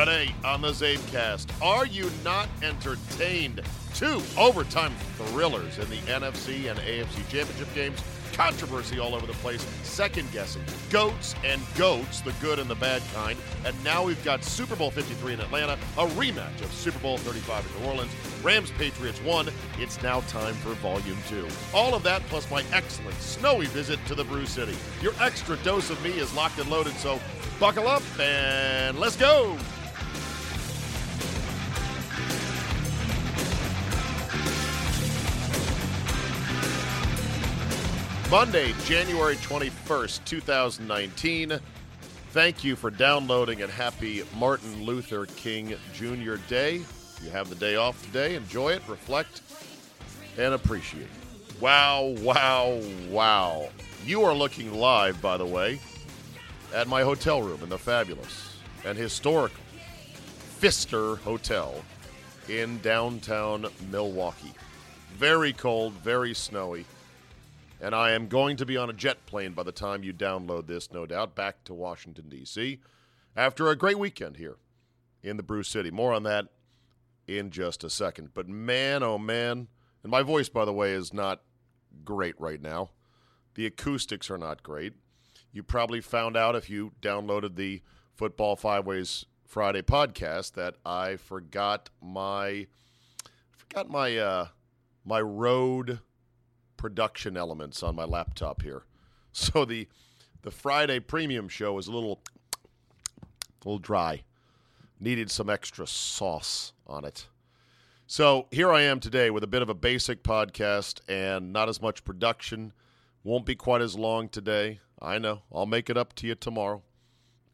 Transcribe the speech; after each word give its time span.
Today 0.00 0.34
on 0.46 0.62
the 0.62 0.68
Czabecast, 0.68 1.46
are 1.60 1.84
you 1.84 2.10
not 2.24 2.48
entertained? 2.62 3.60
Two 3.92 4.22
overtime 4.38 4.94
thrillers 5.18 5.76
in 5.76 5.90
the 5.90 5.98
NFC 6.10 6.70
and 6.70 6.80
AFC 6.80 7.16
championship 7.28 7.68
games. 7.74 8.02
Controversy 8.32 8.98
all 8.98 9.14
over 9.14 9.26
the 9.26 9.34
place. 9.34 9.60
Second 9.82 10.32
guessing. 10.32 10.62
Goats 10.88 11.34
and 11.44 11.60
goats, 11.76 12.22
the 12.22 12.32
good 12.40 12.58
and 12.58 12.70
the 12.70 12.76
bad 12.76 13.02
kind. 13.12 13.38
And 13.66 13.76
now 13.84 14.02
we've 14.02 14.24
got 14.24 14.42
Super 14.42 14.74
Bowl 14.74 14.90
53 14.90 15.34
in 15.34 15.40
Atlanta, 15.40 15.74
a 15.98 16.06
rematch 16.06 16.62
of 16.62 16.72
Super 16.72 16.98
Bowl 17.00 17.18
35 17.18 17.66
in 17.66 17.82
New 17.82 17.88
Orleans. 17.90 18.12
Rams 18.42 18.70
Patriots 18.78 19.20
won. 19.20 19.50
It's 19.78 20.02
now 20.02 20.20
time 20.20 20.54
for 20.54 20.70
Volume 20.76 21.18
2. 21.28 21.46
All 21.74 21.94
of 21.94 22.02
that 22.04 22.22
plus 22.28 22.50
my 22.50 22.64
excellent 22.72 23.20
snowy 23.20 23.66
visit 23.66 23.98
to 24.06 24.14
the 24.14 24.24
Brew 24.24 24.46
City. 24.46 24.78
Your 25.02 25.12
extra 25.20 25.58
dose 25.58 25.90
of 25.90 26.02
me 26.02 26.12
is 26.12 26.34
locked 26.34 26.58
and 26.58 26.70
loaded, 26.70 26.94
so 26.94 27.20
buckle 27.58 27.86
up 27.86 28.02
and 28.18 28.98
let's 28.98 29.16
go. 29.16 29.58
Monday, 38.30 38.72
January 38.84 39.34
21st, 39.34 40.24
2019. 40.24 41.58
Thank 42.30 42.62
you 42.62 42.76
for 42.76 42.88
downloading 42.88 43.60
and 43.60 43.72
happy 43.72 44.22
Martin 44.38 44.84
Luther 44.84 45.26
King 45.26 45.74
Jr. 45.92 46.36
Day. 46.48 46.82
You 47.24 47.30
have 47.30 47.48
the 47.48 47.56
day 47.56 47.74
off 47.74 48.00
today. 48.04 48.36
Enjoy 48.36 48.68
it, 48.68 48.82
reflect, 48.86 49.42
and 50.38 50.54
appreciate. 50.54 51.08
Wow, 51.58 52.14
wow, 52.20 52.80
wow. 53.08 53.68
You 54.06 54.22
are 54.22 54.34
looking 54.34 54.72
live, 54.72 55.20
by 55.20 55.36
the 55.36 55.46
way, 55.46 55.80
at 56.72 56.86
my 56.86 57.02
hotel 57.02 57.42
room 57.42 57.64
in 57.64 57.68
the 57.68 57.78
fabulous 57.78 58.58
and 58.84 58.96
historic 58.96 59.52
Pfister 60.60 61.16
Hotel 61.16 61.74
in 62.48 62.78
downtown 62.78 63.66
Milwaukee. 63.90 64.54
Very 65.16 65.52
cold, 65.52 65.94
very 65.94 66.32
snowy. 66.32 66.84
And 67.80 67.94
I 67.94 68.10
am 68.10 68.28
going 68.28 68.56
to 68.58 68.66
be 68.66 68.76
on 68.76 68.90
a 68.90 68.94
jet 68.94 69.24
plane 69.24 69.52
by 69.52 69.62
the 69.62 69.72
time 69.72 70.04
you 70.04 70.12
download 70.12 70.66
this, 70.66 70.92
no 70.92 71.06
doubt, 71.06 71.34
back 71.34 71.64
to 71.64 71.74
Washington, 71.74 72.28
D.C. 72.28 72.78
after 73.34 73.68
a 73.68 73.76
great 73.76 73.98
weekend 73.98 74.36
here 74.36 74.56
in 75.22 75.38
the 75.38 75.42
Brew 75.42 75.62
City. 75.62 75.90
More 75.90 76.12
on 76.12 76.22
that 76.24 76.48
in 77.26 77.50
just 77.50 77.82
a 77.82 77.90
second. 77.90 78.30
But 78.34 78.48
man, 78.48 79.02
oh 79.02 79.16
man, 79.18 79.68
and 80.02 80.10
my 80.10 80.22
voice, 80.22 80.48
by 80.48 80.64
the 80.64 80.72
way, 80.72 80.92
is 80.92 81.14
not 81.14 81.42
great 82.04 82.38
right 82.38 82.60
now. 82.60 82.90
The 83.54 83.66
acoustics 83.66 84.30
are 84.30 84.38
not 84.38 84.62
great. 84.62 84.94
You 85.52 85.62
probably 85.62 86.00
found 86.00 86.36
out 86.36 86.54
if 86.54 86.70
you 86.70 86.92
downloaded 87.00 87.56
the 87.56 87.82
Football 88.14 88.56
Five 88.56 88.86
Ways 88.86 89.24
Friday 89.46 89.82
podcast 89.82 90.52
that 90.52 90.76
I 90.84 91.16
forgot 91.16 91.90
my 92.00 92.66
forgot 93.56 93.88
my 93.88 94.16
uh, 94.16 94.48
my 95.04 95.20
Rode 95.20 96.00
production 96.80 97.36
elements 97.36 97.82
on 97.82 97.94
my 97.94 98.04
laptop 98.04 98.62
here. 98.62 98.82
So 99.32 99.64
the 99.64 99.86
the 100.42 100.50
Friday 100.50 100.98
premium 100.98 101.48
show 101.48 101.78
is 101.78 101.86
a 101.86 101.92
little 101.92 102.20
a 103.22 103.68
little 103.68 103.78
dry. 103.78 104.24
Needed 104.98 105.30
some 105.30 105.48
extra 105.48 105.86
sauce 105.86 106.72
on 106.84 107.04
it. 107.04 107.28
So 108.08 108.48
here 108.50 108.72
I 108.72 108.82
am 108.82 108.98
today 108.98 109.30
with 109.30 109.44
a 109.44 109.46
bit 109.46 109.62
of 109.62 109.68
a 109.68 109.74
basic 109.74 110.24
podcast 110.24 110.98
and 111.08 111.52
not 111.52 111.68
as 111.68 111.80
much 111.80 112.04
production. 112.04 112.72
Won't 113.22 113.46
be 113.46 113.54
quite 113.54 113.82
as 113.82 113.96
long 113.96 114.28
today. 114.28 114.80
I 115.00 115.18
know. 115.18 115.42
I'll 115.52 115.64
make 115.64 115.88
it 115.88 115.96
up 115.96 116.12
to 116.14 116.26
you 116.26 116.34
tomorrow. 116.34 116.82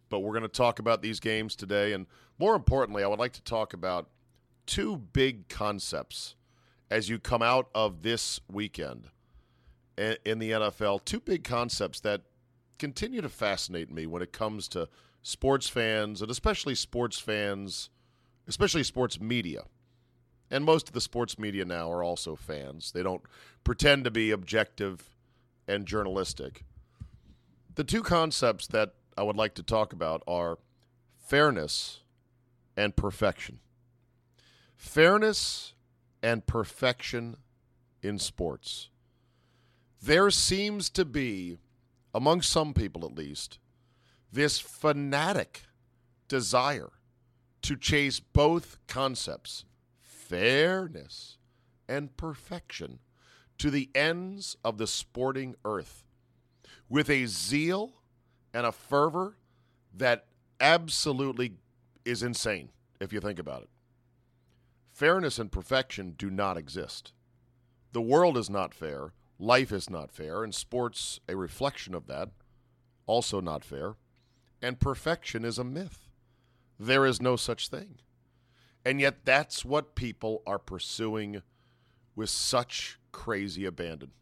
But 0.09 0.21
we're 0.21 0.33
going 0.33 0.45
to 0.45 0.49
talk 0.49 0.79
about 0.79 1.03
these 1.03 1.21
games 1.21 1.55
today. 1.55 1.93
And 1.93 2.07
more 2.39 2.55
importantly, 2.55 3.05
I 3.05 3.07
would 3.07 3.19
like 3.19 3.35
to 3.35 3.43
talk 3.43 3.75
about 3.75 4.09
two 4.65 4.97
big 4.97 5.49
concepts 5.49 6.36
as 6.91 7.11
you 7.11 7.19
come 7.19 7.42
out 7.42 7.69
of 7.75 8.01
this 8.01 8.41
weekend 8.51 9.11
in 9.96 10.39
the 10.39 10.51
NFL. 10.51 11.05
Two 11.05 11.20
big 11.20 11.45
concepts 11.45 12.01
that 12.01 12.23
continue 12.79 13.20
to 13.20 13.29
fascinate 13.29 13.90
me 13.90 14.07
when 14.07 14.23
it 14.23 14.33
comes 14.33 14.68
to 14.68 14.89
sports 15.23 15.68
fans 15.68 16.23
and 16.23 16.30
especially 16.30 16.74
sports 16.74 17.18
fans, 17.18 17.90
especially 18.46 18.83
sports 18.83 19.20
media. 19.20 19.64
And 20.51 20.64
most 20.64 20.89
of 20.89 20.95
the 20.95 21.01
sports 21.01 21.39
media 21.39 21.64
now 21.64 21.90
are 21.90 22.05
also 22.05 22.36
fans. 22.36 22.92
They 22.92 23.02
don't 23.02 23.23
pretend 23.64 24.05
to 24.05 24.11
be 24.11 24.30
objective 24.30 25.17
and 25.67 25.86
journalistic. 25.86 26.64
The 27.74 27.85
two 27.85 28.02
concepts 28.02 28.67
that 28.68 28.95
I 29.18 29.23
would 29.23 29.36
like 29.36 29.55
to 29.55 29.62
talk 29.62 29.92
about 29.92 30.23
are 30.27 30.58
fairness 31.17 32.01
and 32.77 32.95
perfection. 32.95 33.58
Fairness 34.77 35.73
and 36.23 36.46
perfection 36.46 37.39
in 38.02 38.18
sports 38.18 38.90
there 40.02 40.30
seems 40.30 40.90
to 40.90 41.05
be, 41.05 41.58
among 42.14 42.42
some 42.42 42.74
people 42.74 43.05
at 43.05 43.14
least, 43.14 43.58
this 44.33 44.58
fanatic 44.58 45.62
desire 46.29 46.90
to 47.62 47.77
chase 47.77 48.20
both 48.20 48.79
concepts, 48.86 49.64
fairness 50.01 51.39
and 51.89 52.17
perfection, 52.17 52.98
to 53.58 53.70
the 53.70 53.90
ends 53.95 54.56
of 54.64 54.79
the 54.79 54.86
sporting 54.86 55.55
earth 55.64 56.05
with 56.89 57.08
a 57.08 57.27
zeal 57.27 57.95
and 58.52 58.67
a 58.67 58.73
fervor 58.73 59.36
that 59.95 60.27
absolutely 60.61 61.55
is 62.05 62.23
insane 62.23 62.70
if 63.01 63.12
you 63.12 63.20
think 63.20 63.39
about 63.39 63.62
it. 63.62 63.68
Fairness 64.92 65.39
and 65.39 65.51
perfection 65.51 66.14
do 66.17 66.30
not 66.30 66.56
exist. 66.56 67.12
The 67.92 68.01
world 68.01 68.36
is 68.36 68.48
not 68.48 68.74
fair 68.74 69.12
life 69.39 69.73
is 69.73 69.91
not 69.91 70.11
fair, 70.11 70.42
and 70.42 70.55
sports 70.55 71.20
a 71.29 71.36
reflection 71.36 71.95
of 71.95 72.07
that, 72.07 72.30
also 73.07 73.41
not 73.41 73.64
fair, 73.64 73.95
and 74.63 74.80
perfection 74.80 75.45
is 75.45 75.58
a 75.58 75.64
myth. 75.64 76.08
There 76.79 77.07
is 77.07 77.23
no 77.23 77.36
such 77.36 77.69
thing. 77.69 77.98
And 78.85 79.01
yet, 79.01 79.24
that's 79.24 79.64
what 79.64 79.97
people 79.97 80.42
are 80.47 80.58
pursuing 80.58 81.42
with 82.14 82.30
such 82.30 82.98
crazy 83.13 83.64
abandon. 83.64 84.13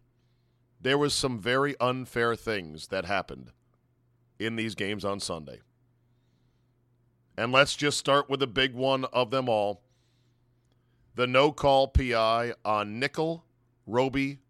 There 0.81 0.99
was 0.99 1.15
some 1.15 1.39
very 1.39 1.75
unfair 1.81 2.35
things 2.37 2.89
that 2.89 3.05
happened 3.05 3.53
in 4.39 4.57
these 4.57 4.75
games 4.75 5.05
on 5.05 5.21
Sunday. 5.21 5.61
And 7.37 7.53
let's 7.53 7.77
just 7.77 7.99
start 7.99 8.31
with 8.31 8.41
the 8.41 8.47
big 8.47 8.75
one 8.75 9.05
of 9.07 9.31
them 9.31 9.49
all 9.49 9.83
the 11.17 11.27
no 11.27 11.53
call 11.53 11.89
PI 11.89 12.55
on 12.65 12.99
Nickell 12.99 13.45
Robey 13.87 14.41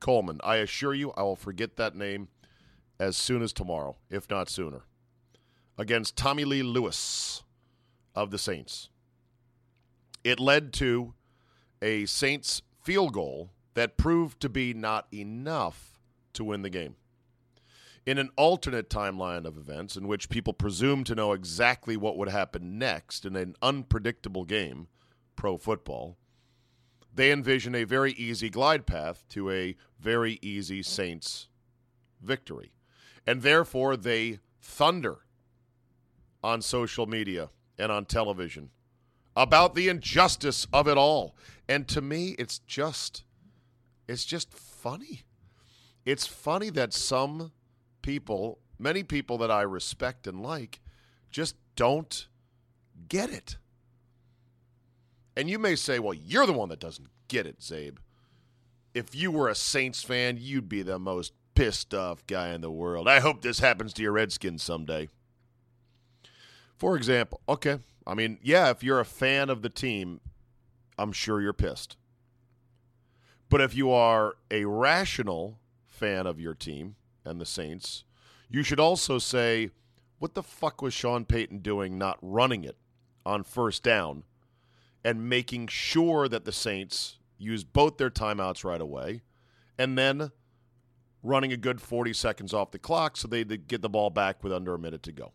Coleman. 0.00 0.40
I 0.44 0.56
assure 0.56 0.94
you, 0.94 1.12
I 1.12 1.22
will 1.22 1.36
forget 1.36 1.76
that 1.76 1.94
name 1.94 2.28
as 2.98 3.16
soon 3.16 3.42
as 3.42 3.52
tomorrow, 3.52 3.96
if 4.10 4.28
not 4.30 4.48
sooner, 4.48 4.82
against 5.78 6.16
Tommy 6.16 6.44
Lee 6.44 6.62
Lewis 6.62 7.42
of 8.14 8.30
the 8.30 8.38
Saints. 8.38 8.88
It 10.24 10.40
led 10.40 10.72
to 10.74 11.14
a 11.82 12.06
Saints 12.06 12.62
field 12.82 13.12
goal 13.12 13.50
that 13.74 13.98
proved 13.98 14.40
to 14.40 14.48
be 14.48 14.72
not 14.72 15.06
enough 15.12 16.00
to 16.32 16.44
win 16.44 16.62
the 16.62 16.70
game. 16.70 16.96
In 18.06 18.18
an 18.18 18.30
alternate 18.36 18.88
timeline 18.88 19.44
of 19.44 19.58
events 19.58 19.96
in 19.96 20.06
which 20.06 20.28
people 20.28 20.52
presume 20.52 21.04
to 21.04 21.14
know 21.14 21.32
exactly 21.32 21.96
what 21.96 22.16
would 22.16 22.28
happen 22.28 22.78
next 22.78 23.24
in 23.24 23.34
an 23.36 23.56
unpredictable 23.60 24.44
game, 24.44 24.86
pro 25.34 25.58
football, 25.58 26.16
they 27.16 27.32
envision 27.32 27.74
a 27.74 27.84
very 27.84 28.12
easy 28.12 28.48
glide 28.48 28.86
path 28.86 29.24
to 29.30 29.50
a 29.50 29.74
very 29.98 30.38
easy 30.42 30.82
Saints 30.82 31.48
victory. 32.22 32.72
And 33.26 33.42
therefore, 33.42 33.96
they 33.96 34.38
thunder 34.60 35.18
on 36.44 36.62
social 36.62 37.06
media 37.06 37.50
and 37.78 37.90
on 37.90 38.04
television 38.04 38.70
about 39.34 39.74
the 39.74 39.88
injustice 39.88 40.66
of 40.72 40.86
it 40.86 40.96
all. 40.96 41.34
And 41.68 41.88
to 41.88 42.00
me, 42.00 42.36
it's 42.38 42.60
just 42.60 43.24
it's 44.06 44.24
just 44.24 44.52
funny. 44.52 45.22
It's 46.04 46.26
funny 46.26 46.70
that 46.70 46.92
some 46.92 47.50
people, 48.02 48.60
many 48.78 49.02
people 49.02 49.38
that 49.38 49.50
I 49.50 49.62
respect 49.62 50.28
and 50.28 50.40
like, 50.40 50.80
just 51.30 51.56
don't 51.74 52.28
get 53.08 53.30
it. 53.30 53.56
And 55.36 55.50
you 55.50 55.58
may 55.58 55.76
say, 55.76 55.98
well, 55.98 56.14
you're 56.14 56.46
the 56.46 56.52
one 56.52 56.70
that 56.70 56.80
doesn't 56.80 57.08
get 57.28 57.46
it, 57.46 57.60
Czabe. 57.60 57.98
If 58.94 59.14
you 59.14 59.30
were 59.30 59.48
a 59.48 59.54
Saints 59.54 60.02
fan, 60.02 60.38
you'd 60.40 60.68
be 60.68 60.82
the 60.82 60.98
most 60.98 61.34
pissed 61.54 61.92
off 61.92 62.26
guy 62.26 62.54
in 62.54 62.62
the 62.62 62.70
world. 62.70 63.06
I 63.06 63.20
hope 63.20 63.42
this 63.42 63.58
happens 63.58 63.92
to 63.94 64.02
your 64.02 64.12
Redskins 64.12 64.62
someday. 64.62 65.08
For 66.78 66.96
example, 66.96 67.40
okay, 67.48 67.78
I 68.06 68.14
mean, 68.14 68.38
yeah, 68.42 68.70
if 68.70 68.82
you're 68.82 69.00
a 69.00 69.04
fan 69.04 69.50
of 69.50 69.62
the 69.62 69.68
team, 69.68 70.20
I'm 70.98 71.12
sure 71.12 71.40
you're 71.40 71.52
pissed. 71.52 71.96
But 73.48 73.60
if 73.60 73.74
you 73.74 73.90
are 73.90 74.36
a 74.50 74.64
rational 74.64 75.58
fan 75.86 76.26
of 76.26 76.40
your 76.40 76.54
team 76.54 76.96
and 77.24 77.40
the 77.40 77.46
Saints, 77.46 78.04
you 78.48 78.62
should 78.62 78.80
also 78.80 79.18
say, 79.18 79.70
what 80.18 80.34
the 80.34 80.42
fuck 80.42 80.80
was 80.80 80.94
Sean 80.94 81.24
Payton 81.24 81.58
doing 81.58 81.98
not 81.98 82.18
running 82.22 82.64
it 82.64 82.76
on 83.24 83.42
first 83.42 83.82
down 83.82 84.24
and 85.06 85.28
making 85.28 85.68
sure 85.68 86.26
that 86.26 86.44
the 86.44 86.50
Saints 86.50 87.18
use 87.38 87.62
both 87.62 87.96
their 87.96 88.10
timeouts 88.10 88.64
right 88.64 88.80
away 88.80 89.22
and 89.78 89.96
then 89.96 90.32
running 91.22 91.52
a 91.52 91.56
good 91.56 91.80
40 91.80 92.12
seconds 92.12 92.52
off 92.52 92.72
the 92.72 92.78
clock 92.80 93.16
so 93.16 93.28
they 93.28 93.44
get 93.44 93.82
the 93.82 93.88
ball 93.88 94.10
back 94.10 94.42
with 94.42 94.52
under 94.52 94.74
a 94.74 94.80
minute 94.80 95.04
to 95.04 95.12
go. 95.12 95.32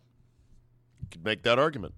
You 0.99 1.07
could 1.09 1.23
make 1.23 1.43
that 1.43 1.57
argument. 1.57 1.93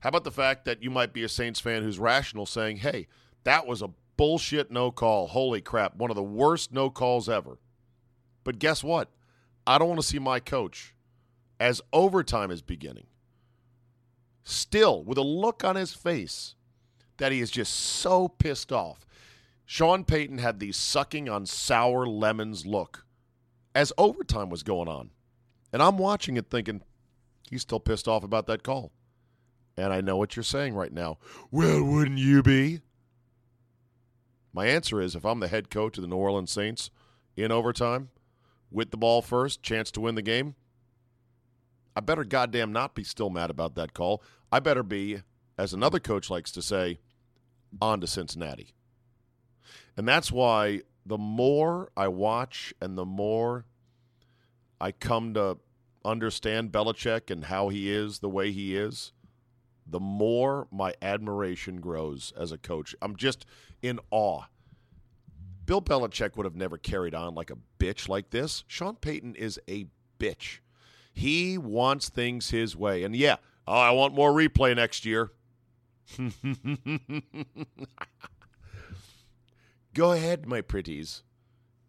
How 0.00 0.10
about 0.10 0.24
the 0.24 0.30
fact 0.30 0.66
that 0.66 0.82
you 0.82 0.90
might 0.90 1.14
be 1.14 1.22
a 1.24 1.30
Saints 1.30 1.60
fan 1.60 1.82
who's 1.82 1.98
rational 1.98 2.44
saying, 2.44 2.76
hey, 2.76 3.06
that 3.44 3.66
was 3.66 3.80
a 3.80 3.88
bullshit 4.18 4.70
no 4.70 4.90
call. 4.90 5.28
Holy 5.28 5.62
crap. 5.62 5.96
One 5.96 6.10
of 6.10 6.16
the 6.16 6.22
worst 6.22 6.74
no 6.74 6.90
calls 6.90 7.26
ever. 7.26 7.58
But 8.44 8.58
guess 8.58 8.84
what? 8.84 9.10
I 9.66 9.78
don't 9.78 9.88
want 9.88 10.00
to 10.02 10.06
see 10.06 10.18
my 10.18 10.40
coach, 10.40 10.94
as 11.58 11.80
overtime 11.90 12.50
is 12.50 12.60
beginning, 12.60 13.06
still 14.44 15.02
with 15.02 15.16
a 15.16 15.22
look 15.22 15.64
on 15.64 15.76
his 15.76 15.94
face 15.94 16.54
that 17.18 17.32
he 17.32 17.40
is 17.40 17.50
just 17.50 17.74
so 17.74 18.28
pissed 18.28 18.72
off. 18.72 19.06
Sean 19.66 20.04
Payton 20.04 20.38
had 20.38 20.60
the 20.60 20.72
sucking 20.72 21.28
on 21.28 21.44
sour 21.44 22.06
lemons 22.06 22.64
look 22.64 23.04
as 23.74 23.92
overtime 23.98 24.48
was 24.48 24.62
going 24.62 24.88
on. 24.88 25.10
And 25.72 25.82
I'm 25.82 25.98
watching 25.98 26.36
it 26.36 26.48
thinking, 26.50 26.82
he's 27.50 27.62
still 27.62 27.80
pissed 27.80 28.08
off 28.08 28.24
about 28.24 28.46
that 28.46 28.62
call. 28.62 28.92
And 29.76 29.92
I 29.92 30.00
know 30.00 30.16
what 30.16 30.34
you're 30.34 30.42
saying 30.42 30.74
right 30.74 30.92
now. 30.92 31.18
Well, 31.50 31.84
wouldn't 31.84 32.18
you 32.18 32.42
be? 32.42 32.80
My 34.52 34.66
answer 34.66 35.00
is 35.00 35.14
if 35.14 35.24
I'm 35.24 35.40
the 35.40 35.48
head 35.48 35.70
coach 35.70 35.98
of 35.98 36.02
the 36.02 36.08
New 36.08 36.16
Orleans 36.16 36.50
Saints 36.50 36.90
in 37.36 37.52
overtime, 37.52 38.08
with 38.70 38.90
the 38.90 38.96
ball 38.96 39.22
first, 39.22 39.62
chance 39.62 39.90
to 39.92 40.00
win 40.00 40.14
the 40.14 40.22
game, 40.22 40.54
I 41.94 42.00
better 42.00 42.24
goddamn 42.24 42.72
not 42.72 42.94
be 42.94 43.04
still 43.04 43.30
mad 43.30 43.50
about 43.50 43.74
that 43.74 43.94
call. 43.94 44.22
I 44.50 44.60
better 44.60 44.82
be, 44.82 45.22
as 45.56 45.72
another 45.72 46.00
coach 46.00 46.30
likes 46.30 46.50
to 46.52 46.62
say, 46.62 46.98
on 47.80 48.00
to 48.00 48.06
Cincinnati. 48.06 48.74
And 49.96 50.06
that's 50.06 50.30
why 50.30 50.82
the 51.04 51.18
more 51.18 51.90
I 51.96 52.08
watch 52.08 52.72
and 52.80 52.96
the 52.96 53.04
more 53.04 53.64
I 54.80 54.92
come 54.92 55.34
to 55.34 55.58
understand 56.04 56.72
Belichick 56.72 57.30
and 57.30 57.44
how 57.44 57.68
he 57.68 57.90
is 57.92 58.20
the 58.20 58.28
way 58.28 58.52
he 58.52 58.76
is, 58.76 59.12
the 59.86 60.00
more 60.00 60.68
my 60.70 60.94
admiration 61.00 61.80
grows 61.80 62.32
as 62.36 62.52
a 62.52 62.58
coach. 62.58 62.94
I'm 63.00 63.16
just 63.16 63.46
in 63.82 63.98
awe. 64.10 64.42
Bill 65.64 65.82
Belichick 65.82 66.36
would 66.36 66.46
have 66.46 66.56
never 66.56 66.78
carried 66.78 67.14
on 67.14 67.34
like 67.34 67.50
a 67.50 67.58
bitch 67.78 68.08
like 68.08 68.30
this. 68.30 68.64
Sean 68.66 68.96
Payton 68.96 69.34
is 69.34 69.58
a 69.68 69.86
bitch. 70.18 70.58
He 71.12 71.58
wants 71.58 72.08
things 72.08 72.50
his 72.50 72.76
way. 72.76 73.02
And 73.02 73.16
yeah, 73.16 73.36
oh, 73.66 73.72
I 73.72 73.90
want 73.90 74.14
more 74.14 74.32
replay 74.32 74.76
next 74.76 75.04
year. 75.04 75.30
Go 79.94 80.12
ahead, 80.12 80.46
my 80.46 80.60
pretties. 80.60 81.22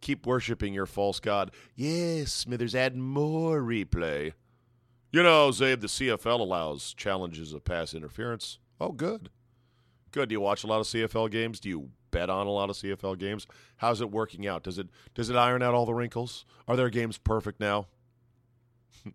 Keep 0.02 0.26
worshiping 0.26 0.74
your 0.74 0.86
false 0.86 1.20
god. 1.20 1.52
Yes, 1.76 2.32
Smithers, 2.32 2.74
add 2.74 2.96
more 2.96 3.62
replay. 3.62 4.34
You 5.12 5.24
know, 5.24 5.50
Czabe, 5.50 5.82
the 5.82 5.88
CFL 5.88 6.40
allows 6.40 6.94
challenges 6.94 7.54
of 7.54 7.66
pass 7.66 7.94
interference. 7.94 8.60
Oh, 8.80 8.92
good. 8.92 9.30
Good. 10.12 10.30
Do 10.30 10.34
you 10.34 10.42
watch 10.42 10.64
a 10.64 10.68
lot 10.68 10.80
of 10.80 10.86
CFL 10.88 11.30
games? 11.32 11.60
Do 11.60 11.70
you 11.70 11.90
bet 12.12 12.30
on 12.30 12.48
a 12.48 12.52
lot 12.52 12.70
of 12.70 12.76
CFL 12.78 13.18
games? 13.18 13.46
How's 13.78 14.02
it 14.02 14.12
working 14.12 14.48
out? 14.48 14.64
Does 14.64 14.80
it 14.80 14.88
does 15.14 15.30
it 15.30 15.36
iron 15.36 15.62
out 15.62 15.74
all 15.74 15.86
the 15.86 15.94
wrinkles? 15.94 16.46
Are 16.68 16.76
their 16.76 16.90
games 16.90 17.18
perfect 17.18 17.60
now? 17.60 17.88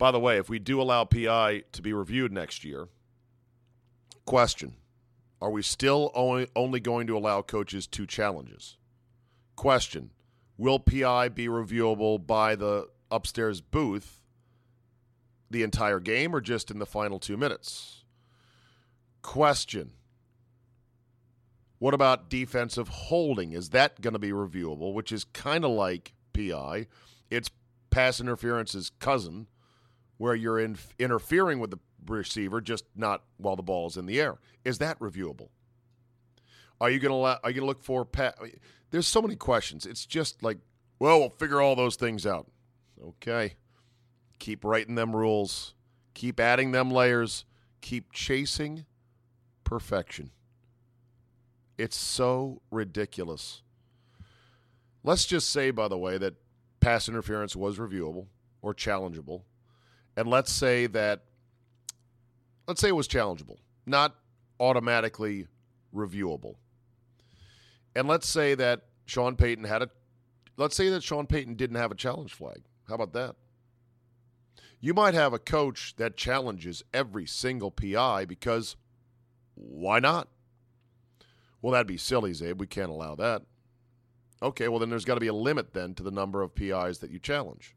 By 0.00 0.10
the 0.10 0.18
way, 0.18 0.38
if 0.38 0.48
we 0.48 0.58
do 0.58 0.80
allow 0.80 1.04
PI 1.04 1.64
to 1.72 1.82
be 1.82 1.92
reviewed 1.92 2.32
next 2.32 2.64
year, 2.64 2.88
question 4.24 4.76
Are 5.42 5.50
we 5.50 5.60
still 5.60 6.10
only, 6.14 6.48
only 6.56 6.80
going 6.80 7.06
to 7.08 7.18
allow 7.18 7.42
coaches 7.42 7.86
two 7.86 8.06
challenges? 8.06 8.78
Question 9.56 10.08
Will 10.56 10.78
PI 10.78 11.28
be 11.28 11.48
reviewable 11.48 12.26
by 12.26 12.56
the 12.56 12.88
upstairs 13.10 13.60
booth 13.60 14.22
the 15.50 15.62
entire 15.62 16.00
game 16.00 16.34
or 16.34 16.40
just 16.40 16.70
in 16.70 16.78
the 16.78 16.86
final 16.86 17.18
two 17.18 17.36
minutes? 17.36 18.04
Question 19.20 19.90
What 21.78 21.92
about 21.92 22.30
defensive 22.30 22.88
holding? 22.88 23.52
Is 23.52 23.68
that 23.68 24.00
going 24.00 24.14
to 24.14 24.18
be 24.18 24.30
reviewable, 24.30 24.94
which 24.94 25.12
is 25.12 25.24
kind 25.24 25.62
of 25.62 25.72
like 25.72 26.14
PI? 26.32 26.86
It's 27.28 27.50
pass 27.90 28.18
interference's 28.18 28.92
cousin, 28.98 29.46
where 30.20 30.34
you're 30.34 30.60
in, 30.60 30.76
interfering 30.98 31.60
with 31.60 31.70
the 31.70 31.78
receiver, 32.06 32.60
just 32.60 32.84
not 32.94 33.22
while 33.38 33.56
the 33.56 33.62
ball 33.62 33.86
is 33.86 33.96
in 33.96 34.04
the 34.04 34.20
air. 34.20 34.36
Is 34.66 34.76
that 34.76 34.98
reviewable? 34.98 35.48
Are 36.78 36.90
you 36.90 36.98
going 36.98 37.10
to 37.10 37.40
are 37.42 37.50
you 37.50 37.54
going 37.54 37.62
to 37.62 37.64
look 37.64 37.82
for 37.82 38.04
pa- 38.04 38.34
There's 38.90 39.06
so 39.06 39.22
many 39.22 39.34
questions. 39.34 39.86
It's 39.86 40.04
just 40.04 40.42
like, 40.42 40.58
well, 40.98 41.20
we'll 41.20 41.30
figure 41.30 41.62
all 41.62 41.74
those 41.74 41.96
things 41.96 42.26
out. 42.26 42.50
Okay. 43.02 43.54
Keep 44.38 44.62
writing 44.62 44.94
them 44.94 45.16
rules. 45.16 45.72
Keep 46.12 46.38
adding 46.38 46.72
them 46.72 46.90
layers. 46.90 47.46
Keep 47.80 48.12
chasing 48.12 48.84
perfection. 49.64 50.32
It's 51.78 51.96
so 51.96 52.60
ridiculous. 52.70 53.62
Let's 55.02 55.24
just 55.24 55.48
say, 55.48 55.70
by 55.70 55.88
the 55.88 55.96
way, 55.96 56.18
that 56.18 56.34
pass 56.80 57.08
interference 57.08 57.56
was 57.56 57.78
reviewable 57.78 58.26
or 58.60 58.74
challengeable. 58.74 59.44
And 60.20 60.28
let's 60.28 60.52
say 60.52 60.86
that 60.88 61.22
let's 62.68 62.78
say 62.78 62.88
it 62.88 62.94
was 62.94 63.08
challengeable, 63.08 63.56
not 63.86 64.16
automatically 64.60 65.46
reviewable. 65.94 66.56
And 67.96 68.06
let's 68.06 68.28
say 68.28 68.54
that 68.54 68.82
Sean 69.06 69.34
Payton 69.34 69.64
had 69.64 69.80
a 69.80 69.88
let's 70.58 70.76
say 70.76 70.90
that 70.90 71.02
Sean 71.02 71.26
Payton 71.26 71.54
didn't 71.54 71.78
have 71.78 71.90
a 71.90 71.94
challenge 71.94 72.34
flag. 72.34 72.64
How 72.86 72.96
about 72.96 73.14
that? 73.14 73.36
You 74.78 74.92
might 74.92 75.14
have 75.14 75.32
a 75.32 75.38
coach 75.38 75.94
that 75.96 76.18
challenges 76.18 76.82
every 76.92 77.24
single 77.24 77.70
PI 77.70 78.26
because 78.26 78.76
why 79.54 80.00
not? 80.00 80.28
Well, 81.62 81.72
that'd 81.72 81.86
be 81.86 81.96
silly, 81.96 82.32
Czabe. 82.32 82.58
We 82.58 82.66
can't 82.66 82.90
allow 82.90 83.14
that. 83.14 83.40
Okay, 84.42 84.68
well 84.68 84.80
then 84.80 84.90
there's 84.90 85.06
got 85.06 85.14
to 85.14 85.20
be 85.20 85.28
a 85.28 85.32
limit 85.32 85.72
then 85.72 85.94
to 85.94 86.02
the 86.02 86.10
number 86.10 86.42
of 86.42 86.54
PIs 86.54 86.98
that 86.98 87.10
you 87.10 87.18
challenge. 87.18 87.74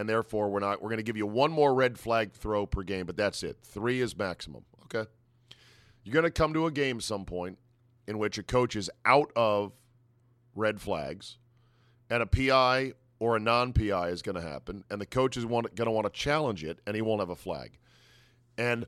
And 0.00 0.08
therefore 0.08 0.48
we're 0.48 0.60
not 0.60 0.80
we're 0.80 0.88
going 0.88 0.96
to 0.96 1.02
give 1.02 1.18
you 1.18 1.26
one 1.26 1.52
more 1.52 1.74
red 1.74 1.98
flag 1.98 2.32
throw 2.32 2.64
per 2.64 2.82
game, 2.82 3.04
but 3.04 3.18
that's 3.18 3.42
it. 3.42 3.58
3 3.62 4.00
is 4.00 4.16
maximum, 4.16 4.64
okay? 4.84 5.06
You're 6.02 6.14
going 6.14 6.24
to 6.24 6.30
come 6.30 6.54
to 6.54 6.64
a 6.64 6.70
game 6.70 7.02
some 7.02 7.26
point 7.26 7.58
in 8.06 8.16
which 8.16 8.38
a 8.38 8.42
coach 8.42 8.76
is 8.76 8.88
out 9.04 9.30
of 9.36 9.74
red 10.54 10.80
flags 10.80 11.36
and 12.08 12.22
a 12.22 12.26
PI 12.26 12.94
or 13.18 13.36
a 13.36 13.40
non-PI 13.40 14.08
is 14.08 14.22
going 14.22 14.36
to 14.36 14.40
happen 14.40 14.84
and 14.90 15.02
the 15.02 15.06
coach 15.06 15.36
is 15.36 15.44
going 15.44 15.66
to 15.76 15.90
want 15.90 16.06
to 16.06 16.18
challenge 16.18 16.64
it 16.64 16.78
and 16.86 16.96
he 16.96 17.02
won't 17.02 17.20
have 17.20 17.28
a 17.28 17.36
flag. 17.36 17.78
And 18.56 18.86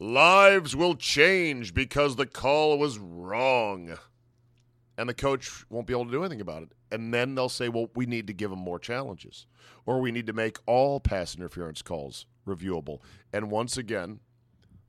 lives 0.00 0.74
will 0.74 0.96
change 0.96 1.72
because 1.72 2.16
the 2.16 2.26
call 2.26 2.80
was 2.80 2.98
wrong 2.98 3.96
and 4.98 5.08
the 5.08 5.14
coach 5.14 5.64
won't 5.70 5.86
be 5.86 5.94
able 5.94 6.04
to 6.06 6.10
do 6.10 6.22
anything 6.22 6.40
about 6.40 6.64
it. 6.64 6.72
And 6.90 7.14
then 7.14 7.36
they'll 7.36 7.48
say, 7.48 7.68
well, 7.68 7.88
we 7.94 8.04
need 8.04 8.26
to 8.26 8.32
give 8.32 8.50
them 8.50 8.58
more 8.58 8.80
challenges, 8.80 9.46
or 9.86 10.00
we 10.00 10.10
need 10.10 10.26
to 10.26 10.32
make 10.32 10.58
all 10.66 10.98
pass 10.98 11.36
interference 11.36 11.82
calls 11.82 12.26
reviewable. 12.46 13.00
And 13.32 13.50
once 13.50 13.78
again, 13.78 14.18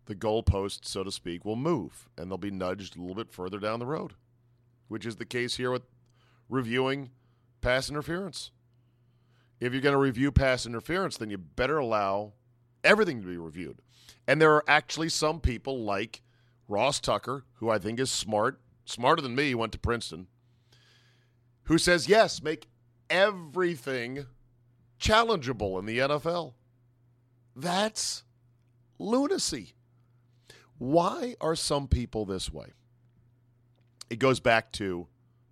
the 0.07 0.15
goalpost, 0.15 0.85
so 0.85 1.03
to 1.03 1.11
speak, 1.11 1.45
will 1.45 1.55
move 1.55 2.09
and 2.17 2.29
they'll 2.29 2.39
be 2.39 2.49
nudged 2.49 2.97
a 2.97 2.99
little 2.99 3.15
bit 3.15 3.31
further 3.31 3.59
down 3.59 3.79
the 3.79 3.85
road, 3.85 4.13
which 4.87 5.05
is 5.05 5.17
the 5.17 5.25
case 5.25 5.57
here 5.57 5.71
with 5.71 5.83
reviewing 6.49 7.11
pass 7.61 7.89
interference. 7.89 8.49
If 9.59 9.73
you're 9.73 9.81
going 9.81 9.93
to 9.93 9.99
review 9.99 10.31
pass 10.31 10.65
interference, 10.65 11.17
then 11.17 11.29
you 11.29 11.37
better 11.37 11.77
allow 11.77 12.33
everything 12.83 13.21
to 13.21 13.27
be 13.27 13.37
reviewed. 13.37 13.81
And 14.27 14.41
there 14.41 14.55
are 14.55 14.63
actually 14.67 15.09
some 15.09 15.39
people 15.39 15.83
like 15.83 16.23
Ross 16.67 16.99
Tucker, 16.99 17.45
who 17.55 17.69
I 17.69 17.77
think 17.77 17.99
is 17.99 18.09
smart 18.09 18.59
smarter 18.89 19.21
than 19.21 19.35
me, 19.35 19.53
went 19.55 19.71
to 19.73 19.79
Princeton, 19.79 20.27
who 21.63 21.77
says, 21.77 22.07
yes, 22.07 22.41
make 22.41 22.67
everything 23.09 24.25
challengeable 24.99 25.79
in 25.79 25.85
the 25.85 25.99
NFL. 25.99 26.53
That's 27.55 28.23
lunacy. 28.97 29.73
Why 30.77 31.35
are 31.39 31.55
some 31.55 31.87
people 31.87 32.25
this 32.25 32.51
way? 32.51 32.73
It 34.09 34.17
goes 34.17 34.39
back 34.39 34.71
to 34.73 35.07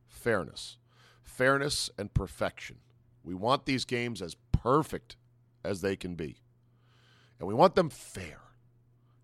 fairness, 0.07 0.77
fairness 1.21 1.89
and 1.97 2.13
perfection. 2.13 2.77
We 3.23 3.35
want 3.35 3.65
these 3.65 3.85
games 3.85 4.21
as 4.21 4.35
perfect 4.51 5.17
as 5.63 5.81
they 5.81 5.95
can 5.95 6.15
be, 6.15 6.37
and 7.39 7.47
we 7.47 7.53
want 7.53 7.75
them 7.75 7.89
fair. 7.89 8.39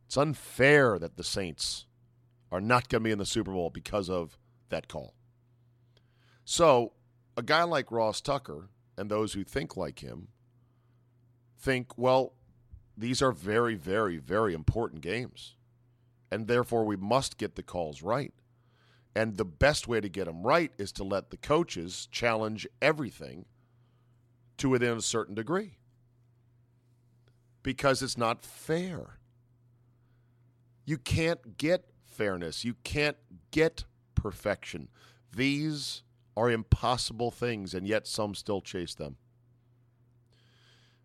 It's 0.05 0.17
unfair 0.17 0.99
that 0.99 1.15
the 1.15 1.23
Saints 1.23 1.85
are 2.53 2.61
not 2.61 2.87
going 2.87 3.01
to 3.01 3.05
be 3.05 3.11
in 3.11 3.17
the 3.17 3.25
Super 3.25 3.51
Bowl 3.51 3.71
because 3.71 4.11
of 4.11 4.37
that 4.69 4.87
call. 4.87 5.15
So, 6.45 6.93
a 7.35 7.41
guy 7.41 7.63
like 7.63 7.91
Ross 7.91 8.21
Tucker 8.21 8.69
and 8.95 9.09
those 9.09 9.33
who 9.33 9.43
think 9.43 9.75
like 9.75 9.99
him 9.99 10.27
think, 11.57 11.97
well, 11.97 12.33
these 12.95 13.23
are 13.23 13.31
very, 13.31 13.73
very, 13.73 14.17
very 14.17 14.53
important 14.53 15.01
games. 15.01 15.55
And 16.31 16.47
therefore, 16.47 16.85
we 16.85 16.95
must 16.95 17.39
get 17.39 17.55
the 17.55 17.63
calls 17.63 18.03
right. 18.03 18.33
And 19.15 19.37
the 19.37 19.45
best 19.45 19.87
way 19.87 19.99
to 19.99 20.09
get 20.09 20.25
them 20.25 20.43
right 20.43 20.71
is 20.77 20.91
to 20.93 21.03
let 21.03 21.31
the 21.31 21.37
coaches 21.37 22.07
challenge 22.11 22.67
everything 22.83 23.45
to 24.57 24.69
within 24.69 24.95
a 24.95 25.01
certain 25.01 25.33
degree. 25.33 25.77
Because 27.63 28.03
it's 28.03 28.17
not 28.17 28.45
fair. 28.45 29.17
You 30.85 30.99
can't 30.99 31.57
get 31.57 31.92
fairness. 32.13 32.63
You 32.63 32.75
can't 32.83 33.17
get 33.51 33.85
perfection. 34.15 34.89
These 35.35 36.03
are 36.35 36.49
impossible 36.49 37.31
things, 37.31 37.73
and 37.73 37.87
yet 37.87 38.07
some 38.07 38.35
still 38.35 38.61
chase 38.61 38.95
them. 38.95 39.17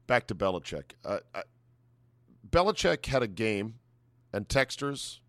Back 0.06 0.26
to 0.28 0.34
Belichick. 0.34 0.92
Uh, 1.04 1.18
uh, 1.34 1.42
Belichick 2.48 3.04
had 3.06 3.22
a 3.22 3.28
game, 3.28 3.74
and 4.32 4.48
texters, 4.48 5.20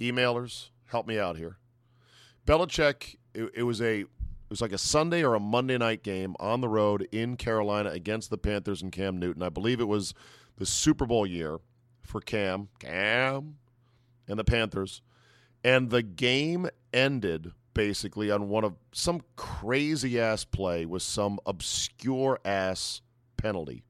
emailers, 0.00 0.70
help 0.86 1.06
me 1.06 1.18
out 1.18 1.36
here. 1.36 1.56
Belichick, 2.46 3.16
it, 3.34 3.50
it 3.54 3.62
was 3.62 3.80
a 3.80 4.00
it 4.00 4.50
was 4.50 4.60
like 4.60 4.72
a 4.72 4.78
Sunday 4.78 5.24
or 5.24 5.34
a 5.34 5.40
Monday 5.40 5.78
night 5.78 6.02
game 6.02 6.36
on 6.38 6.60
the 6.60 6.68
road 6.68 7.08
in 7.10 7.36
Carolina 7.36 7.88
against 7.88 8.28
the 8.28 8.36
Panthers 8.36 8.82
and 8.82 8.92
Cam 8.92 9.16
Newton. 9.18 9.42
I 9.42 9.48
believe 9.48 9.80
it 9.80 9.88
was 9.88 10.12
the 10.58 10.66
Super 10.66 11.06
Bowl 11.06 11.26
year 11.26 11.58
for 12.02 12.20
Cam, 12.20 12.68
Cam, 12.78 13.56
and 14.28 14.38
the 14.38 14.44
Panthers. 14.44 15.02
And 15.64 15.90
the 15.90 16.02
game 16.02 16.68
ended 16.92 17.52
basically 17.74 18.30
on 18.30 18.48
one 18.48 18.64
of 18.64 18.74
some 18.92 19.22
crazy 19.36 20.20
ass 20.20 20.44
play 20.44 20.84
with 20.84 21.02
some 21.02 21.38
obscure 21.46 22.38
ass 22.44 23.00
penalty. 23.36 23.84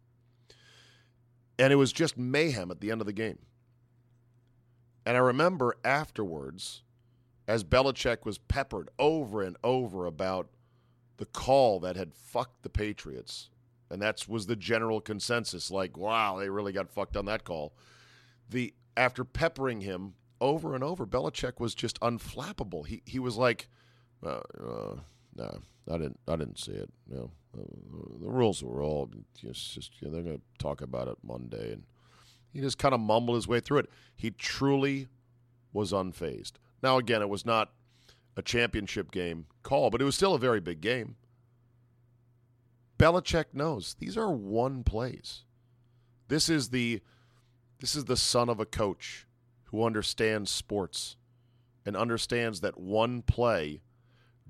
And 1.59 1.73
it 1.73 1.77
was 1.77 1.93
just 1.93 2.17
mayhem 2.17 2.71
at 2.71 2.81
the 2.81 2.91
end 2.91 3.01
of 3.01 3.07
the 3.07 3.13
game. 3.13 3.39
And 5.05 5.17
I 5.17 5.21
remember 5.21 5.77
afterwards, 5.85 6.83
as 7.49 7.65
Belichick 7.65 8.25
was 8.25 8.39
peppered 8.39 8.89
over 8.99 9.43
and 9.43 9.57
over 9.65 10.07
about 10.07 10.49
the 11.17 11.27
call 11.27 11.81
that 11.81 11.97
had 11.97 12.15
fucked 12.15 12.63
the 12.63 12.69
Patriots, 12.69 13.51
and 13.91 14.01
that 14.01 14.27
was 14.29 14.47
the 14.47 14.57
general 14.57 15.01
consensus 15.01 15.71
like, 15.71 15.97
wow, 15.97 16.39
they 16.39 16.49
really 16.49 16.73
got 16.73 16.91
fucked 16.91 17.17
on 17.17 17.27
that 17.27 17.45
call. 17.45 17.75
The 18.49 18.75
after 18.97 19.25
peppering 19.25 19.81
him 19.81 20.15
over 20.43 20.75
and 20.75 20.83
over, 20.83 21.07
Belichick 21.07 21.61
was 21.61 21.75
just 21.75 21.99
unflappable. 22.01 22.87
He 22.87 23.03
he 23.07 23.19
was 23.19 23.37
like, 23.37 23.69
uh, 24.27 24.41
uh, 24.61 24.97
no, 25.37 25.59
I 25.91 25.93
didn't 25.93 26.19
I 26.29 26.37
didn't 26.37 26.59
see 26.59 26.73
it. 26.73 26.91
Know, 27.09 27.31
uh, 27.57 27.63
the 28.21 28.29
rules 28.29 28.63
were 28.63 28.83
all 28.83 29.09
just 29.41 29.73
just 29.73 30.03
you 30.03 30.09
know, 30.09 30.15
they're 30.15 30.23
going 30.23 30.39
to 30.39 30.43
talk 30.59 30.83
about 30.83 31.09
it 31.09 31.17
Monday, 31.23 31.73
and 31.73 31.85
he 32.53 32.61
just 32.61 32.77
kind 32.77 32.93
of 32.93 33.01
mumbled 33.01 33.37
his 33.37 33.49
way 33.49 33.61
through 33.61 33.79
it. 33.79 33.91
He 34.15 34.33
truly 34.33 35.09
was 35.73 35.93
unfazed. 35.93 36.53
Now 36.83 36.99
again, 36.99 37.23
it 37.23 37.29
was 37.29 37.47
not 37.47 37.71
a 38.37 38.43
championship 38.43 39.13
game 39.13 39.47
call, 39.63 39.91
but 39.91 40.03
it 40.03 40.05
was 40.05 40.17
still 40.17 40.35
a 40.35 40.39
very 40.39 40.61
big 40.61 40.81
game. 40.81 41.17
Belichick 42.99 43.47
knows 43.53 43.95
these 43.99 44.17
are 44.17 44.33
one 44.33 44.83
plays. 44.83 45.45
This 46.27 46.49
is 46.49 46.71
the 46.71 47.01
this 47.81 47.95
is 47.95 48.07
the 48.07 48.17
son 48.17 48.49
of 48.49 48.59
a 48.59 48.67
coach 48.67 49.27
who 49.73 49.85
understands 49.85 50.51
sports 50.51 51.17
and 51.85 51.97
understands 51.97 52.61
that 52.61 52.79
one 52.79 53.23
play 53.23 53.81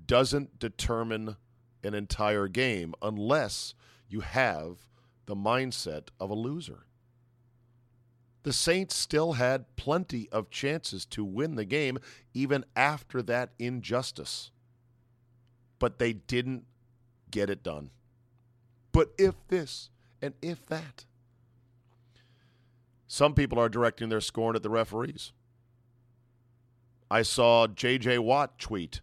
doesn't 0.05 0.59
determine 0.59 1.37
an 1.83 1.95
entire 1.95 2.47
game 2.47 2.93
unless 3.01 3.73
you 4.07 4.19
have 4.19 4.77
the 5.25 5.35
mindset 5.35 6.09
of 6.19 6.29
a 6.29 6.35
loser. 6.35 6.85
The 8.43 8.53
Saints 8.53 8.95
still 8.95 9.33
had 9.33 9.75
plenty 9.77 10.27
of 10.29 10.49
chances 10.49 11.05
to 11.07 11.23
win 11.23 11.55
the 11.55 11.65
game 11.65 11.97
even 12.33 12.65
after 12.75 13.21
that 13.23 13.51
injustice. 13.57 14.51
But 15.79 15.97
they 15.97 16.11
didn't 16.13 16.65
get 17.31 17.49
it 17.49 17.63
done. 17.63 17.89
But 18.91 19.13
if 19.17 19.35
this 19.47 19.89
and 20.21 20.33
if 20.41 20.65
that. 20.67 21.05
Some 23.13 23.35
people 23.35 23.59
are 23.59 23.69
directing 23.69 24.09
their 24.09 24.19
scorn 24.19 24.55
at 24.55 24.63
the 24.63 24.71
referees. 24.71 25.33
I 27.11 27.21
saw 27.21 27.67
J.J. 27.67 28.17
Watt 28.17 28.57
tweet, 28.57 29.01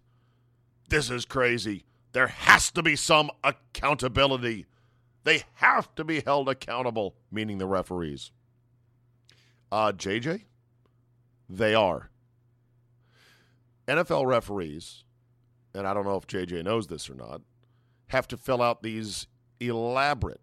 This 0.88 1.10
is 1.10 1.24
crazy. 1.24 1.84
There 2.10 2.26
has 2.26 2.72
to 2.72 2.82
be 2.82 2.96
some 2.96 3.30
accountability. 3.44 4.66
They 5.22 5.44
have 5.54 5.94
to 5.94 6.02
be 6.02 6.22
held 6.22 6.48
accountable, 6.48 7.14
meaning 7.30 7.58
the 7.58 7.68
referees. 7.68 8.32
Uh, 9.70 9.92
JJ, 9.92 10.42
they 11.48 11.76
are. 11.76 12.10
NFL 13.86 14.26
referees, 14.26 15.04
and 15.72 15.86
I 15.86 15.94
don't 15.94 16.04
know 16.04 16.16
if 16.16 16.26
JJ 16.26 16.64
knows 16.64 16.88
this 16.88 17.08
or 17.08 17.14
not, 17.14 17.42
have 18.08 18.26
to 18.26 18.36
fill 18.36 18.60
out 18.60 18.82
these 18.82 19.28
elaborate 19.60 20.40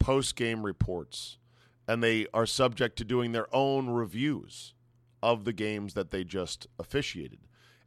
post 0.00 0.34
game 0.34 0.66
reports 0.66 1.38
and 1.86 2.02
they 2.02 2.26
are 2.32 2.46
subject 2.46 2.96
to 2.96 3.04
doing 3.04 3.32
their 3.32 3.54
own 3.54 3.88
reviews 3.90 4.74
of 5.22 5.44
the 5.44 5.52
games 5.52 5.94
that 5.94 6.10
they 6.10 6.24
just 6.24 6.66
officiated. 6.78 7.40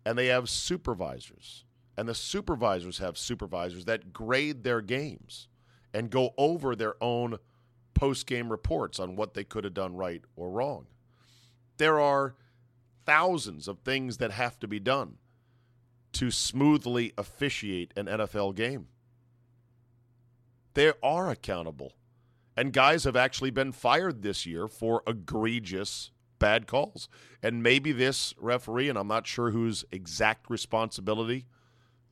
And 0.06 0.18
they 0.18 0.27
have 0.27 0.50
supervisors, 0.50 1.66
and 1.98 2.08
the 2.08 2.16
supervisors 2.16 3.00
have 3.00 3.18
supervisors 3.18 3.86
that 3.86 4.13
grade 4.13 4.63
their 4.63 4.82
games 4.82 5.48
and 5.94 6.10
go 6.10 6.34
over 6.38 6.75
their 6.75 6.96
own 7.01 7.38
post 7.94 8.27
game 8.27 8.50
reports 8.50 9.00
on 9.00 9.16
what 9.16 9.34
they 9.34 9.44
could 9.44 9.63
have 9.63 9.74
done 9.74 9.96
right 9.96 10.22
or 10.36 10.50
wrong. 10.51 10.86
There 11.77 12.00
are 12.00 12.36
thousands 13.06 13.68
of 13.68 13.80
things 13.80 14.18
that 14.18 14.32
have 14.32 14.60
to 14.60 14.68
be 14.68 14.80
done 14.80 15.18
to 16.13 16.32
smoothly 16.32 17.13
officiate 17.18 17.94
an 17.96 18.06
NFL 18.06 18.56
game. 18.56 18.88
They 20.74 20.94
are 21.01 21.30
accountable 21.30 21.94
and 22.57 22.73
guys 22.73 23.03
have 23.03 23.15
actually 23.15 23.51
been 23.51 23.71
fired 23.71 24.23
this 24.23 24.45
year 24.45 24.67
for 24.67 25.03
egregious 25.05 26.09
bad 26.39 26.65
calls. 26.65 27.07
And 27.43 27.61
maybe 27.61 27.91
this 27.91 28.33
referee, 28.39 28.89
and 28.89 28.97
I'm 28.97 29.07
not 29.07 29.27
sure 29.27 29.51
whose 29.51 29.85
exact 29.91 30.49
responsibility 30.49 31.45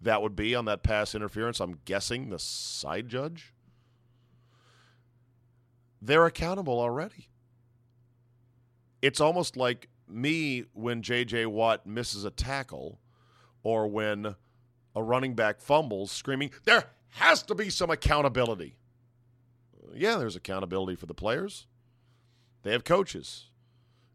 that 0.01 0.21
would 0.21 0.35
be 0.35 0.53
on 0.53 0.65
that 0.65 0.83
pass 0.83 1.15
interference, 1.15 1.59
I'm 1.59 1.79
guessing 1.85 2.29
the 2.29 2.37
side 2.37 3.09
judge. 3.09 3.53
They're 5.99 6.27
accountable 6.27 6.79
already. 6.79 7.29
It's 9.01 9.19
almost 9.19 9.57
like 9.57 9.89
me 10.07 10.65
when 10.73 11.01
J.J. 11.01 11.47
Watt 11.47 11.87
misses 11.87 12.23
a 12.23 12.29
tackle 12.29 12.99
or 13.63 13.87
when 13.87 14.35
a 14.95 15.01
running 15.01 15.33
back 15.33 15.59
fumbles, 15.59 16.11
screaming, 16.11 16.51
There 16.65 16.85
has 17.09 17.41
to 17.43 17.55
be 17.55 17.71
some 17.71 17.89
accountability 17.89 18.77
yeah, 19.93 20.17
there's 20.17 20.35
accountability 20.35 20.95
for 20.95 21.05
the 21.05 21.13
players. 21.13 21.67
They 22.63 22.71
have 22.71 22.83
coaches, 22.83 23.49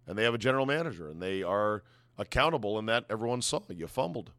and 0.06 0.18
they 0.18 0.24
have 0.24 0.34
a 0.34 0.38
general 0.38 0.66
manager, 0.66 1.08
and 1.08 1.22
they 1.22 1.42
are 1.42 1.84
accountable 2.18 2.78
in 2.78 2.86
that 2.86 3.04
everyone 3.08 3.42
saw 3.42 3.60
you 3.68 3.86
fumbled. 3.86 4.32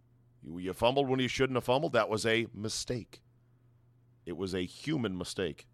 You, 0.43 0.57
you 0.57 0.73
fumbled 0.73 1.07
when 1.07 1.19
you 1.19 1.27
shouldn't 1.27 1.55
have 1.55 1.63
fumbled. 1.63 1.93
That 1.93 2.09
was 2.09 2.25
a 2.25 2.47
mistake. 2.53 3.21
It 4.25 4.37
was 4.37 4.53
a 4.53 4.65
human 4.65 5.17
mistake. 5.17 5.67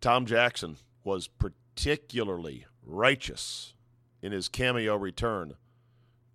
Tom 0.00 0.26
Jackson 0.26 0.76
was 1.04 1.26
particularly 1.28 2.66
righteous 2.84 3.74
in 4.22 4.32
his 4.32 4.48
cameo 4.48 4.96
return 4.96 5.54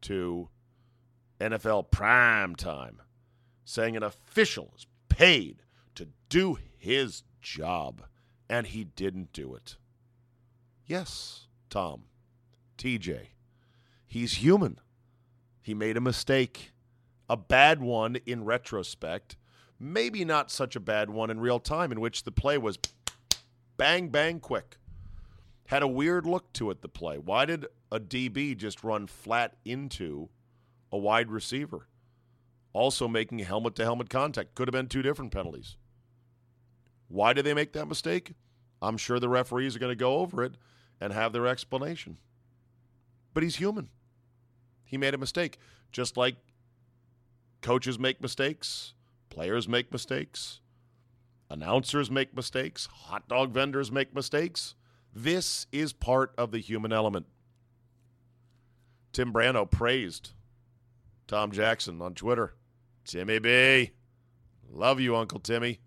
to 0.01 0.49
NFL 1.39 1.91
prime 1.91 2.55
time, 2.55 3.01
saying 3.65 3.95
an 3.95 4.03
official 4.03 4.73
is 4.75 4.85
paid 5.09 5.63
to 5.95 6.07
do 6.29 6.55
his 6.81 7.21
job, 7.41 8.01
and 8.49 8.65
he 8.65 8.83
didn't 8.83 9.31
do 9.33 9.53
it. 9.53 9.77
Yes, 10.83 11.45
Tom, 11.69 12.05
TJ, 12.79 13.27
he's 14.07 14.33
human. 14.37 14.79
He 15.61 15.75
made 15.75 15.95
a 15.95 16.01
mistake, 16.01 16.71
a 17.29 17.37
bad 17.37 17.81
one 17.81 18.17
in 18.25 18.45
retrospect, 18.45 19.37
maybe 19.79 20.25
not 20.25 20.49
such 20.49 20.75
a 20.75 20.79
bad 20.79 21.11
one 21.11 21.29
in 21.29 21.39
real 21.39 21.59
time, 21.59 21.91
in 21.91 22.01
which 22.01 22.23
the 22.23 22.31
play 22.31 22.57
was 22.57 22.79
bang, 23.77 24.09
bang, 24.09 24.39
quick. 24.39 24.77
Had 25.67 25.83
a 25.83 25.87
weird 25.87 26.25
look 26.25 26.51
to 26.53 26.71
it, 26.71 26.81
the 26.81 26.89
play. 26.89 27.19
Why 27.19 27.45
did 27.45 27.67
a 27.91 27.99
DB 27.99 28.57
just 28.57 28.83
run 28.83 29.05
flat 29.05 29.55
into 29.63 30.29
a 30.91 30.97
wide 30.97 31.29
receiver? 31.29 31.87
Also 32.73 33.07
making 33.07 33.39
helmet 33.39 33.75
to 33.75 33.83
helmet 33.83 34.09
contact. 34.09 34.55
Could 34.55 34.67
have 34.67 34.73
been 34.73 34.87
two 34.87 35.03
different 35.03 35.31
penalties. 35.31 35.77
Why 37.11 37.33
did 37.33 37.45
they 37.45 37.53
make 37.53 37.73
that 37.73 37.87
mistake? 37.87 38.33
I'm 38.81 38.97
sure 38.97 39.19
the 39.19 39.29
referees 39.29 39.75
are 39.75 39.79
going 39.79 39.91
to 39.91 39.95
go 39.95 40.19
over 40.19 40.43
it 40.43 40.55
and 40.99 41.11
have 41.11 41.33
their 41.33 41.45
explanation. 41.45 42.17
But 43.33 43.43
he's 43.43 43.57
human. 43.57 43.89
He 44.85 44.97
made 44.97 45.13
a 45.13 45.17
mistake, 45.17 45.57
just 45.91 46.15
like 46.15 46.35
coaches 47.61 47.99
make 47.99 48.21
mistakes, 48.21 48.93
players 49.29 49.67
make 49.67 49.91
mistakes, 49.91 50.61
announcers 51.49 52.09
make 52.09 52.35
mistakes, 52.35 52.87
hot 52.87 53.27
dog 53.27 53.51
vendors 53.51 53.91
make 53.91 54.15
mistakes. 54.15 54.75
This 55.13 55.67
is 55.71 55.93
part 55.93 56.33
of 56.37 56.51
the 56.51 56.59
human 56.59 56.93
element. 56.93 57.25
Tim 59.11 59.33
Brando 59.33 59.69
praised 59.69 60.31
Tom 61.27 61.51
Jackson 61.51 62.01
on 62.01 62.13
Twitter. 62.13 62.53
Timmy 63.03 63.39
B, 63.39 63.91
love 64.69 64.99
you, 65.01 65.15
Uncle 65.15 65.39
Timmy, 65.39 65.79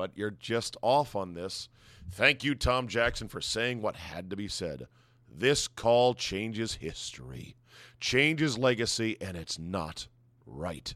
but 0.00 0.12
you're 0.14 0.30
just 0.30 0.78
off 0.80 1.14
on 1.14 1.34
this. 1.34 1.68
Thank 2.10 2.42
you, 2.42 2.54
Tom 2.54 2.88
Jackson, 2.88 3.28
for 3.28 3.42
saying 3.42 3.82
what 3.82 3.96
had 3.96 4.30
to 4.30 4.36
be 4.36 4.48
said. 4.48 4.86
This 5.30 5.68
call 5.68 6.14
changes 6.14 6.72
history, 6.72 7.54
changes 8.00 8.56
legacy, 8.56 9.18
and 9.20 9.36
it's 9.36 9.58
not 9.58 10.08
right. 10.46 10.94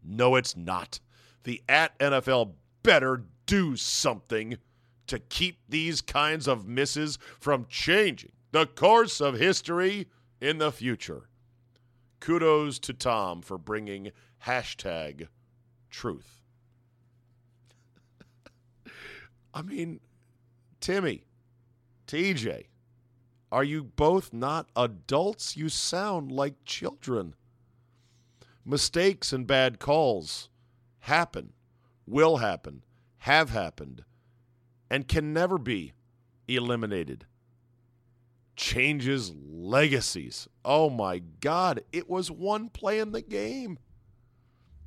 No, 0.00 0.36
it's 0.36 0.56
not. 0.56 1.00
The 1.42 1.60
at 1.68 1.98
NFL 1.98 2.52
better 2.84 3.24
do 3.46 3.74
something 3.74 4.58
to 5.08 5.18
keep 5.18 5.58
these 5.68 6.00
kinds 6.00 6.46
of 6.46 6.68
misses 6.68 7.18
from 7.40 7.66
changing 7.68 8.30
the 8.52 8.66
course 8.66 9.20
of 9.20 9.40
history 9.40 10.06
in 10.40 10.58
the 10.58 10.70
future. 10.70 11.28
Kudos 12.20 12.78
to 12.78 12.92
Tom 12.92 13.42
for 13.42 13.58
bringing 13.58 14.12
hashtag 14.46 15.26
truth. 15.90 16.45
I 19.56 19.62
mean, 19.62 20.00
Timmy, 20.80 21.24
TJ, 22.06 22.66
are 23.50 23.64
you 23.64 23.84
both 23.84 24.30
not 24.30 24.68
adults? 24.76 25.56
You 25.56 25.70
sound 25.70 26.30
like 26.30 26.66
children. 26.66 27.34
Mistakes 28.66 29.32
and 29.32 29.46
bad 29.46 29.78
calls 29.78 30.50
happen, 30.98 31.54
will 32.06 32.36
happen, 32.36 32.84
have 33.20 33.48
happened, 33.48 34.04
and 34.90 35.08
can 35.08 35.32
never 35.32 35.56
be 35.56 35.94
eliminated. 36.46 37.24
Changes 38.56 39.32
legacies. 39.34 40.48
Oh 40.66 40.90
my 40.90 41.20
God, 41.40 41.80
it 41.92 42.10
was 42.10 42.30
one 42.30 42.68
play 42.68 42.98
in 42.98 43.12
the 43.12 43.22
game. 43.22 43.78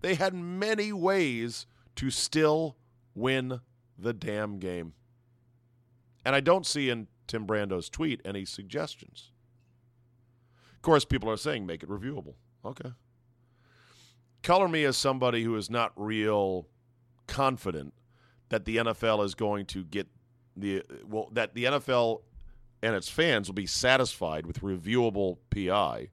They 0.02 0.14
had 0.14 0.36
many 0.36 0.94
ways 0.94 1.66
to 1.96 2.12
still 2.12 2.78
win 3.16 3.62
the 4.02 4.14
damn 4.14 4.60
game. 4.60 4.94
And 6.26 6.36
I 6.36 6.40
don't 6.40 6.66
see 6.66 6.90
in 6.90 7.08
Tim 7.28 7.46
Brando's 7.46 7.90
tweet 7.90 8.22
any 8.26 8.46
suggestions. 8.46 9.32
Of 10.74 10.82
course, 10.82 11.06
people 11.06 11.30
are 11.30 11.38
saying 11.38 11.66
make 11.66 11.84
it 11.84 11.90
reviewable. 11.90 12.36
Okay. 12.66 12.92
Color 14.44 14.68
me 14.68 14.86
as 14.86 14.98
somebody 14.98 15.44
who 15.44 15.56
is 15.56 15.70
not 15.70 15.92
real 15.96 16.68
confident 17.28 17.94
that 18.50 18.66
the 18.66 18.78
NFL 18.78 19.24
is 19.24 19.36
going 19.36 19.66
to 19.68 19.84
get 19.84 20.08
the 20.56 20.84
well 21.08 21.30
that 21.34 21.54
the 21.54 21.66
NFL 21.66 22.22
and 22.82 22.96
its 22.96 23.10
fans 23.10 23.48
will 23.48 23.56
be 23.56 23.66
satisfied 23.66 24.46
with 24.46 24.62
reviewable 24.62 25.38
PI 25.52 26.10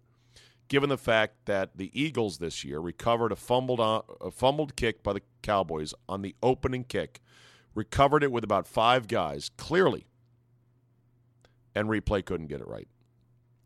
given 0.68 0.88
the 0.88 0.98
fact 0.98 1.46
that 1.46 1.76
the 1.76 1.90
Eagles 1.98 2.38
this 2.38 2.64
year 2.64 2.80
recovered 2.80 3.32
a 3.32 3.36
fumbled 3.36 3.80
on, 3.80 4.02
a 4.20 4.30
fumbled 4.30 4.76
kick 4.76 5.02
by 5.02 5.12
the 5.12 5.22
Cowboys 5.42 5.94
on 6.08 6.22
the 6.22 6.34
opening 6.42 6.84
kick 6.84 7.20
recovered 7.76 8.24
it 8.24 8.32
with 8.32 8.42
about 8.42 8.66
5 8.66 9.06
guys 9.06 9.50
clearly 9.56 10.06
and 11.76 11.88
replay 11.88 12.24
couldn't 12.24 12.48
get 12.48 12.60
it 12.60 12.66
right. 12.66 12.88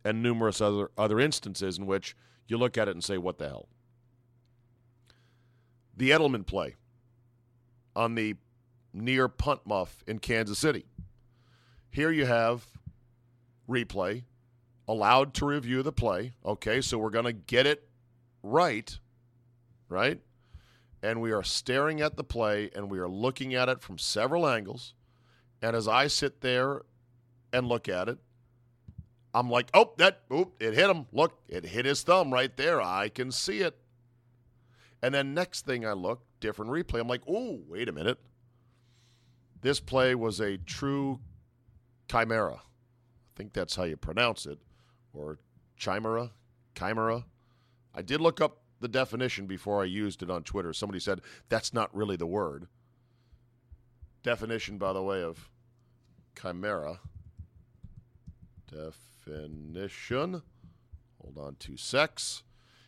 And 0.05 0.23
numerous 0.23 0.61
other 0.61 0.91
other 0.99 1.21
instances 1.21 1.79
in 1.79 1.87
which 1.87 2.17
you 2.47 2.59
look 2.59 2.77
at 2.77 2.89
it 2.89 2.93
and 2.93 3.05
say, 3.05 3.17
"What 3.17 3.39
the 3.39 3.49
hell?" 3.49 3.69
The 5.97 6.11
Edelman 6.11 6.47
play 6.47 6.77
on 7.95 8.15
the 8.15 8.37
near 8.93 9.29
punt 9.29 9.67
muff 9.67 10.03
in 10.07 10.19
Kansas 10.19 10.59
City. 10.59 10.87
Here 11.91 12.11
you 12.11 12.27
have 12.27 12.67
replay 13.69 14.25
allowed 14.89 15.35
to 15.35 15.47
review 15.47 15.83
the 15.83 15.93
play. 15.93 16.33
Okay, 16.45 16.81
so 16.81 16.99
we're 16.99 17.11
going 17.11 17.27
to 17.27 17.33
get 17.33 17.67
it 17.67 17.89
right, 18.43 18.99
right? 19.89 20.21
And 21.03 21.21
we 21.21 21.33
are 21.33 21.43
staring 21.43 22.01
at 22.01 22.17
the 22.17 22.25
play 22.25 22.71
and 22.75 22.91
we 22.91 22.99
are 22.99 23.09
looking 23.09 23.55
at 23.55 23.69
it 23.69 23.81
from 23.81 23.99
several 23.99 24.47
angles. 24.47 24.95
And 25.63 25.75
as 25.75 25.89
I 25.89 26.09
sit 26.09 26.41
there 26.41 26.83
and 27.53 27.67
look 27.67 27.89
at 27.89 28.09
it. 28.09 28.19
I'm 29.33 29.51
like, 29.51 29.71
oh, 29.75 29.93
that, 29.99 30.23
oop, 30.33 30.55
it 30.61 30.75
hit 30.75 30.91
him. 30.91 31.07
Look, 31.13 31.39
it 31.49 31.65
hit 31.65 31.85
his 31.85 32.03
thumb 32.03 32.33
right 32.33 32.55
there. 32.57 32.81
I 32.81 33.09
can 33.09 33.31
see 33.31 33.61
it. 33.61 33.77
And 35.03 35.15
then 35.15 35.35
next 35.35 35.65
thing 35.65 35.87
I 35.87 35.93
look, 35.93 36.23
different 36.41 36.71
replay. 36.71 37.01
I'm 37.01 37.09
like, 37.09 37.23
oh, 37.29 37.61
wait 37.69 37.89
a 37.89 37.93
minute. 37.93 38.19
This 39.63 39.81
play 39.81 40.15
was 40.15 40.41
a 40.41 40.59
true 40.59 41.21
chimera. 42.11 42.57
I 42.57 43.37
think 43.37 43.53
that's 43.53 43.77
how 43.77 43.85
you 43.85 43.97
pronounce 43.97 44.47
it. 44.47 44.59
Or 45.13 45.39
chimera, 45.77 46.33
chimera. 46.75 47.25
I 47.95 48.03
did 48.03 48.21
look 48.21 48.41
up 48.41 48.60
the 48.81 48.89
definition 48.89 49.47
before 49.47 49.83
I 49.83 49.87
used 49.87 50.23
it 50.23 50.31
on 50.31 50.43
Twitter. 50.43 50.73
Somebody 50.73 51.01
said 51.01 51.21
that's 51.49 51.73
not 51.73 51.95
really 51.95 52.17
the 52.17 52.27
word. 52.27 52.67
Definition, 54.23 54.79
by 54.79 54.93
the 54.93 55.03
way, 55.03 55.23
of 55.23 55.51
chimera 56.41 57.01
Definition. 58.71 60.43
Hold 61.21 61.39
on 61.39 61.57
to 61.57 61.77
sex. 61.77 62.43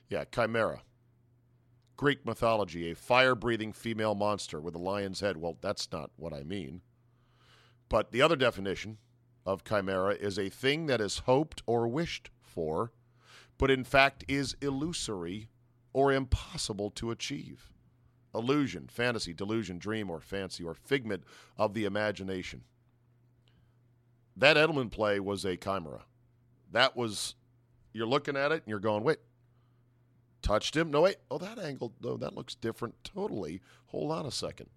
Yeah, 0.08 0.24
chimera. 0.24 0.82
Greek 1.96 2.24
mythology, 2.24 2.90
a 2.90 2.94
fire 2.94 3.34
breathing 3.34 3.72
female 3.72 4.14
monster 4.14 4.60
with 4.60 4.74
a 4.74 4.78
lion's 4.78 5.20
head. 5.20 5.36
Well, 5.36 5.56
that's 5.60 5.90
not 5.92 6.10
what 6.16 6.32
I 6.32 6.42
mean. 6.42 6.82
But 7.88 8.12
the 8.12 8.22
other 8.22 8.36
definition 8.36 8.98
of 9.44 9.64
chimera 9.64 10.14
is 10.14 10.38
a 10.38 10.48
thing 10.48 10.86
that 10.86 11.00
is 11.00 11.20
hoped 11.20 11.62
or 11.66 11.88
wished 11.88 12.30
for, 12.40 12.92
but 13.58 13.70
in 13.70 13.84
fact 13.84 14.24
is 14.28 14.56
illusory 14.60 15.48
or 15.92 16.12
impossible 16.12 16.90
to 16.90 17.10
achieve. 17.10 17.70
Illusion, 18.34 18.88
fantasy, 18.90 19.34
delusion, 19.34 19.78
dream, 19.78 20.08
or 20.10 20.20
fancy, 20.20 20.64
or 20.64 20.74
figment 20.74 21.22
of 21.58 21.74
the 21.74 21.84
imagination 21.84 22.62
that 24.36 24.56
Edelman 24.56 24.90
play 24.90 25.20
was 25.20 25.44
a 25.44 25.56
chimera. 25.56 26.04
That 26.70 26.96
was, 26.96 27.34
you're 27.92 28.06
looking 28.06 28.36
at 28.36 28.52
it 28.52 28.62
and 28.62 28.68
you're 28.68 28.78
going, 28.78 29.04
wait, 29.04 29.18
touched 30.40 30.76
him? 30.76 30.90
No, 30.90 31.02
wait. 31.02 31.16
Oh, 31.30 31.38
that 31.38 31.58
angle, 31.58 31.92
though, 32.00 32.16
that 32.16 32.34
looks 32.34 32.54
different 32.54 32.94
totally. 33.04 33.60
Hold 33.86 34.10
on 34.10 34.26
a 34.26 34.30
second. 34.30 34.70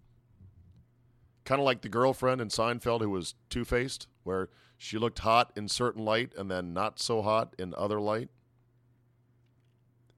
Kind 1.46 1.62
of 1.62 1.66
like 1.66 1.82
the 1.82 1.90
girlfriend 1.90 2.42
in 2.42 2.50
Seinfeld 2.50 3.02
who 3.02 3.10
was 3.10 3.36
two 3.50 3.66
faced, 3.66 4.08
where 4.24 4.50
she 4.78 4.98
looked 4.98 5.20
hot 5.20 5.52
in 5.56 5.70
certain 5.70 6.04
light 6.04 6.34
and 6.38 6.50
then 6.50 6.74
not 6.74 7.00
so 7.00 7.22
hot 7.22 7.56
in 7.58 7.74
other 7.78 8.02
light. 8.02 8.30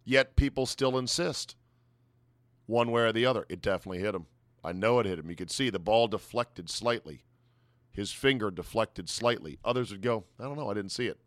Yet 0.08 0.36
people 0.36 0.66
still 0.66 0.98
insist 0.98 1.56
one 2.66 2.90
way 2.92 3.04
or 3.04 3.12
the 3.12 3.26
other. 3.26 3.46
It 3.50 3.62
definitely 3.62 4.00
hit 4.00 4.16
him. 4.16 4.26
I 4.64 4.72
know 4.72 5.00
it 5.00 5.06
hit 5.06 5.20
him. 5.20 5.30
You 5.30 5.36
could 5.36 5.52
see 5.52 5.70
the 5.70 5.80
ball 5.80 6.08
deflected 6.08 6.70
slightly 6.70 7.26
his 7.98 8.12
finger 8.12 8.52
deflected 8.52 9.10
slightly. 9.10 9.58
Others 9.66 9.90
would 9.90 10.04
go, 10.04 10.24
I 10.40 10.44
don't 10.44 10.56
know, 10.56 10.70
I 10.70 10.76
didn't 10.76 10.92
see 10.92 11.08
it. 11.08 11.18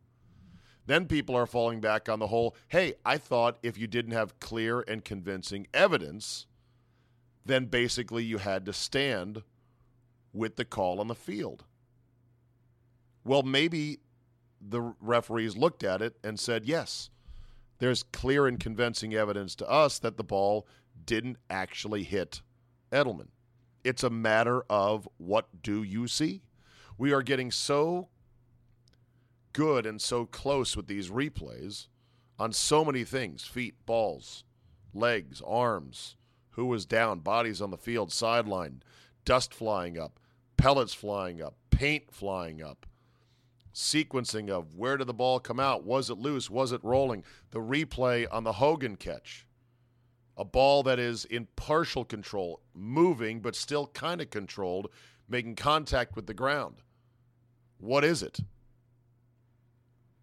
Then 0.87 1.07
people 1.07 1.35
are 1.35 1.45
falling 1.45 1.81
back 1.81 2.09
on 2.09 2.21
the 2.21 2.29
whole, 2.29 2.55
hey, 2.69 2.95
I 3.05 3.19
thought 3.19 3.59
if 3.61 3.77
you 3.77 3.89
didn't 3.89 4.13
have 4.13 4.39
clear 4.39 4.85
and 4.87 5.05
convincing 5.05 5.67
evidence, 5.75 6.47
then 7.45 7.65
basically 7.65 8.23
you 8.23 8.39
had 8.39 8.65
to 8.67 8.73
stand 8.73 9.43
with 10.33 10.55
the 10.55 10.65
call 10.65 11.01
on 11.01 11.09
the 11.09 11.15
field. 11.17 11.65
Well, 13.25 13.43
maybe 13.43 13.99
the 14.61 14.95
referees 15.01 15.57
looked 15.57 15.83
at 15.83 16.01
it 16.01 16.19
and 16.23 16.39
said, 16.39 16.67
yes, 16.67 17.11
there's 17.81 18.05
clear 18.05 18.47
and 18.47 18.61
convincing 18.61 19.15
evidence 19.15 19.55
to 19.57 19.69
us 19.69 19.99
that 19.99 20.17
the 20.17 20.25
ball 20.25 20.67
didn't 21.05 21.39
actually 21.51 22.05
hit 22.05 22.41
Edelman. 22.93 23.29
It's 23.83 24.05
a 24.05 24.11
matter 24.11 24.63
of 24.71 25.09
what 25.19 25.63
do 25.63 25.83
you 25.83 26.07
see? 26.07 26.43
we 27.01 27.15
are 27.15 27.23
getting 27.23 27.51
so 27.51 28.09
good 29.55 29.87
and 29.87 30.03
so 30.03 30.27
close 30.27 30.77
with 30.77 30.87
these 30.87 31.09
replays 31.09 31.87
on 32.39 32.53
so 32.53 32.85
many 32.85 33.05
things 33.05 33.43
feet, 33.43 33.75
balls, 33.87 34.45
legs, 34.93 35.41
arms, 35.47 36.17
who 36.51 36.67
was 36.67 36.85
down, 36.85 37.21
bodies 37.21 37.63
on 37.63 37.71
the 37.71 37.79
field, 37.79 38.13
sideline, 38.13 38.83
dust 39.25 39.55
flying 39.55 39.99
up, 39.99 40.21
pellets 40.59 40.93
flying 40.93 41.41
up, 41.41 41.55
paint 41.71 42.13
flying 42.13 42.63
up, 42.63 42.85
sequencing 43.75 44.51
of 44.51 44.75
where 44.75 44.97
did 44.97 45.07
the 45.07 45.15
ball 45.15 45.41
come 45.41 45.61
out? 45.61 45.85
Was 45.85 46.11
it 46.11 46.19
loose? 46.19 46.51
Was 46.51 46.73
it 46.73 46.83
rolling? 46.83 47.25
The 47.51 47.61
replay 47.61 48.27
on 48.31 48.45
the 48.45 48.53
Hogan 48.53 48.97
catch. 48.97 49.47
A 50.37 50.45
ball 50.45 50.83
that 50.85 50.99
is 50.99 51.25
in 51.25 51.49
partial 51.57 52.05
control, 52.05 52.61
moving, 52.75 53.41
but 53.41 53.55
still 53.55 53.89
kind 53.89 54.21
of 54.21 54.31
controlled, 54.31 54.89
making 55.29 55.57
contact 55.57 56.17
with 56.17 56.27
the 56.27 56.35
ground. 56.35 56.77
What 57.79 58.05
is 58.05 58.23
it? 58.23 58.41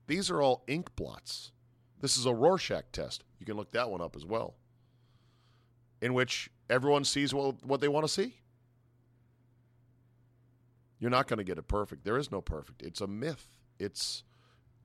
These 0.08 0.30
are 0.32 0.42
all 0.42 0.64
ink 0.68 0.96
blots. 0.96 1.52
This 2.00 2.18
is 2.18 2.26
a 2.26 2.34
Rorschach 2.34 2.86
test. 2.92 3.24
You 3.40 3.46
can 3.46 3.58
look 3.58 3.72
that 3.72 3.90
one 3.90 4.02
up 4.02 4.16
as 4.16 4.26
well, 4.26 4.56
in 6.02 6.14
which 6.14 6.50
everyone 6.70 7.04
sees 7.04 7.34
what, 7.34 7.64
what 7.66 7.82
they 7.82 7.88
want 7.88 8.06
to 8.06 8.12
see. 8.12 8.36
You're 11.00 11.12
not 11.12 11.28
going 11.28 11.38
to 11.38 11.44
get 11.44 11.58
it 11.58 11.68
perfect. 11.68 12.04
There 12.04 12.18
is 12.18 12.32
no 12.32 12.42
perfect. 12.42 12.82
It's 12.82 13.02
a 13.02 13.08
myth. 13.08 13.48
It's 13.80 14.24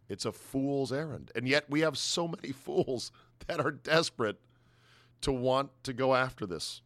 it's 0.09 0.25
a 0.25 0.33
fool's 0.33 0.92
errand. 0.92 1.31
And 1.35 1.48
yet 1.48 1.70
we 1.70 1.81
have 1.81 1.96
so 1.96 2.29
many 2.29 2.53
fools 2.53 3.12
that 3.46 3.61
are 3.61 3.70
desperate 3.70 4.38
to 5.22 5.33
want 5.33 5.70
to 5.85 5.92
go 5.92 6.14
after 6.14 6.46
this. 6.46 6.83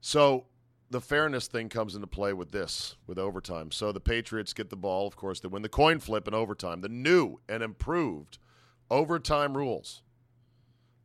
So 0.00 0.46
the 0.88 1.00
fairness 1.00 1.48
thing 1.48 1.68
comes 1.68 1.94
into 1.94 2.06
play 2.06 2.32
with 2.32 2.52
this, 2.52 2.96
with 3.06 3.18
overtime. 3.18 3.72
So 3.72 3.90
the 3.92 4.00
Patriots 4.00 4.52
get 4.52 4.70
the 4.70 4.76
ball. 4.76 5.06
Of 5.06 5.16
course, 5.16 5.40
they 5.40 5.48
win 5.48 5.62
the 5.62 5.68
coin 5.68 5.98
flip 5.98 6.28
in 6.28 6.34
overtime. 6.34 6.80
The 6.80 6.88
new 6.88 7.40
and 7.48 7.62
improved 7.62 8.38
overtime 8.90 9.56
rules 9.56 10.02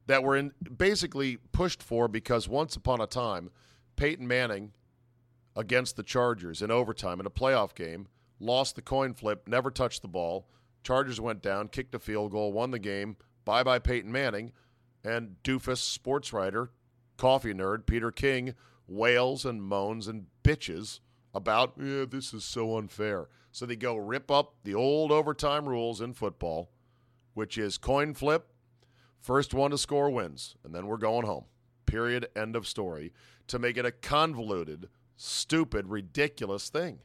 that 0.05 0.23
were 0.23 0.35
in, 0.35 0.53
basically 0.77 1.37
pushed 1.51 1.81
for 1.81 2.07
because 2.07 2.47
once 2.47 2.75
upon 2.75 3.01
a 3.01 3.07
time, 3.07 3.49
Peyton 4.01 4.27
Manning 4.27 4.71
against 5.55 5.95
the 5.95 6.01
Chargers 6.01 6.63
in 6.63 6.71
overtime 6.71 7.19
in 7.19 7.27
a 7.27 7.29
playoff 7.29 7.75
game 7.75 8.07
lost 8.39 8.75
the 8.75 8.81
coin 8.81 9.13
flip, 9.13 9.47
never 9.47 9.69
touched 9.69 10.01
the 10.01 10.07
ball. 10.07 10.47
Chargers 10.83 11.21
went 11.21 11.43
down, 11.43 11.67
kicked 11.67 11.93
a 11.93 11.99
field 11.99 12.31
goal, 12.31 12.51
won 12.51 12.71
the 12.71 12.79
game. 12.79 13.15
Bye 13.45 13.61
bye 13.61 13.77
Peyton 13.77 14.11
Manning. 14.11 14.53
And 15.03 15.35
doofus 15.43 15.77
sports 15.77 16.33
writer, 16.33 16.71
coffee 17.17 17.53
nerd, 17.53 17.85
Peter 17.85 18.09
King 18.09 18.55
wails 18.87 19.45
and 19.45 19.61
moans 19.61 20.07
and 20.07 20.25
bitches 20.43 20.99
about, 21.35 21.73
yeah, 21.79 22.05
this 22.09 22.33
is 22.33 22.43
so 22.43 22.79
unfair. 22.79 23.29
So 23.51 23.67
they 23.67 23.75
go 23.75 23.97
rip 23.97 24.31
up 24.31 24.55
the 24.63 24.73
old 24.73 25.11
overtime 25.11 25.69
rules 25.69 26.01
in 26.01 26.13
football, 26.13 26.71
which 27.35 27.55
is 27.55 27.77
coin 27.77 28.15
flip, 28.15 28.47
first 29.19 29.53
one 29.53 29.69
to 29.69 29.77
score 29.77 30.09
wins, 30.09 30.55
and 30.63 30.73
then 30.73 30.87
we're 30.87 30.97
going 30.97 31.27
home. 31.27 31.45
Period. 31.91 32.29
End 32.37 32.55
of 32.55 32.65
story. 32.65 33.11
To 33.51 33.59
make 33.59 33.75
it 33.75 33.85
a 33.85 33.91
convoluted, 33.91 34.87
stupid, 35.17 35.87
ridiculous 35.87 36.69
thing. 36.69 36.99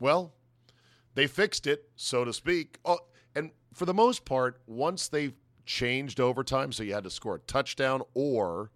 Well, 0.00 0.34
they 1.14 1.28
fixed 1.28 1.68
it, 1.68 1.90
so 1.94 2.24
to 2.24 2.32
speak. 2.32 2.80
Oh, 2.84 2.98
and 3.36 3.52
for 3.72 3.86
the 3.86 3.94
most 3.94 4.24
part, 4.24 4.60
once 4.66 5.06
they 5.06 5.34
changed 5.64 6.18
overtime, 6.18 6.72
so 6.72 6.82
you 6.82 6.92
had 6.92 7.04
to 7.04 7.10
score 7.10 7.36
a 7.36 7.38
touchdown 7.38 8.02
or 8.14 8.72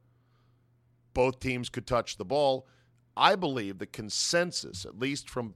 both 1.15 1.41
teams 1.41 1.69
could 1.69 1.89
touch 1.89 2.17
the 2.17 2.25
ball. 2.25 2.69
I 3.17 3.35
believe 3.35 3.79
the 3.79 3.87
consensus, 3.87 4.85
at 4.85 5.01
least 5.01 5.29
from 5.29 5.55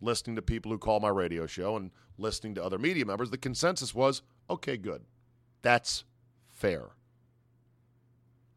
listening 0.00 0.36
to 0.36 0.42
people 0.42 0.72
who 0.72 0.78
call 0.78 1.00
my 1.00 1.10
radio 1.10 1.46
show 1.46 1.76
and 1.76 1.90
listening 2.16 2.54
to 2.54 2.64
other 2.64 2.78
media 2.78 3.04
members, 3.04 3.28
the 3.28 3.36
consensus 3.36 3.94
was 3.94 4.22
okay, 4.48 4.78
good. 4.78 5.04
That's 5.60 6.04
fair. 6.48 6.92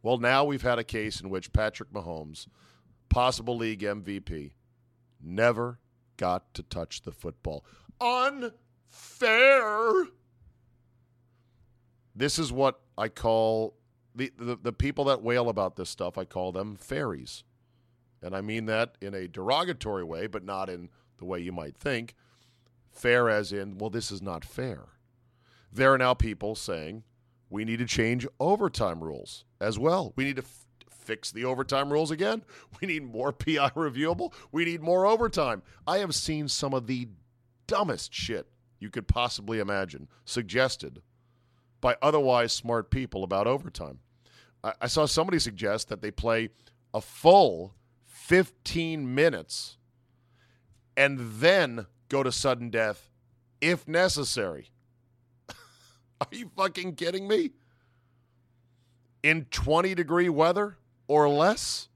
Well, 0.04 0.18
now 0.18 0.44
we've 0.44 0.62
had 0.62 0.78
a 0.80 0.84
case 0.84 1.22
in 1.22 1.30
which 1.30 1.54
Patrick 1.54 1.92
Mahomes, 1.92 2.48
possible 3.10 3.56
league 3.56 3.80
MVP, 3.80 4.52
never 5.22 5.80
got 6.18 6.54
to 6.54 6.64
touch 6.64 7.02
the 7.02 7.14
football. 7.14 7.66
Unfair. 8.02 8.52
This 12.14 12.38
is 12.38 12.52
what 12.52 12.82
I 12.98 13.08
call 13.08 13.76
the, 14.14 14.32
the, 14.38 14.58
the 14.62 14.74
people 14.74 15.06
that 15.06 15.24
wail 15.24 15.50
about 15.50 15.78
this 15.78 15.90
stuff, 15.90 16.18
I 16.18 16.26
call 16.26 16.52
them 16.52 16.76
fairies. 16.76 17.46
And 18.22 18.36
I 18.36 18.42
mean 18.42 18.66
that 18.66 18.98
in 19.02 19.14
a 19.14 19.28
derogatory 19.28 20.04
way, 20.04 20.28
but 20.28 20.44
not 20.44 20.70
in 20.70 20.90
the 21.18 21.26
way 21.26 21.40
you 21.40 21.52
might 21.52 21.78
think. 21.78 22.14
Fair 22.92 23.30
as 23.30 23.52
in, 23.52 23.78
well, 23.78 23.90
this 23.90 24.12
is 24.12 24.22
not 24.22 24.46
fair. 24.46 24.90
There 25.72 25.94
are 25.94 25.98
now 25.98 26.14
people 26.14 26.56
saying 26.56 27.04
we 27.54 27.64
need 27.66 27.78
to 27.78 27.86
change 27.86 28.26
overtime 28.40 29.04
rules 29.04 29.46
as 29.62 29.78
well. 29.78 30.12
We 30.16 30.24
need 30.24 30.38
to 30.38 30.42
f- 30.42 30.66
fix 30.90 31.32
the 31.32 31.46
overtime 31.46 31.94
rules 31.94 32.10
again. 32.10 32.44
We 32.82 32.88
need 32.88 33.04
more 33.06 33.32
PI 33.32 33.70
reviewable. 33.70 34.34
We 34.52 34.66
need 34.66 34.82
more 34.82 35.06
overtime. 35.06 35.62
I 35.86 36.00
have 36.00 36.16
seen 36.16 36.48
some 36.48 36.74
of 36.74 36.88
the 36.88 37.10
dumbest 37.68 38.12
shit 38.12 38.48
you 38.80 38.90
could 38.90 39.08
possibly 39.08 39.60
imagine 39.60 40.08
suggested 40.26 41.04
by 41.80 41.96
otherwise 42.02 42.52
smart 42.54 42.90
people 42.90 43.24
about 43.24 43.46
overtime. 43.46 44.00
I, 44.64 44.74
I 44.82 44.88
saw 44.88 45.06
somebody 45.06 45.38
suggest 45.38 45.90
that 45.90 46.02
they 46.02 46.10
play 46.10 46.50
a 46.92 47.02
full 47.02 47.76
15 48.08 49.14
minutes 49.14 49.78
and 50.98 51.20
then 51.20 51.86
go 52.10 52.24
to 52.24 52.32
sudden 52.32 52.72
death 52.72 53.12
if 53.62 53.88
necessary. 53.88 54.72
Are 56.22 56.28
you 56.32 56.50
fucking 56.56 56.96
kidding 56.96 57.28
me? 57.28 57.52
In 59.22 59.46
20 59.52 59.96
degree 59.96 60.30
weather 60.30 60.78
or 61.08 61.30
less 61.30 61.90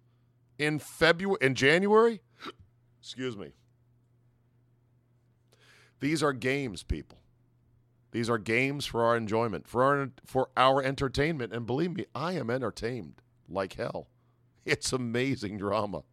in 0.58 0.80
February 0.80 1.38
in 1.41 1.56
January? 1.56 2.21
Excuse 3.01 3.36
me. 3.36 3.51
These 5.99 6.21
are 6.21 6.34
games, 6.34 6.84
people. 6.84 7.17
These 8.12 8.30
are 8.30 8.38
games 8.38 8.86
for 8.86 9.03
our 9.03 9.17
enjoyment, 9.17 9.67
for 9.67 9.84
our 9.84 10.10
for 10.25 10.49
our 10.56 10.82
entertainment, 10.82 11.53
and 11.53 11.65
believe 11.65 11.95
me, 11.95 12.06
I 12.15 12.34
am 12.34 12.49
entertained 12.49 13.21
like 13.49 13.73
hell. 13.73 14.08
It's 14.65 14.91
amazing 14.91 15.58
drama. 15.60 16.03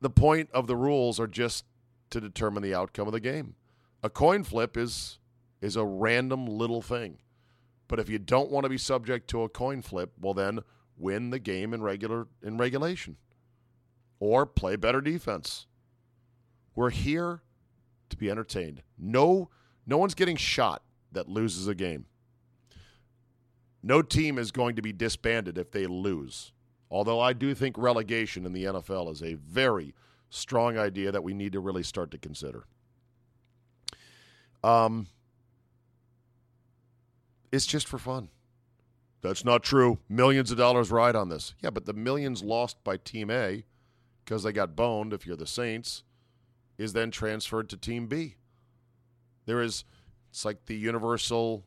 The 0.00 0.10
point 0.10 0.50
of 0.52 0.68
the 0.68 0.76
rules 0.76 1.18
are 1.18 1.26
just 1.26 1.64
to 2.10 2.20
determine 2.20 2.62
the 2.62 2.76
outcome 2.76 3.08
of 3.08 3.12
the 3.12 3.18
game. 3.18 3.56
A 4.04 4.10
coin 4.10 4.44
flip 4.44 4.76
is 4.76 5.18
is 5.62 5.76
a 5.76 5.84
random 5.84 6.46
little 6.46 6.82
thing. 6.82 7.20
But 7.88 7.98
if 7.98 8.10
you 8.10 8.18
don't 8.18 8.50
want 8.50 8.64
to 8.64 8.68
be 8.68 8.76
subject 8.76 9.28
to 9.30 9.44
a 9.44 9.48
coin 9.48 9.80
flip, 9.80 10.12
well 10.20 10.34
then 10.34 10.60
win 10.98 11.30
the 11.30 11.38
game 11.38 11.72
in 11.72 11.82
regular 11.82 12.26
in 12.42 12.58
regulation 12.58 13.16
or 14.20 14.44
play 14.44 14.76
better 14.76 15.00
defense. 15.00 15.66
We're 16.74 16.90
here 16.90 17.40
to 18.10 18.16
be 18.18 18.30
entertained. 18.30 18.82
No, 18.98 19.48
no 19.86 19.96
one's 19.96 20.14
getting 20.14 20.36
shot 20.36 20.82
that 21.12 21.30
loses 21.30 21.66
a 21.66 21.74
game. 21.74 22.04
No 23.82 24.02
team 24.02 24.38
is 24.38 24.50
going 24.50 24.76
to 24.76 24.82
be 24.82 24.92
disbanded 24.92 25.56
if 25.56 25.70
they 25.70 25.86
lose. 25.86 26.52
Although 26.90 27.20
I 27.20 27.32
do 27.32 27.54
think 27.54 27.78
relegation 27.78 28.44
in 28.44 28.52
the 28.52 28.64
NFL 28.64 29.10
is 29.12 29.22
a 29.22 29.34
very 29.34 29.94
strong 30.28 30.76
idea 30.76 31.10
that 31.10 31.24
we 31.24 31.32
need 31.32 31.52
to 31.52 31.60
really 31.60 31.82
start 31.82 32.10
to 32.10 32.18
consider. 32.18 32.66
Um, 34.64 35.08
it's 37.52 37.66
just 37.66 37.86
for 37.86 37.98
fun. 37.98 38.30
That's 39.20 39.44
not 39.44 39.62
true. 39.62 39.98
Millions 40.08 40.50
of 40.50 40.56
dollars 40.56 40.90
ride 40.90 41.14
on 41.14 41.28
this. 41.28 41.54
Yeah, 41.60 41.70
but 41.70 41.84
the 41.84 41.92
millions 41.92 42.42
lost 42.42 42.82
by 42.82 42.96
Team 42.96 43.30
A 43.30 43.64
because 44.24 44.42
they 44.42 44.52
got 44.52 44.74
boned 44.74 45.12
if 45.12 45.26
you're 45.26 45.36
the 45.36 45.46
Saints 45.46 46.02
is 46.78 46.94
then 46.94 47.10
transferred 47.10 47.68
to 47.68 47.76
Team 47.76 48.06
B. 48.06 48.36
There 49.46 49.60
is, 49.60 49.84
it's 50.30 50.44
like 50.44 50.64
the 50.64 50.76
universal 50.76 51.64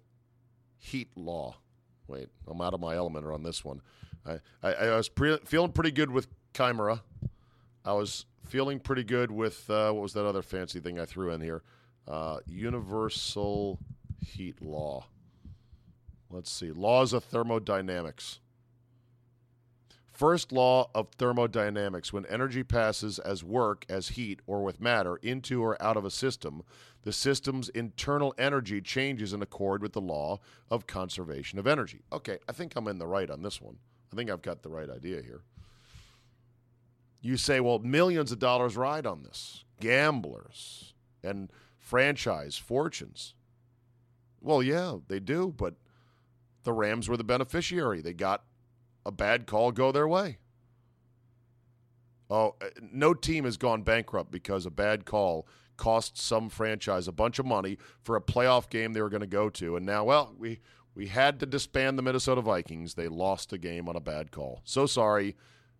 heat 0.79 1.09
law. 1.15 1.57
Wait, 2.07 2.29
I'm 2.47 2.61
out 2.61 2.73
of 2.73 2.79
my 2.79 2.95
element 2.95 3.25
on 3.27 3.43
this 3.43 3.63
one. 3.63 3.81
I, 4.25 4.39
I, 4.63 4.73
I 4.73 4.97
was 4.97 5.09
pre- 5.09 5.39
feeling 5.45 5.71
pretty 5.71 5.91
good 5.91 6.09
with 6.09 6.27
Chimera. 6.55 7.03
I 7.85 7.93
was 7.93 8.25
feeling 8.43 8.79
pretty 8.79 9.03
good 9.03 9.29
with, 9.29 9.69
uh, 9.69 9.91
what 9.91 10.01
was 10.01 10.13
that 10.13 10.25
other 10.25 10.41
fancy 10.41 10.79
thing 10.79 10.99
I 10.99 11.05
threw 11.05 11.29
in 11.29 11.41
here? 11.41 11.61
Uh, 12.07 12.39
universal 12.45 13.79
heat 14.25 14.61
law. 14.61 15.05
Let's 16.29 16.51
see. 16.51 16.71
Laws 16.71 17.13
of 17.13 17.23
thermodynamics. 17.23 18.39
First 20.11 20.51
law 20.51 20.89
of 20.95 21.09
thermodynamics 21.11 22.11
when 22.11 22.25
energy 22.25 22.63
passes 22.63 23.19
as 23.19 23.43
work, 23.43 23.85
as 23.87 24.09
heat, 24.09 24.39
or 24.47 24.63
with 24.63 24.81
matter 24.81 25.17
into 25.17 25.61
or 25.61 25.81
out 25.81 25.95
of 25.95 26.05
a 26.05 26.09
system, 26.09 26.63
the 27.03 27.13
system's 27.13 27.69
internal 27.69 28.33
energy 28.37 28.81
changes 28.81 29.31
in 29.31 29.43
accord 29.43 29.83
with 29.83 29.93
the 29.93 30.01
law 30.01 30.39
of 30.71 30.87
conservation 30.87 31.59
of 31.59 31.67
energy. 31.67 32.01
Okay, 32.11 32.39
I 32.49 32.51
think 32.51 32.75
I'm 32.75 32.87
in 32.87 32.97
the 32.97 33.05
right 33.05 33.29
on 33.29 33.43
this 33.43 33.61
one. 33.61 33.77
I 34.11 34.15
think 34.15 34.31
I've 34.31 34.41
got 34.41 34.63
the 34.63 34.69
right 34.69 34.89
idea 34.89 35.21
here. 35.21 35.41
You 37.21 37.37
say, 37.37 37.59
well, 37.59 37.79
millions 37.79 38.31
of 38.31 38.39
dollars 38.39 38.75
ride 38.75 39.05
on 39.05 39.21
this. 39.21 39.65
Gamblers 39.79 40.95
and 41.23 41.51
franchise 41.87 42.57
fortunes. 42.57 43.33
Well, 44.41 44.61
yeah, 44.61 44.97
they 45.07 45.21
do, 45.21 45.53
but 45.55 45.75
the 46.63 46.73
Rams 46.73 47.07
were 47.07 47.15
the 47.15 47.23
beneficiary. 47.23 48.01
They 48.01 48.11
got 48.11 48.43
a 49.05 49.11
bad 49.11 49.47
call 49.47 49.71
go 49.71 49.93
their 49.93 50.07
way. 50.07 50.37
Oh, 52.29 52.55
uh, 52.61 52.67
no 52.91 53.13
team 53.13 53.45
has 53.45 53.55
gone 53.55 53.83
bankrupt 53.83 54.31
because 54.31 54.65
a 54.65 54.69
bad 54.69 55.05
call 55.05 55.47
cost 55.77 56.17
some 56.17 56.49
franchise 56.49 57.07
a 57.07 57.13
bunch 57.13 57.39
of 57.39 57.45
money 57.45 57.77
for 58.01 58.17
a 58.17 58.21
playoff 58.21 58.69
game 58.69 58.91
they 58.91 59.01
were 59.01 59.09
going 59.09 59.21
to 59.21 59.27
go 59.27 59.49
to, 59.49 59.77
and 59.77 59.85
now, 59.85 60.03
well, 60.03 60.33
we 60.37 60.59
we 60.93 61.07
had 61.07 61.39
to 61.39 61.45
disband 61.45 61.97
the 61.97 62.01
Minnesota 62.01 62.41
Vikings. 62.41 62.95
They 62.95 63.07
lost 63.07 63.53
a 63.53 63.57
game 63.57 63.87
on 63.87 63.95
a 63.95 64.01
bad 64.01 64.31
call. 64.31 64.61
So 64.65 64.87
sorry. 64.87 65.37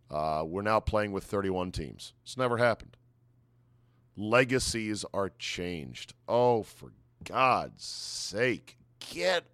Uh, 0.10 0.44
we're 0.46 0.62
now 0.62 0.80
playing 0.80 1.12
with 1.12 1.26
31 1.26 1.74
teams. 1.74 2.14
It's 2.24 2.38
never 2.38 2.56
happened. 2.56 2.96
Legacies 4.18 5.06
are 5.14 5.30
changed. 5.38 6.14
Oh, 6.28 6.64
for 6.64 6.92
God's 7.24 7.86
sake, 7.86 8.78
get 9.00 9.46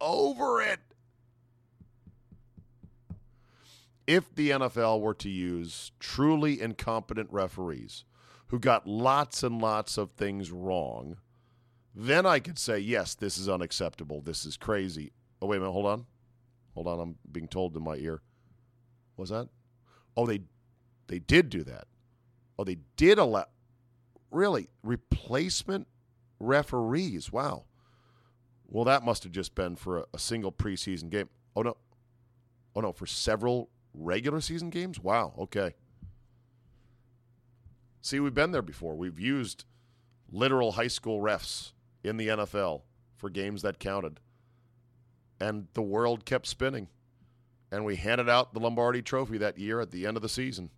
over 0.00 0.60
it. 0.62 0.80
if 4.08 4.34
the 4.34 4.48
NFL 4.50 5.02
were 5.02 5.12
to 5.12 5.28
use 5.28 5.92
truly 6.00 6.62
incompetent 6.62 7.28
referees 7.30 8.04
who 8.46 8.58
got 8.58 8.86
lots 8.86 9.42
and 9.42 9.60
lots 9.60 9.98
of 9.98 10.12
things 10.12 10.50
wrong, 10.50 11.18
then 11.94 12.24
I 12.24 12.38
could 12.38 12.58
say, 12.58 12.78
yes, 12.78 13.14
this 13.14 13.36
is 13.36 13.50
unacceptable. 13.50 14.22
This 14.22 14.46
is 14.46 14.56
crazy. 14.56 15.12
Oh, 15.42 15.46
wait 15.46 15.58
a 15.58 15.60
minute. 15.60 15.72
Hold 15.72 15.86
on. 15.86 16.06
Hold 16.72 16.86
on. 16.86 17.00
I'm 17.00 17.16
being 17.30 17.48
told 17.48 17.76
in 17.76 17.84
my 17.84 17.96
ear. 17.96 18.22
Was 19.18 19.28
that? 19.28 19.48
Oh, 20.16 20.24
they 20.24 20.40
they 21.08 21.18
did 21.18 21.50
do 21.50 21.62
that. 21.64 21.86
Oh, 22.58 22.64
they 22.64 22.78
did 22.96 23.18
allow. 23.18 23.44
Really? 24.30 24.68
Replacement 24.82 25.86
referees. 26.38 27.32
Wow. 27.32 27.64
Well, 28.66 28.84
that 28.84 29.02
must 29.02 29.22
have 29.22 29.32
just 29.32 29.54
been 29.54 29.76
for 29.76 29.98
a, 29.98 30.04
a 30.14 30.18
single 30.18 30.52
preseason 30.52 31.10
game. 31.10 31.28
Oh, 31.56 31.62
no. 31.62 31.76
Oh, 32.76 32.80
no. 32.80 32.92
For 32.92 33.06
several 33.06 33.70
regular 33.94 34.40
season 34.40 34.70
games? 34.70 35.00
Wow. 35.00 35.32
Okay. 35.38 35.74
See, 38.00 38.20
we've 38.20 38.34
been 38.34 38.52
there 38.52 38.62
before. 38.62 38.94
We've 38.94 39.18
used 39.18 39.64
literal 40.30 40.72
high 40.72 40.88
school 40.88 41.20
refs 41.20 41.72
in 42.04 42.16
the 42.16 42.28
NFL 42.28 42.82
for 43.16 43.30
games 43.30 43.62
that 43.62 43.78
counted. 43.78 44.20
And 45.40 45.68
the 45.74 45.82
world 45.82 46.24
kept 46.24 46.46
spinning. 46.46 46.88
And 47.70 47.84
we 47.84 47.96
handed 47.96 48.28
out 48.28 48.54
the 48.54 48.60
Lombardi 48.60 49.02
trophy 49.02 49.38
that 49.38 49.58
year 49.58 49.80
at 49.80 49.90
the 49.90 50.06
end 50.06 50.16
of 50.16 50.22
the 50.22 50.28
season. 50.28 50.70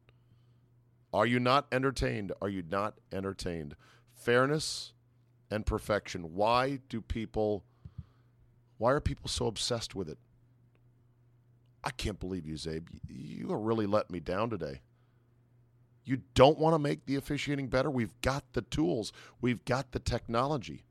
Are 1.12 1.26
you 1.26 1.40
not 1.40 1.66
entertained? 1.72 2.32
Are 2.40 2.48
you 2.48 2.62
not 2.68 2.98
entertained? 3.12 3.74
Fairness 4.14 4.92
and 5.50 5.66
perfection. 5.66 6.34
Why 6.34 6.78
do 6.88 7.00
people 7.00 7.64
why 8.78 8.92
are 8.92 9.00
people 9.00 9.28
so 9.28 9.46
obsessed 9.46 9.94
with 9.94 10.08
it? 10.08 10.16
I 11.84 11.90
can't 11.90 12.18
believe 12.18 12.46
you, 12.46 12.54
Czabe. 12.54 12.86
You 13.08 13.52
are 13.52 13.58
really 13.58 13.86
letting 13.86 14.12
me 14.12 14.20
down 14.20 14.48
today. 14.48 14.80
You 16.04 16.22
don't 16.34 16.58
want 16.58 16.74
to 16.74 16.78
make 16.78 17.04
the 17.04 17.16
officiating 17.16 17.68
better? 17.68 17.90
We've 17.90 18.18
got 18.22 18.44
the 18.54 18.62
tools, 18.62 19.12
we've 19.40 19.64
got 19.64 19.92
the 19.92 19.98
technology. 19.98 20.84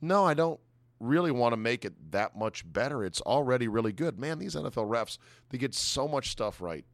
No, 0.00 0.24
I 0.24 0.34
don't 0.34 0.58
really 0.98 1.30
want 1.30 1.52
to 1.52 1.56
make 1.56 1.84
it 1.84 2.10
that 2.10 2.36
much 2.36 2.70
better. 2.70 3.04
It's 3.04 3.20
already 3.20 3.68
really 3.68 3.92
good. 3.92 4.18
Man, 4.18 4.40
these 4.40 4.56
NFL 4.56 4.88
refs, 4.88 5.16
they 5.50 5.58
get 5.58 5.74
so 5.74 6.08
much 6.08 6.30
stuff 6.30 6.60
right 6.60 6.84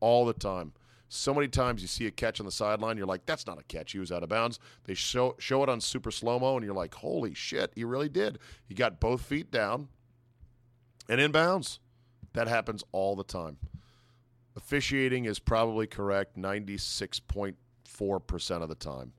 all 0.00 0.24
the 0.24 0.32
time. 0.32 0.72
So 1.08 1.34
many 1.34 1.48
times 1.48 1.80
you 1.80 1.88
see 1.88 2.06
a 2.06 2.10
catch 2.10 2.40
on 2.40 2.46
the 2.46 2.52
sideline, 2.52 2.96
you're 2.96 3.06
like, 3.06 3.26
that's 3.26 3.46
not 3.46 3.60
a 3.60 3.64
catch. 3.64 3.92
He 3.92 3.98
was 3.98 4.10
out 4.10 4.22
of 4.22 4.28
bounds. 4.28 4.58
They 4.84 4.94
show 4.94 5.36
show 5.38 5.62
it 5.62 5.68
on 5.68 5.80
super 5.80 6.10
slow 6.10 6.40
mo, 6.40 6.56
and 6.56 6.64
you're 6.64 6.74
like, 6.74 6.94
holy 6.94 7.34
shit, 7.34 7.72
he 7.74 7.84
really 7.84 8.08
did. 8.08 8.38
He 8.66 8.74
got 8.74 9.00
both 9.00 9.20
feet 9.20 9.50
down 9.50 9.88
and 11.08 11.20
in 11.20 11.30
bounds. 11.30 11.78
That 12.32 12.48
happens 12.48 12.82
all 12.90 13.14
the 13.14 13.22
time. 13.22 13.58
Officiating 14.56 15.24
is 15.24 15.38
probably 15.38 15.86
correct 15.86 16.36
96.4% 16.36 18.62
of 18.62 18.68
the 18.68 18.74
time. 18.74 19.12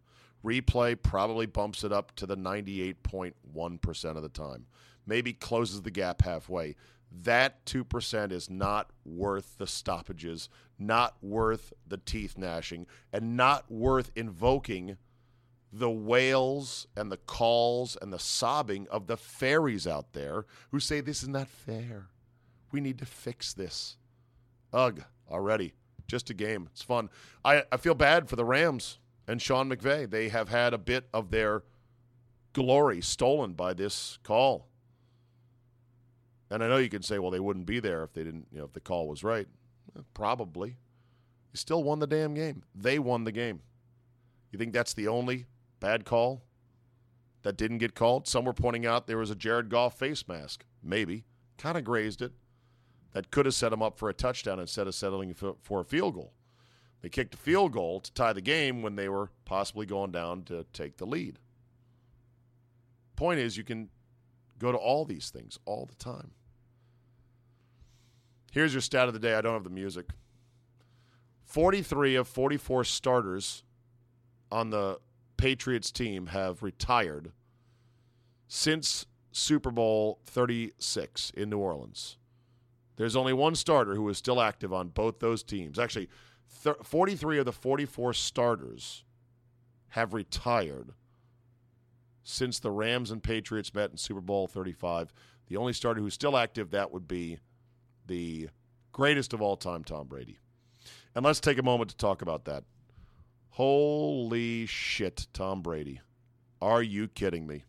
Replay 0.44 1.02
probably 1.02 1.46
bumps 1.46 1.84
it 1.84 1.92
up 1.92 2.16
to 2.18 2.26
the 2.26 2.38
98.1% 2.38 4.16
of 4.16 4.22
the 4.22 4.30
time. 4.30 4.66
Maybe 5.08 5.34
closes 5.34 5.82
the 5.82 5.92
gap 5.92 6.22
halfway. 6.22 6.76
That 7.12 7.66
2% 7.66 8.32
is 8.32 8.50
not 8.50 8.90
worth 9.06 9.58
the 9.58 9.68
stoppages, 9.68 10.50
not 10.78 11.16
worth 11.22 11.74
the 11.88 11.98
teeth 11.98 12.38
gnashing, 12.38 12.88
and 13.14 13.38
not 13.38 13.72
worth 13.72 14.12
invoking 14.16 14.98
the 15.72 15.92
wails 15.92 16.88
and 16.96 17.12
the 17.12 17.18
calls 17.18 17.98
and 18.02 18.12
the 18.12 18.20
sobbing 18.20 18.88
of 18.90 19.08
the 19.08 19.18
fairies 19.18 19.86
out 19.86 20.14
there 20.14 20.46
who 20.72 20.80
say 20.80 21.02
this 21.02 21.22
is 21.22 21.30
not 21.30 21.48
fair. 21.48 22.08
We 22.72 22.80
need 22.80 22.98
to 23.00 23.06
fix 23.06 23.54
this. 23.54 23.98
Ugh, 24.74 25.04
already. 25.30 25.74
Just 26.08 26.30
a 26.30 26.34
game. 26.34 26.70
It's 26.72 26.82
fun. 26.82 27.10
I, 27.44 27.64
I 27.72 27.78
feel 27.78 27.96
bad 27.96 28.30
for 28.30 28.36
the 28.36 28.46
Rams 28.46 29.00
and 29.28 29.42
Sean 29.42 29.70
McVay. 29.70 30.10
They 30.10 30.30
have 30.30 30.50
had 30.50 30.74
a 30.74 30.78
bit 30.78 31.08
of 31.14 31.32
their 31.32 31.64
glory 32.54 33.02
stolen 33.02 33.54
by 33.54 33.74
this 33.74 34.20
call. 34.24 34.68
And 36.50 36.64
I 36.64 36.68
know 36.68 36.78
you 36.78 36.90
can 36.90 37.02
say, 37.02 37.20
well, 37.20 37.32
they 37.32 37.40
wouldn't 37.40 37.66
be 37.66 37.80
there 37.80 38.04
if 38.04 38.14
they 38.14 38.24
didn't, 38.24 38.48
you 38.52 38.60
know, 38.60 38.66
if 38.66 38.74
the 38.74 38.80
call 38.80 39.08
was 39.08 39.24
right. 39.24 39.48
Eh, 39.98 40.02
probably. 40.14 40.78
They 41.52 41.58
still 41.58 41.84
won 41.84 42.00
the 42.00 42.08
damn 42.08 42.34
game. 42.34 42.64
They 42.74 43.00
won 43.00 43.24
the 43.24 43.32
game. 43.32 43.62
You 44.52 44.60
think 44.60 44.74
that's 44.74 44.94
the 44.94 45.08
only 45.08 45.48
bad 45.80 46.06
call 46.06 46.44
that 47.44 47.58
didn't 47.58 47.80
get 47.80 47.96
called? 47.96 48.28
Some 48.28 48.46
were 48.46 48.54
pointing 48.54 48.86
out 48.86 49.08
there 49.08 49.18
was 49.18 49.32
a 49.32 49.36
Jared 49.36 49.70
Goff 49.70 49.98
face 49.98 50.28
mask. 50.28 50.66
Maybe. 50.84 51.26
Kind 51.58 51.78
of 51.78 51.84
grazed 51.84 52.22
it. 52.22 52.34
That 53.14 53.32
could 53.32 53.46
have 53.46 53.56
set 53.56 53.74
him 53.74 53.82
up 53.82 53.98
for 53.98 54.10
a 54.10 54.14
touchdown 54.14 54.60
instead 54.60 54.88
of 54.88 54.96
settling 54.96 55.34
for 55.34 55.80
a 55.80 55.86
field 55.86 56.16
goal. 56.16 56.34
They 57.02 57.10
kicked 57.10 57.36
a 57.36 57.38
field 57.38 57.72
goal 57.72 58.02
to 58.02 58.12
tie 58.14 58.34
the 58.34 58.42
game 58.42 58.82
when 58.82 58.96
they 58.96 59.08
were 59.08 59.30
possibly 59.46 59.86
going 59.86 60.12
down 60.12 60.44
to 60.44 60.66
take 60.74 60.98
the 60.98 61.06
lead. 61.06 61.40
Point 63.16 63.40
is, 63.40 63.58
you 63.58 63.64
can 63.64 63.90
go 64.66 64.72
to 64.72 64.78
all 64.78 65.06
these 65.06 65.30
things 65.30 65.60
all 65.66 65.86
the 65.86 65.96
time. 65.96 66.32
Here's 68.52 68.74
your 68.74 68.82
stat 68.82 69.08
of 69.08 69.14
the 69.14 69.20
day. 69.20 69.36
I 69.36 69.42
don't 69.42 69.54
have 69.54 69.64
the 69.64 69.70
music. 69.70 70.08
43 71.44 72.16
of 72.16 72.28
44 72.28 72.84
starters 72.84 73.64
on 74.52 74.70
the 74.70 75.00
Patriots 75.38 75.92
team 75.92 76.28
have 76.28 76.64
retired 76.64 77.32
since 78.48 79.06
Super 79.32 79.72
Bowl 79.72 80.20
36 80.26 81.32
in 81.32 81.50
New 81.50 81.58
Orleans. 81.58 82.18
There's 82.96 83.16
only 83.16 83.34
one 83.34 83.56
starter 83.56 83.96
who 83.96 84.08
is 84.08 84.18
still 84.18 84.42
active 84.42 84.72
on 84.72 84.88
both 84.90 85.20
those 85.20 85.44
teams. 85.44 85.78
Actually, 85.78 86.10
43 86.48 87.40
of 87.40 87.46
the 87.46 87.52
44 87.52 88.14
starters 88.14 89.04
have 89.90 90.14
retired 90.14 90.94
since 92.26 92.60
the 92.60 92.72
Rams 92.72 93.12
and 93.12 93.24
Patriots 93.24 93.74
met 93.74 93.92
in 93.92 93.98
Super 93.98 94.20
Bowl 94.20 94.48
35. 94.48 95.14
The 95.48 95.58
only 95.58 95.74
starter 95.74 96.02
who's 96.02 96.16
still 96.16 96.36
active, 96.36 96.72
that 96.72 96.92
would 96.92 97.08
be 97.08 97.38
the 98.08 98.50
greatest 98.92 99.32
of 99.32 99.42
all 99.42 99.56
time, 99.56 99.84
Tom 99.84 100.08
Brady. 100.08 100.40
And 101.14 101.24
let's 101.24 101.40
take 101.40 101.60
a 101.60 101.64
moment 101.64 101.92
to 101.92 101.96
talk 101.96 102.24
about 102.24 102.46
that. 102.46 102.64
Holy 103.52 104.66
shit, 104.66 105.28
Tom 105.34 105.62
Brady. 105.62 106.02
Are 106.62 106.82
you 106.82 107.08
kidding 107.08 107.46
me? 107.46 107.64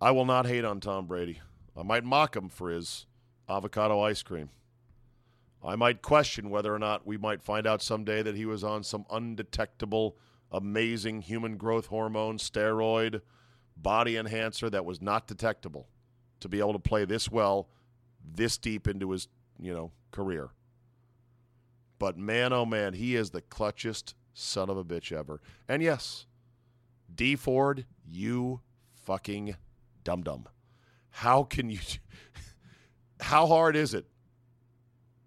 I 0.00 0.10
will 0.10 0.26
not 0.26 0.46
hate 0.46 0.64
on 0.64 0.80
Tom 0.80 1.06
Brady. 1.06 1.40
I 1.76 1.84
might 1.84 2.04
mock 2.04 2.34
him 2.34 2.48
for 2.48 2.70
his 2.70 3.06
avocado 3.48 4.00
ice 4.00 4.22
cream. 4.22 4.50
I 5.64 5.76
might 5.76 6.02
question 6.02 6.50
whether 6.50 6.74
or 6.74 6.78
not 6.78 7.06
we 7.06 7.16
might 7.16 7.40
find 7.40 7.68
out 7.68 7.82
someday 7.82 8.22
that 8.22 8.34
he 8.34 8.46
was 8.46 8.64
on 8.64 8.82
some 8.82 9.04
undetectable, 9.10 10.16
amazing 10.52 11.22
human 11.22 11.56
growth 11.56 11.86
hormone, 11.86 12.38
steroid, 12.38 13.20
body 13.76 14.16
enhancer 14.16 14.68
that 14.70 14.84
was 14.84 15.00
not 15.00 15.26
detectable 15.26 15.88
to 16.40 16.48
be 16.48 16.58
able 16.58 16.72
to 16.72 16.78
play 16.78 17.04
this 17.04 17.30
well, 17.30 17.68
this 18.24 18.58
deep 18.58 18.88
into 18.88 19.10
his, 19.10 19.28
you 19.58 19.72
know, 19.72 19.92
career. 20.10 20.50
But 21.98 22.16
man, 22.16 22.52
oh 22.52 22.66
man, 22.66 22.94
he 22.94 23.14
is 23.14 23.30
the 23.30 23.42
clutchest 23.42 24.14
son 24.32 24.70
of 24.70 24.76
a 24.76 24.84
bitch 24.84 25.16
ever. 25.16 25.40
And 25.68 25.82
yes, 25.82 26.26
Dee 27.14 27.36
Ford, 27.36 27.84
you 28.08 28.60
fucking 29.04 29.56
dum 30.04 30.22
dum. 30.22 30.46
How 31.10 31.42
can 31.42 31.70
you? 31.70 31.80
How 33.20 33.46
hard 33.46 33.76
is 33.76 33.92
it 33.92 34.06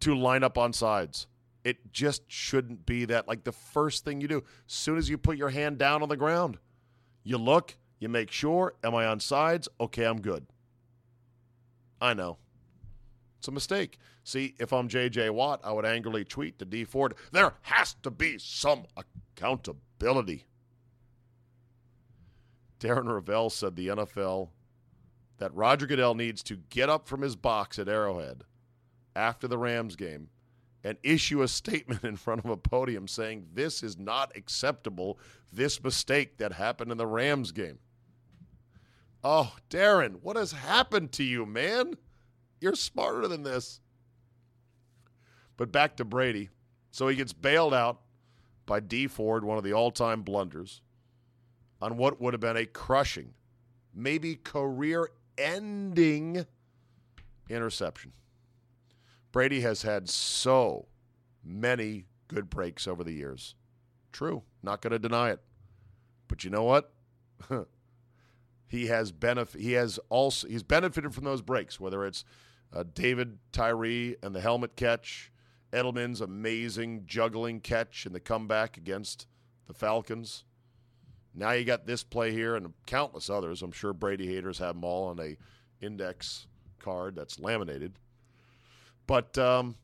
to 0.03 0.15
line 0.15 0.43
up 0.43 0.57
on 0.57 0.73
sides. 0.73 1.27
It 1.63 1.91
just 1.91 2.23
shouldn't 2.27 2.85
be 2.85 3.05
that. 3.05 3.27
Like 3.27 3.43
the 3.43 3.51
first 3.51 4.03
thing 4.03 4.19
you 4.21 4.27
do, 4.27 4.37
as 4.67 4.73
soon 4.73 4.97
as 4.97 5.09
you 5.09 5.17
put 5.17 5.37
your 5.37 5.49
hand 5.49 5.77
down 5.77 6.03
on 6.03 6.09
the 6.09 6.17
ground, 6.17 6.57
you 7.23 7.37
look, 7.37 7.77
you 7.99 8.09
make 8.09 8.31
sure, 8.31 8.73
am 8.83 8.93
I 8.95 9.05
on 9.05 9.19
sides? 9.19 9.69
Okay, 9.79 10.05
I'm 10.05 10.21
good. 10.21 10.45
I 12.01 12.13
know. 12.13 12.37
It's 13.39 13.47
a 13.47 13.51
mistake. 13.51 13.97
See, 14.23 14.55
if 14.59 14.71
I'm 14.73 14.89
JJ 14.89 15.31
Watt, 15.31 15.61
I 15.63 15.71
would 15.71 15.85
angrily 15.85 16.23
tweet 16.23 16.59
to 16.59 16.65
Dee 16.65 16.85
Ford, 16.85 17.15
there 17.31 17.53
has 17.61 17.95
to 18.03 18.11
be 18.11 18.37
some 18.37 18.85
accountability. 19.37 20.45
Darren 22.79 23.05
Rovell 23.05 23.49
said 23.49 23.75
the 23.75 23.87
NFL 23.87 24.49
that 25.37 25.53
Roger 25.53 25.87
Goodell 25.87 26.15
needs 26.15 26.43
to 26.43 26.57
get 26.69 26.89
up 26.89 27.07
from 27.07 27.21
his 27.21 27.35
box 27.35 27.79
at 27.79 27.87
Arrowhead 27.87 28.43
after 29.15 29.47
the 29.47 29.57
Rams 29.57 29.95
game 29.95 30.29
and 30.83 30.97
issue 31.03 31.41
a 31.41 31.47
statement 31.47 32.03
in 32.03 32.15
front 32.15 32.43
of 32.43 32.51
a 32.51 32.57
podium 32.57 33.07
saying 33.07 33.47
this 33.53 33.83
is 33.83 33.97
not 33.97 34.35
acceptable, 34.35 35.17
this 35.51 35.83
mistake 35.83 36.37
that 36.37 36.53
happened 36.53 36.91
in 36.91 36.97
the 36.97 37.07
Rams 37.07 37.51
game. 37.51 37.79
Oh, 39.23 39.55
Darren, 39.69 40.17
what 40.21 40.35
has 40.35 40.51
happened 40.51 41.13
to 41.13 41.23
you, 41.23 41.45
man? 41.45 41.95
You're 42.59 42.75
smarter 42.75 43.27
than 43.27 43.43
this. 43.43 43.79
But 45.55 45.71
back 45.71 45.95
to 45.97 46.05
Brady. 46.05 46.49
So 46.91 47.07
he 47.07 47.15
gets 47.15 47.33
bailed 47.33 47.73
out 47.73 48.01
by 48.65 48.79
Dee 48.79 49.07
Ford, 49.07 49.43
one 49.43 49.57
of 49.57 49.63
the 49.63 49.73
all 49.73 49.91
time 49.91 50.21
blunders, 50.21 50.81
on 51.81 51.97
what 51.97 52.21
would 52.21 52.33
have 52.33 52.41
been 52.41 52.57
a 52.57 52.65
crushing, 52.65 53.33
maybe 53.93 54.35
career 54.35 55.09
ending 55.37 56.45
interception. 57.49 58.11
Brady 59.33 59.61
has 59.61 59.81
had 59.81 60.07
so 60.07 60.85
many 61.43 62.05
good 62.29 62.49
breaks 62.49 62.87
over 62.87 63.03
the 63.03 63.11
years. 63.11 63.55
True, 64.13 64.43
not 64.61 64.81
going 64.81 64.91
to 64.91 64.99
deny 64.99 65.31
it. 65.31 65.41
But 66.29 66.43
you 66.43 66.51
know 66.51 66.63
what? 66.63 66.93
he 68.67 68.87
has 68.87 69.11
benefit. 69.11 69.59
He 69.59 69.73
has 69.73 69.99
also 70.07 70.47
he's 70.47 70.63
benefited 70.63 71.13
from 71.13 71.25
those 71.25 71.41
breaks, 71.41 71.79
whether 71.79 72.05
it's 72.05 72.23
uh, 72.71 72.83
David 72.93 73.39
Tyree 73.51 74.15
and 74.23 74.35
the 74.35 74.39
helmet 74.39 74.75
catch, 74.75 75.31
Edelman's 75.73 76.21
amazing 76.21 77.03
juggling 77.07 77.59
catch 77.59 78.05
and 78.05 78.13
the 78.13 78.19
comeback 78.19 78.77
against 78.77 79.27
the 79.65 79.73
Falcons. 79.73 80.43
Now 81.33 81.51
you 81.51 81.65
got 81.65 81.87
this 81.87 82.03
play 82.03 82.31
here 82.31 82.55
and 82.55 82.73
countless 82.85 83.31
others. 83.31 83.63
I'm 83.63 83.71
sure 83.71 83.93
Brady 83.93 84.27
haters 84.27 84.59
have 84.59 84.75
them 84.75 84.83
all 84.85 85.07
on 85.07 85.19
a 85.19 85.37
index 85.83 86.45
card 86.79 87.15
that's 87.15 87.39
laminated. 87.39 87.97
But 89.07 89.37
um, 89.37 89.75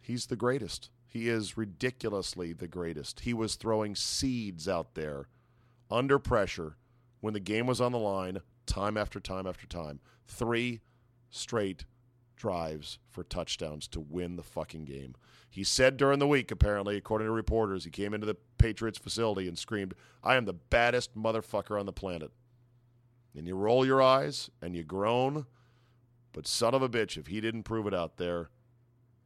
he's 0.00 0.26
the 0.26 0.36
greatest. 0.36 0.90
He 1.06 1.28
is 1.28 1.56
ridiculously 1.56 2.52
the 2.52 2.68
greatest. 2.68 3.20
He 3.20 3.32
was 3.32 3.54
throwing 3.54 3.94
seeds 3.94 4.68
out 4.68 4.94
there 4.94 5.28
under 5.90 6.18
pressure 6.18 6.76
when 7.20 7.34
the 7.34 7.40
game 7.40 7.66
was 7.66 7.80
on 7.80 7.92
the 7.92 7.98
line, 7.98 8.40
time 8.66 8.96
after 8.96 9.20
time 9.20 9.46
after 9.46 9.66
time. 9.66 10.00
Three 10.26 10.80
straight 11.30 11.84
drives 12.36 12.98
for 13.08 13.22
touchdowns 13.24 13.88
to 13.88 14.00
win 14.00 14.36
the 14.36 14.42
fucking 14.42 14.84
game. 14.84 15.14
He 15.48 15.62
said 15.62 15.96
during 15.96 16.18
the 16.18 16.26
week, 16.26 16.50
apparently, 16.50 16.96
according 16.96 17.28
to 17.28 17.32
reporters, 17.32 17.84
he 17.84 17.90
came 17.90 18.12
into 18.12 18.26
the 18.26 18.36
Patriots 18.58 18.98
facility 18.98 19.46
and 19.46 19.56
screamed, 19.56 19.94
I 20.22 20.34
am 20.34 20.46
the 20.46 20.52
baddest 20.52 21.16
motherfucker 21.16 21.78
on 21.78 21.86
the 21.86 21.92
planet. 21.92 22.32
And 23.36 23.46
you 23.46 23.54
roll 23.54 23.86
your 23.86 24.02
eyes 24.02 24.50
and 24.60 24.74
you 24.74 24.82
groan, 24.82 25.46
but 26.34 26.46
son 26.46 26.74
of 26.74 26.82
a 26.82 26.88
bitch, 26.88 27.16
if 27.16 27.28
he 27.28 27.40
didn't 27.40 27.62
prove 27.62 27.86
it 27.86 27.94
out 27.94 28.18
there 28.18 28.50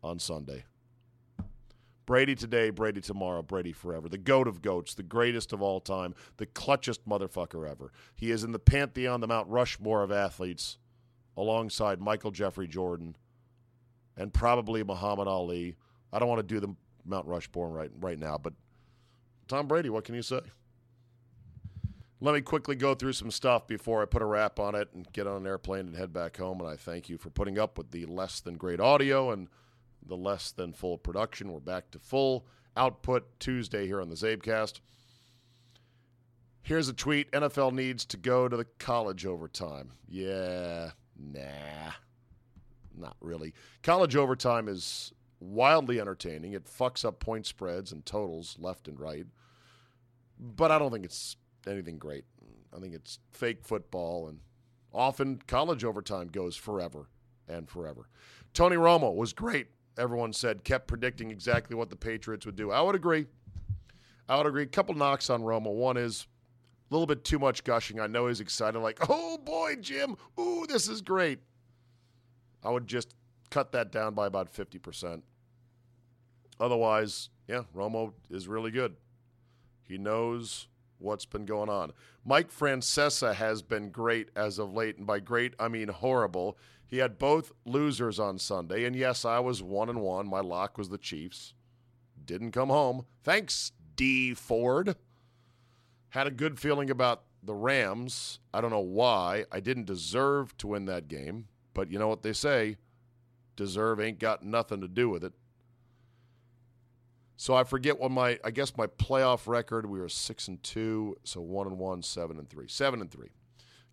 on 0.03 0.21
Sunday. 0.21 0.65
Brady 2.07 2.35
today, 2.35 2.71
Brady 2.71 3.01
tomorrow, 3.01 3.43
Brady 3.43 3.73
forever. 3.73 4.09
The 4.09 4.17
goat 4.17 4.47
of 4.47 4.63
goats, 4.63 4.95
the 4.95 5.03
greatest 5.03 5.53
of 5.53 5.61
all 5.61 5.81
time, 5.81 6.15
the 6.37 6.47
clutchest 6.47 7.01
motherfucker 7.07 7.69
ever. 7.69 7.93
He 8.15 8.31
is 8.31 8.45
in 8.45 8.53
the 8.53 8.59
pantheon, 8.59 9.21
the 9.21 9.27
Mount 9.27 9.49
Rushmore 9.49 10.03
of 10.03 10.13
athletes, 10.13 10.79
alongside 11.37 12.01
Michael 12.01 12.31
Jeffrey 12.31 12.67
Jordan 12.67 13.17
and 14.17 14.33
probably 14.33 14.83
Muhammad 14.83 15.29
Ali. 15.29 15.77
I 16.13 16.19
don't 16.19 16.29
want 16.29 16.41
to 16.41 16.55
do 16.55 16.61
the 16.61 16.75
Mount 17.05 17.27
Rushmore 17.27 17.69
right 17.69 17.91
right 18.01 18.19
now, 18.19 18.39
but 18.39 18.55
Tom 19.47 19.67
Brady, 19.67 19.89
what 19.89 20.05
can 20.05 20.15
you 20.15 20.23
say? 20.23 20.41
Let 22.21 22.35
me 22.35 22.41
quickly 22.41 22.75
go 22.75 22.95
through 22.95 23.13
some 23.13 23.31
stuff 23.31 23.69
before 23.69 24.03
I 24.03 24.07
put 24.07 24.23
a 24.23 24.27
wrap 24.27 24.59
on 24.59 24.75
it 24.75 24.89
and 24.93 25.11
get 25.13 25.29
on 25.29 25.37
an 25.37 25.47
airplane 25.47 25.87
and 25.87 25.97
head 25.97 26.13
back 26.13 26.37
home. 26.37 26.61
And 26.61 26.69
I 26.69 26.75
thank 26.75 27.09
you 27.09 27.17
for 27.17 27.31
putting 27.31 27.59
up 27.59 27.79
with 27.79 27.93
the 27.93 28.07
less 28.07 28.41
than 28.41 28.57
great 28.57 28.81
audio 28.81 29.31
and 29.31 29.49
the 30.05 30.17
less 30.17 30.51
than 30.51 30.73
full 30.73 30.99
production. 30.99 31.53
We're 31.53 31.61
back 31.61 31.93
to 31.93 32.01
full 32.01 32.45
output 32.77 33.39
Tuesday 33.39 33.87
here 33.87 34.01
on 34.01 34.09
the 34.09 34.17
Czabecast. 34.17 34.81
Here's 36.63 36.89
a 36.89 36.93
tweet 36.93 37.31
NFL 37.31 37.73
needs 37.73 38.05
to 38.07 38.17
go 38.17 38.49
to 38.49 38.57
the 38.57 38.67
college 38.79 39.25
overtime. 39.25 39.93
Yeah, 40.09 40.91
nah, 41.17 41.93
not 42.97 43.17
really. 43.21 43.55
College 43.83 44.17
overtime 44.17 44.69
is 44.69 45.13
wildly 45.41 46.01
entertaining. 46.01 46.53
It 46.53 46.67
fucks 46.67 47.05
up 47.05 47.21
point 47.21 47.47
spreads 47.47 47.93
and 47.93 48.05
totals 48.05 48.57
left 48.59 48.89
and 48.89 48.99
right. 48.99 49.27
But 50.39 50.71
I 50.71 50.79
don't 50.79 50.93
think 50.93 51.05
it's 51.05 51.37
anything 51.67 51.99
great. 51.99 52.25
I 52.77 52.81
think 52.81 52.95
it's 52.95 53.19
fake 53.33 53.65
football, 53.65 54.29
and 54.29 54.41
often 54.93 55.41
college 55.47 55.85
overtime 55.85 56.29
goes 56.29 56.57
forever 56.57 57.09
and 57.49 57.69
forever. 57.69 58.09
Tony 58.53 58.77
Romo 58.77 59.15
was 59.15 59.33
great 59.33 59.69
everyone 59.99 60.33
said, 60.33 60.65
kept 60.65 60.87
predicting 60.87 61.31
exactly 61.31 61.77
what 61.77 61.91
the 61.91 61.97
Patriots 61.97 62.47
would 62.47 62.57
do. 62.57 62.71
I 62.71 62.81
would 62.81 62.95
agree. 62.95 63.27
I 64.29 64.37
would 64.37 64.47
agree. 64.47 64.63
A 64.63 64.67
couple 64.67 64.95
knocks 64.95 65.29
on 65.29 65.43
Romo. 65.43 65.75
One 65.75 65.97
is 65.97 66.27
a 66.91 66.95
little 66.95 67.07
bit 67.07 67.25
too 67.25 67.39
much 67.39 67.65
gushing. 67.65 68.01
I 68.01 68.07
know 68.07 68.29
he's 68.29 68.41
excited, 68.41 68.79
like, 68.79 68.99
oh 69.11 69.39
boy, 69.39 69.77
Jim, 69.77 70.17
ooh, 70.39 70.67
this 70.67 70.89
is 70.89 71.03
great. 71.03 71.41
I 72.65 72.71
would 72.71 72.87
just 72.87 73.15
cut 73.51 73.73
that 73.73 73.93
down 73.93 74.15
by 74.15 74.27
about 74.27 74.53
50%. 74.53 75.23
Otherwise, 76.61 77.31
yeah, 77.47 77.63
Romo 77.75 78.13
is 78.31 78.49
really 78.49 78.71
good. 78.71 78.97
He 79.83 79.97
knows 79.97 80.69
what's 80.99 81.25
been 81.25 81.45
going 81.45 81.69
on. 81.69 81.93
Mike 82.25 82.51
Francesa 82.51 83.35
has 83.35 83.63
been 83.63 83.91
great 83.91 84.31
as 84.37 84.59
of 84.59 84.73
late, 84.73 84.99
and 84.99 85.07
by 85.07 85.21
great, 85.21 85.55
I 85.59 85.69
mean 85.69 85.89
horrible. 85.89 86.59
He 86.87 86.99
had 86.99 87.19
both 87.19 87.53
losers 87.65 88.19
on 88.19 88.39
Sunday, 88.39 88.85
and 88.85 88.97
yes, 88.97 89.25
I 89.25 89.39
was 89.41 89.63
one 89.63 89.89
and 89.89 90.01
one. 90.01 90.27
My 90.27 90.41
lock 90.41 90.79
was 90.79 90.89
the 90.89 90.99
Chiefs. 90.99 91.55
Didn't 92.25 92.53
come 92.53 92.69
home. 92.69 93.07
Thanks, 93.23 93.73
Dee 93.97 94.35
Ford. 94.35 94.97
Had 96.11 96.27
a 96.27 96.33
good 96.33 96.59
feeling 96.59 96.91
about 96.91 97.25
the 97.43 97.55
Rams. 97.55 98.41
I 98.53 98.61
don't 98.61 98.71
know 98.71 98.81
why. 98.81 99.45
I 99.53 99.61
didn't 99.61 99.85
deserve 99.85 100.57
to 100.59 100.69
win 100.69 100.87
that 100.87 101.09
game, 101.09 101.49
but 101.75 101.91
you 101.91 101.99
know 101.99 102.09
what 102.09 102.23
they 102.23 102.33
say 102.33 102.77
deserve 103.59 104.01
ain't 104.01 104.21
got 104.21 104.45
nothing 104.45 104.81
to 104.81 104.89
do 104.89 105.11
with 105.11 105.25
it. 105.25 105.33
So 107.41 107.55
I 107.55 107.63
forget 107.63 108.01
what 108.01 108.11
my 108.11 108.37
I 108.45 108.51
guess 108.51 108.77
my 108.77 108.89
playoff 108.89 109.47
record. 109.47 109.87
We 109.87 110.01
were 110.01 110.09
six 110.09 110.49
and 110.49 110.61
two, 110.61 111.17
so 111.23 111.41
one 111.41 111.69
and 111.69 111.79
one, 111.79 112.03
seven 112.03 112.37
and 112.37 112.51
three, 112.51 112.67
seven 112.67 113.01
and 113.01 113.09
three 113.09 113.31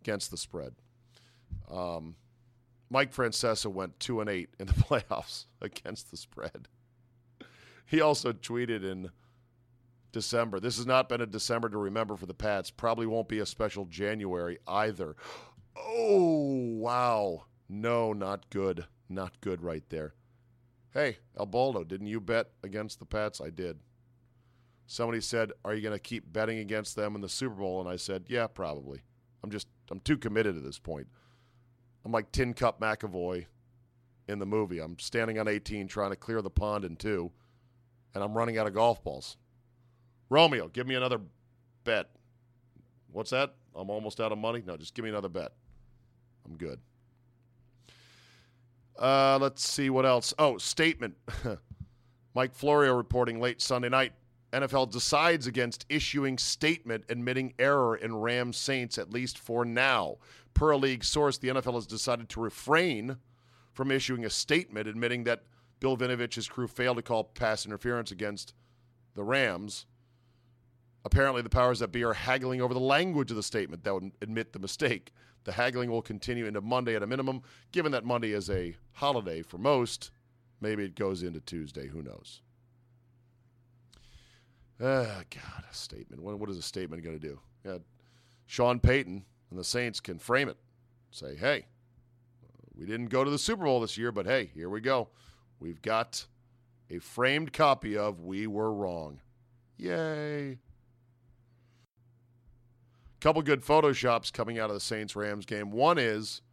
against 0.01 0.31
the 0.31 0.37
spread. 0.37 0.73
Um, 1.69 2.15
Mike 2.89 3.13
Francesa 3.13 3.71
went 3.71 3.99
two 3.99 4.19
and 4.19 4.31
eight 4.31 4.49
in 4.59 4.65
the 4.65 4.73
playoffs 4.73 5.45
against 5.61 6.09
the 6.09 6.17
spread. 6.17 6.67
He 7.85 8.01
also 8.01 8.33
tweeted 8.33 8.83
in 8.83 9.11
December. 10.11 10.59
This 10.59 10.77
has 10.77 10.87
not 10.87 11.07
been 11.07 11.21
a 11.21 11.27
December 11.27 11.69
to 11.69 11.77
remember 11.77 12.15
for 12.15 12.25
the 12.25 12.33
Pats. 12.33 12.71
Probably 12.71 13.05
won't 13.05 13.29
be 13.29 13.37
a 13.37 13.45
special 13.45 13.85
January 13.85 14.57
either. 14.67 15.15
Oh 15.77 16.77
wow, 16.79 17.43
no, 17.69 18.11
not 18.11 18.49
good, 18.49 18.85
not 19.07 19.39
good 19.39 19.61
right 19.61 19.83
there. 19.89 20.15
Hey, 20.95 21.17
El 21.37 21.45
didn't 21.83 22.07
you 22.07 22.21
bet 22.21 22.51
against 22.63 22.99
the 22.99 23.05
Pats? 23.05 23.41
I 23.41 23.49
did. 23.49 23.79
Somebody 24.87 25.19
said, 25.19 25.51
"Are 25.65 25.75
you 25.75 25.81
going 25.81 25.93
to 25.95 25.99
keep 25.99 26.31
betting 26.31 26.59
against 26.59 26.95
them 26.95 27.15
in 27.15 27.21
the 27.21 27.27
Super 27.27 27.55
Bowl?" 27.55 27.81
And 27.81 27.89
I 27.89 27.97
said, 27.97 28.25
"Yeah, 28.29 28.47
probably. 28.47 29.01
I'm 29.43 29.51
just 29.51 29.67
I'm 29.91 29.99
too 29.99 30.17
committed 30.17 30.55
at 30.55 30.63
this 30.63 30.79
point." 30.79 31.07
I'm 32.05 32.13
like 32.13 32.31
Tin 32.31 32.53
Cup 32.53 32.79
McAvoy 32.79 33.45
in 34.29 34.39
the 34.39 34.45
movie. 34.45 34.79
I'm 34.79 34.97
standing 34.97 35.37
on 35.37 35.49
18 35.49 35.89
trying 35.89 36.11
to 36.11 36.15
clear 36.15 36.41
the 36.41 36.49
pond 36.49 36.85
in 36.85 36.95
two, 36.95 37.31
and 38.13 38.23
I'm 38.23 38.33
running 38.33 38.57
out 38.57 38.67
of 38.67 38.73
golf 38.73 39.03
balls. 39.03 39.35
Romeo, 40.29 40.69
give 40.69 40.87
me 40.87 40.95
another 40.95 41.19
bet. 41.83 42.09
What's 43.11 43.31
that? 43.31 43.55
I'm 43.75 43.89
almost 43.89 44.21
out 44.21 44.31
of 44.31 44.37
money? 44.37 44.63
No, 44.65 44.77
just 44.77 44.93
give 44.93 45.03
me 45.03 45.09
another 45.09 45.29
bet. 45.29 45.51
I'm 46.45 46.55
good. 46.55 46.79
Uh, 48.97 49.37
let's 49.41 49.67
see 49.67 49.89
what 49.89 50.05
else. 50.05 50.33
Oh, 50.39 50.57
statement. 50.57 51.15
Mike 52.35 52.53
Florio 52.53 52.95
reporting 52.95 53.39
late 53.39 53.61
Sunday 53.61 53.89
night. 53.89 54.13
NFL 54.53 54.91
decides 54.91 55.47
against 55.47 55.85
issuing 55.89 56.37
statement 56.37 57.03
admitting 57.09 57.53
error 57.59 57.95
in 57.95 58.15
Rams 58.15 58.57
Saints, 58.57 58.97
at 58.97 59.11
least 59.11 59.37
for 59.37 59.65
now. 59.65 60.17
Per 60.53 60.71
a 60.71 60.77
league 60.77 61.03
source, 61.03 61.37
the 61.37 61.49
NFL 61.49 61.73
has 61.73 61.85
decided 61.85 62.29
to 62.29 62.39
refrain 62.39 63.17
from 63.73 63.91
issuing 63.91 64.23
a 64.23 64.29
statement 64.29 64.87
admitting 64.87 65.25
that 65.25 65.43
Bill 65.81 65.97
Vinovich's 65.97 66.47
crew 66.47 66.67
failed 66.67 66.97
to 66.97 67.03
call 67.03 67.25
pass 67.25 67.65
interference 67.65 68.11
against 68.11 68.53
the 69.15 69.23
Rams. 69.23 69.85
Apparently, 71.03 71.41
the 71.41 71.49
powers 71.49 71.79
that 71.79 71.91
be 71.91 72.03
are 72.03 72.13
haggling 72.13 72.61
over 72.61 72.73
the 72.73 72.79
language 72.79 73.31
of 73.31 73.37
the 73.37 73.43
statement 73.43 73.83
that 73.83 73.93
would 73.93 74.11
admit 74.21 74.53
the 74.53 74.59
mistake. 74.59 75.11
The 75.45 75.53
haggling 75.53 75.89
will 75.89 76.01
continue 76.01 76.47
into 76.47 76.59
Monday 76.59 76.95
at 76.95 77.03
a 77.03 77.07
minimum. 77.07 77.43
Given 77.71 77.91
that 77.93 78.03
Monday 78.03 78.33
is 78.33 78.49
a 78.49 78.75
holiday 78.93 79.41
for 79.41 79.57
most, 79.57 80.11
maybe 80.59 80.83
it 80.83 80.95
goes 80.95 81.23
into 81.23 81.39
Tuesday. 81.39 81.87
Who 81.87 82.01
knows? 82.01 82.41
Ah, 84.81 85.21
God, 85.29 85.63
a 85.69 85.73
statement. 85.73 86.21
What, 86.21 86.37
what 86.39 86.49
is 86.49 86.57
a 86.57 86.63
statement 86.63 87.03
going 87.03 87.17
to 87.17 87.27
do? 87.27 87.39
Yeah, 87.63 87.77
Sean 88.45 88.79
Payton 88.79 89.23
and 89.49 89.59
the 89.59 89.63
Saints 89.63 89.99
can 89.99 90.19
frame 90.19 90.49
it. 90.49 90.57
Say, 91.11 91.35
hey, 91.35 91.67
we 92.75 92.85
didn't 92.85 93.07
go 93.07 93.23
to 93.23 93.29
the 93.29 93.39
Super 93.39 93.63
Bowl 93.63 93.79
this 93.79 93.97
year, 93.97 94.11
but 94.11 94.25
hey, 94.25 94.51
here 94.53 94.69
we 94.69 94.81
go. 94.81 95.09
We've 95.59 95.81
got 95.81 96.25
a 96.89 96.99
framed 96.99 97.53
copy 97.53 97.95
of 97.95 98.19
We 98.19 98.47
Were 98.47 98.73
Wrong. 98.73 99.21
Yay. 99.77 100.59
Couple 103.25 103.41
good 103.41 103.63
photoshops 103.63 104.31
coming 104.31 104.59
out 104.59 104.69
of 104.69 104.75
the 104.75 104.79
Saints 104.79 105.15
Rams 105.15 105.47
game. 105.47 105.71
One 105.71 105.97
is 105.97 106.43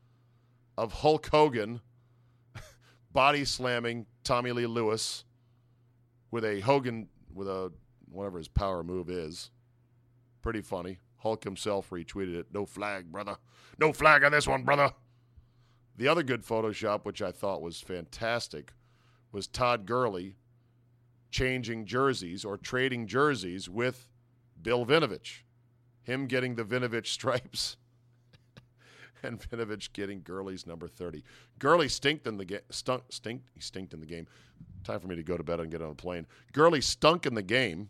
of 0.79 0.91
Hulk 0.91 1.29
Hogan 1.31 1.83
body 3.13 3.45
slamming 3.45 4.07
Tommy 4.25 4.53
Lee 4.53 4.65
Lewis 4.65 5.27
with 6.31 6.47
a 6.47 6.61
Hogan 6.61 7.11
with 7.35 7.47
a 7.47 7.71
whatever 8.11 8.39
his 8.39 8.49
power 8.49 8.83
move 8.83 9.11
is. 9.11 9.51
Pretty 10.41 10.63
funny. 10.63 10.97
Hulk 11.19 11.45
himself 11.45 11.91
retweeted 11.91 12.37
it. 12.37 12.47
No 12.55 12.65
flag, 12.65 13.13
brother. 13.13 13.37
No 13.79 13.93
flag 13.93 14.25
on 14.25 14.33
this 14.33 14.49
one, 14.49 14.63
brother. 14.63 14.93
The 15.99 16.09
other 16.09 16.23
good 16.23 16.43
Photoshop, 16.43 17.05
which 17.05 17.21
I 17.21 17.33
thought 17.33 17.61
was 17.61 17.83
fantastic, 17.83 18.73
was 19.31 19.47
Todd 19.47 19.85
Gurley 19.85 20.37
changing 21.31 21.85
jerseys 21.85 22.47
or 22.47 22.57
trading 22.57 23.07
jerseys 23.07 23.69
with 23.69 24.09
Bill 24.63 24.87
Vinovich. 24.87 25.43
Him 26.03 26.27
getting 26.27 26.55
the 26.55 26.65
Vinovich 26.65 27.07
stripes 27.07 27.77
and 29.23 29.41
Vinovich 29.41 29.93
getting 29.93 30.23
Gurley's 30.23 30.67
number 30.67 30.89
30. 30.89 31.23
Gurley 31.59 31.89
stinked 31.89 32.27
in 32.27 32.39
the 32.39 32.45
game. 32.45 32.61
Stunk, 32.71 33.05
stinked. 33.11 33.49
He 33.55 33.61
stinked 33.61 33.95
in 33.95 34.01
the 34.01 34.07
game. 34.07 34.27
Time 34.85 35.01
for 35.01 35.07
me 35.07 35.17
to 35.17 35.23
go 35.23 35.37
to 35.37 35.45
bed 35.45 35.61
and 35.61 35.71
get 35.71 35.83
on 35.83 35.91
a 35.91 35.95
plane. 35.95 36.27
Gurley 36.53 36.81
stunk 36.81 37.27
in 37.27 37.35
the 37.35 37.43
game. 37.43 37.89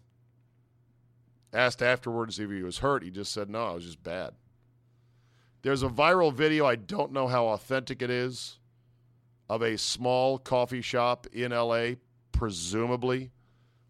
Asked 1.54 1.82
afterwards 1.82 2.38
if 2.38 2.50
he 2.50 2.62
was 2.62 2.78
hurt. 2.78 3.02
He 3.02 3.10
just 3.10 3.32
said, 3.32 3.50
no, 3.50 3.66
I 3.66 3.72
was 3.72 3.84
just 3.84 4.02
bad. 4.02 4.32
There's 5.62 5.82
a 5.82 5.88
viral 5.88 6.32
video. 6.32 6.66
I 6.66 6.76
don't 6.76 7.12
know 7.12 7.28
how 7.28 7.48
authentic 7.48 8.02
it 8.02 8.10
is 8.10 8.58
of 9.48 9.62
a 9.62 9.76
small 9.78 10.38
coffee 10.38 10.80
shop 10.80 11.26
in 11.32 11.52
LA, 11.52 11.92
presumably 12.32 13.30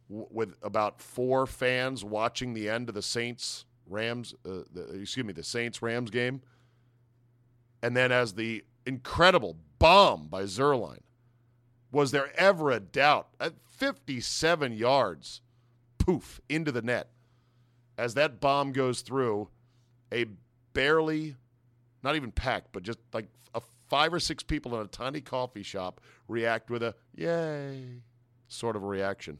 w- 0.09 0.29
with 0.31 0.57
about 0.63 1.01
four 1.01 1.47
fans 1.47 2.05
watching 2.05 2.53
the 2.53 2.69
end 2.69 2.89
of 2.89 2.95
the 2.95 3.03
Saints 3.03 3.65
Rams, 3.93 4.35
uh, 4.45 4.63
the, 4.73 5.01
excuse 5.01 5.25
me, 5.25 5.33
the 5.33 5.45
Saints 5.45 5.83
Rams 5.83 6.11
game. 6.11 6.41
And 7.83 7.97
then 7.97 8.11
as 8.13 8.35
the 8.35 8.65
incredible 8.87 9.57
bomb 9.79 10.29
by 10.29 10.45
Zuerlein. 10.45 11.01
was 11.91 12.11
there 12.11 12.31
ever 12.39 12.71
a 12.71 12.81
doubt 12.81 13.29
at 13.41 13.55
57 13.69 14.73
yards, 14.73 15.41
poof, 15.99 16.41
into 16.49 16.73
the 16.73 16.83
net? 16.83 17.11
As 17.99 18.15
that 18.15 18.41
bomb 18.41 18.73
goes 18.73 19.03
through, 19.03 19.49
a 20.13 20.27
barely 20.73 21.37
not 22.03 22.17
even 22.17 22.33
packed, 22.33 22.69
but 22.73 22.83
just 22.83 22.99
like 23.13 23.27
a 23.55 23.61
five 23.89 24.13
or 24.13 24.21
six 24.21 24.43
people 24.43 24.75
in 24.75 24.85
a 24.85 24.89
tiny 24.89 25.21
coffee 25.21 25.63
shop 25.63 26.01
react 26.29 26.71
with 26.71 26.83
a 26.83 26.95
yay 27.15 28.03
sort 28.49 28.77
of 28.77 28.85
reaction. 28.85 29.39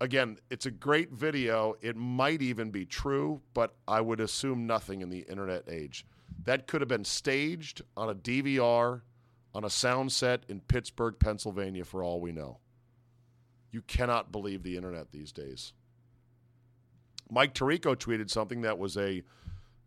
Again, 0.00 0.38
it's 0.50 0.66
a 0.66 0.70
great 0.70 1.10
video. 1.10 1.74
It 1.80 1.96
might 1.96 2.40
even 2.40 2.70
be 2.70 2.86
true, 2.86 3.40
but 3.52 3.74
I 3.86 4.00
would 4.00 4.20
assume 4.20 4.66
nothing 4.66 5.00
in 5.00 5.08
the 5.08 5.20
internet 5.20 5.64
age. 5.68 6.06
That 6.44 6.66
could 6.66 6.80
have 6.80 6.88
been 6.88 7.04
staged 7.04 7.82
on 7.96 8.08
a 8.08 8.14
DVR 8.14 9.02
on 9.54 9.64
a 9.64 9.70
sound 9.70 10.12
set 10.12 10.44
in 10.48 10.60
Pittsburgh, 10.60 11.16
Pennsylvania, 11.18 11.84
for 11.84 12.02
all 12.02 12.20
we 12.20 12.30
know. 12.30 12.58
You 13.72 13.82
cannot 13.82 14.30
believe 14.30 14.62
the 14.62 14.76
internet 14.76 15.10
these 15.10 15.32
days. 15.32 15.72
Mike 17.30 17.54
Tirico 17.54 17.96
tweeted 17.96 18.30
something 18.30 18.62
that 18.62 18.78
was 18.78 18.96
a 18.96 19.22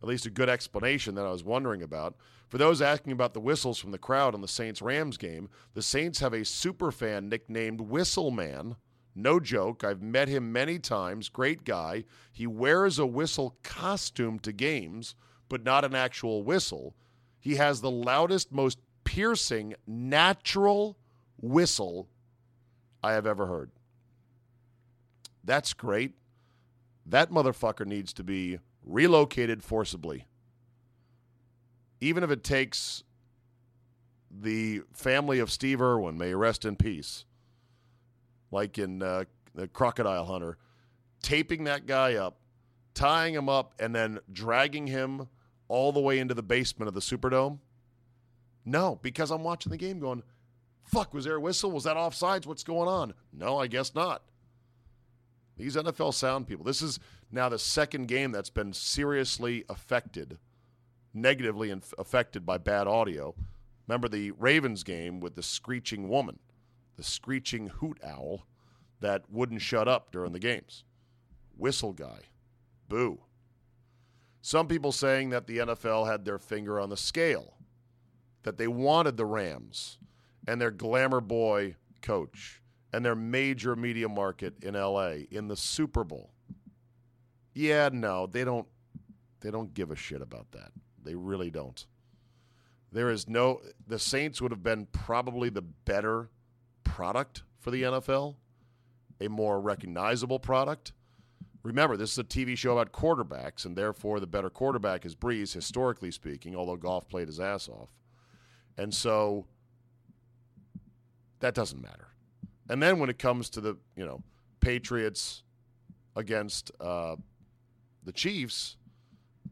at 0.01 0.07
least 0.07 0.26
a 0.26 0.32
good 0.32 0.49
explanation 0.49 1.16
that 1.16 1.26
I 1.26 1.32
was 1.32 1.43
wondering 1.43 1.84
about. 1.84 2.16
For 2.49 2.57
those 2.57 2.82
asking 2.82 3.14
about 3.14 3.34
the 3.34 3.39
whistles 3.39 3.78
from 3.78 3.91
the 3.91 3.99
crowd 3.99 4.34
on 4.34 4.41
the 4.41 4.47
Saints 4.47 4.82
Rams 4.82 5.16
game, 5.16 5.47
the 5.76 5.84
Saints 5.84 6.20
have 6.20 6.34
a 6.34 6.43
super 6.43 6.91
fan 6.91 7.30
nicknamed 7.30 7.80
Whistleman. 7.80 8.76
No 9.16 9.39
joke. 9.39 9.84
I've 9.84 10.01
met 10.01 10.28
him 10.28 10.51
many 10.51 10.80
times. 10.80 11.30
Great 11.30 11.64
guy. 11.64 12.05
He 12.32 12.47
wears 12.47 12.97
a 12.97 13.05
whistle 13.05 13.57
costume 13.64 14.39
to 14.39 14.51
games, 14.51 15.16
but 15.49 15.64
not 15.64 15.84
an 15.84 15.95
actual 15.95 16.43
whistle. 16.43 16.95
He 17.39 17.55
has 17.55 17.82
the 17.82 17.91
loudest, 17.91 18.51
most 18.51 18.80
piercing, 19.03 19.76
natural 19.86 20.97
whistle 21.41 22.07
I 23.03 23.14
have 23.14 23.26
ever 23.26 23.47
heard. 23.47 23.72
That's 25.43 25.74
great. 25.74 26.14
That 27.05 27.32
motherfucker 27.32 27.86
needs 27.86 28.14
to 28.14 28.24
be 28.24 28.59
relocated 28.84 29.64
forcibly. 29.64 30.28
Even 31.99 32.24
if 32.24 32.32
it 32.32 32.43
takes 32.43 33.03
the 34.30 34.82
family 34.93 35.39
of 35.39 35.51
Steve 35.51 35.82
Irwin, 35.82 36.18
may 36.18 36.34
rest 36.34 36.64
in 36.64 36.76
peace, 36.76 37.26
like 38.52 38.78
in 38.78 39.02
uh, 39.02 39.26
the 39.56 39.68
Crocodile 39.68 40.26
Hunter, 40.26 40.58
taping 41.22 41.64
that 41.66 41.86
guy 41.86 42.16
up, 42.16 42.38
tying 42.93 43.34
him 43.34 43.49
up, 43.49 43.74
and 43.80 43.95
then 43.95 44.20
dragging 44.32 44.88
him 44.88 45.28
all 45.68 45.91
the 45.91 45.99
way 45.99 46.20
into 46.20 46.34
the 46.34 46.43
basement 46.43 46.88
of 46.88 46.93
the 46.93 46.99
Superdome? 46.99 47.60
No, 48.66 48.99
because 49.02 49.32
I'm 49.32 49.43
watching 49.43 49.72
the 49.72 49.78
game 49.78 49.99
going, 49.99 50.24
fuck, 50.84 51.14
was 51.14 51.26
there 51.26 51.36
a 51.36 51.41
whistle? 51.41 51.72
Was 51.72 51.86
that 51.86 51.97
offsides? 51.97 52.45
What's 52.45 52.64
going 52.64 52.88
on? 52.88 53.14
No, 53.34 53.58
I 53.58 53.68
guess 53.68 53.95
not. 53.95 54.24
These 55.58 55.76
NFL 55.76 56.14
sound 56.14 56.47
people. 56.47 56.66
This 56.66 56.82
is 56.82 56.99
now 57.32 57.49
the 57.49 57.60
second 57.60 58.08
game 58.08 58.32
that's 58.32 58.49
been 58.49 58.74
seriously 58.74 59.64
affected, 59.70 60.38
negatively 61.14 61.74
affected 61.97 62.45
by 62.45 62.58
bad 62.58 62.88
audio. 62.88 63.36
Remember 63.88 64.08
the 64.08 64.32
Ravens 64.32 64.84
game 64.84 65.20
with 65.20 65.36
the 65.36 65.43
screeching 65.43 66.10
woman, 66.10 66.39
the 67.02 67.08
screeching 67.08 67.68
hoot 67.68 67.99
owl 68.04 68.45
that 68.99 69.24
wouldn't 69.28 69.60
shut 69.60 69.88
up 69.88 70.12
during 70.12 70.34
the 70.34 70.39
games. 70.39 70.84
Whistle 71.58 71.93
guy. 71.93 72.20
Boo. 72.88 73.22
Some 74.43 74.68
people 74.68 74.91
saying 74.91 75.32
that 75.32 75.47
the 75.47 75.58
NFL 75.58 76.06
had 76.06 76.26
their 76.26 76.38
finger 76.38 76.80
on 76.80 76.91
the 76.91 76.97
scale, 76.97 77.56
that 78.43 78.60
they 78.60 78.68
wanted 78.68 79.18
the 79.18 79.26
Rams 79.26 79.97
and 80.47 80.62
their 80.62 80.70
glamour 80.70 81.22
boy 81.22 81.76
coach 82.04 82.62
and 82.93 83.04
their 83.04 83.16
major 83.16 83.76
media 83.76 84.08
market 84.08 84.64
in 84.64 84.76
LA 84.76 85.24
in 85.32 85.47
the 85.47 85.58
Super 85.58 86.04
Bowl. 86.04 86.30
Yeah, 87.56 87.89
no, 87.91 88.28
they 88.28 88.43
don't 88.43 88.68
they 89.39 89.49
don't 89.49 89.74
give 89.74 89.89
a 89.89 89.95
shit 89.95 90.22
about 90.22 90.52
that. 90.52 90.72
They 91.04 91.16
really 91.16 91.49
don't. 91.49 91.84
There 92.91 93.10
is 93.10 93.28
no 93.28 93.60
the 93.88 93.97
Saints 93.97 94.39
would 94.39 94.52
have 94.52 94.62
been 94.62 94.86
probably 94.91 95.49
the 95.49 95.64
better 95.64 96.30
product 96.92 97.44
for 97.58 97.72
the 97.72 97.84
NFL, 97.84 98.36
a 99.22 99.30
more 99.30 99.62
recognizable 99.62 100.39
product. 100.39 100.92
Remember, 101.64 101.96
this 101.96 102.12
is 102.12 102.18
a 102.18 102.24
TV 102.24 102.58
show 102.58 102.78
about 102.78 102.92
quarterbacks, 102.92 103.66
and 103.66 103.78
therefore 103.78 104.20
the 104.20 104.28
better 104.28 104.50
quarterback 104.50 105.06
is 105.06 105.16
Brees, 105.16 105.54
historically 105.54 106.12
speaking, 106.12 106.56
although 106.56 106.76
Goff 106.76 107.08
played 107.08 107.28
his 107.28 107.39
ass 107.39 107.70
off. 107.70 107.89
And 108.78 108.94
so 108.94 109.46
that 111.39 111.54
doesn't 111.54 111.82
matter. 111.82 112.08
And 112.70 112.84
then 112.84 113.00
when 113.00 113.10
it 113.10 113.20
comes 113.20 113.50
to 113.52 113.62
the, 113.62 113.78
you 113.96 114.06
know, 114.06 114.22
Patriots 114.60 115.44
against 116.16 116.72
uh, 116.82 117.16
the 118.04 118.12
Chiefs, 118.12 118.76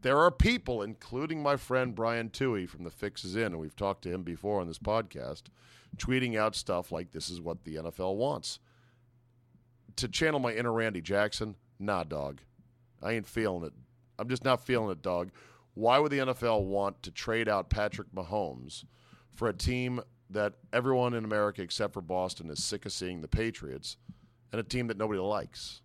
there 0.02 0.18
are 0.18 0.30
people, 0.30 0.82
including 0.82 1.42
my 1.42 1.56
friend 1.56 1.94
Brian 1.94 2.28
Tuohy 2.28 2.68
from 2.68 2.84
the 2.84 2.90
Fix 2.90 3.24
Is 3.24 3.36
In, 3.36 3.44
and 3.44 3.58
we've 3.58 3.76
talked 3.76 4.02
to 4.02 4.10
him 4.10 4.22
before 4.24 4.60
on 4.60 4.66
this 4.66 4.78
podcast, 4.78 5.44
tweeting 5.96 6.36
out 6.36 6.54
stuff 6.54 6.92
like 6.92 7.12
this 7.12 7.28
is 7.30 7.40
what 7.40 7.64
the 7.64 7.76
NFL 7.76 8.16
wants. 8.16 8.58
To 9.96 10.08
channel 10.08 10.40
my 10.40 10.52
inner 10.52 10.72
Randy 10.72 11.00
Jackson, 11.00 11.56
nah, 11.78 12.04
dog. 12.04 12.40
I 13.02 13.12
ain't 13.12 13.26
feeling 13.26 13.64
it. 13.64 13.72
I'm 14.18 14.28
just 14.28 14.44
not 14.44 14.64
feeling 14.64 14.90
it, 14.90 15.02
dog. 15.02 15.30
Why 15.74 15.98
would 15.98 16.12
the 16.12 16.18
NFL 16.18 16.64
want 16.64 17.02
to 17.02 17.10
trade 17.10 17.48
out 17.48 17.70
Patrick 17.70 18.08
Mahomes 18.14 18.84
for 19.32 19.48
a 19.48 19.54
team 19.54 20.00
that 20.30 20.54
everyone 20.72 21.14
in 21.14 21.24
America 21.24 21.62
except 21.62 21.94
for 21.94 22.02
Boston 22.02 22.50
is 22.50 22.62
sick 22.62 22.86
of 22.86 22.92
seeing 22.92 23.20
the 23.20 23.28
Patriots 23.28 23.96
and 24.52 24.60
a 24.60 24.64
team 24.64 24.88
that 24.88 24.98
nobody 24.98 25.20
likes? 25.20 25.80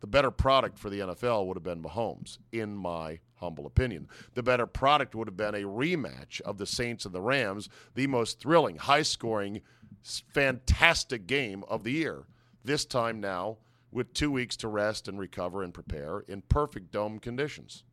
the 0.00 0.06
better 0.06 0.30
product 0.30 0.78
for 0.78 0.90
the 0.90 1.00
NFL 1.00 1.46
would 1.46 1.56
have 1.56 1.64
been 1.64 1.82
Mahomes, 1.82 2.38
in 2.52 2.76
my 2.76 3.18
humble 3.36 3.66
opinion. 3.66 4.08
The 4.34 4.42
better 4.42 4.66
product 4.66 5.14
would 5.14 5.28
have 5.28 5.36
been 5.36 5.54
a 5.54 5.62
rematch 5.62 6.40
of 6.42 6.58
the 6.58 6.66
Saints 6.66 7.04
and 7.04 7.14
the 7.14 7.20
Rams, 7.20 7.68
the 7.94 8.06
most 8.06 8.40
thrilling, 8.40 8.76
high 8.76 9.02
scoring, 9.02 9.60
fantastic 10.02 11.26
game 11.26 11.64
of 11.68 11.84
the 11.84 11.92
year. 11.92 12.24
This 12.64 12.84
time 12.84 13.20
now, 13.20 13.58
with 13.92 14.12
two 14.12 14.30
weeks 14.30 14.56
to 14.56 14.68
rest 14.68 15.08
and 15.08 15.18
recover 15.18 15.62
and 15.62 15.72
prepare 15.72 16.20
in 16.28 16.42
perfect 16.42 16.90
dome 16.90 17.18
conditions. 17.18 17.84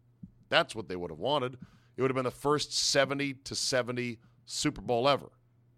That's 0.49 0.75
what 0.75 0.87
they 0.87 0.95
would 0.95 1.11
have 1.11 1.19
wanted. 1.19 1.57
It 1.95 2.01
would 2.01 2.11
have 2.11 2.15
been 2.15 2.25
the 2.25 2.31
first 2.31 2.77
70 2.77 3.35
to 3.45 3.55
70 3.55 4.19
Super 4.45 4.81
Bowl 4.81 5.07
ever. 5.07 5.31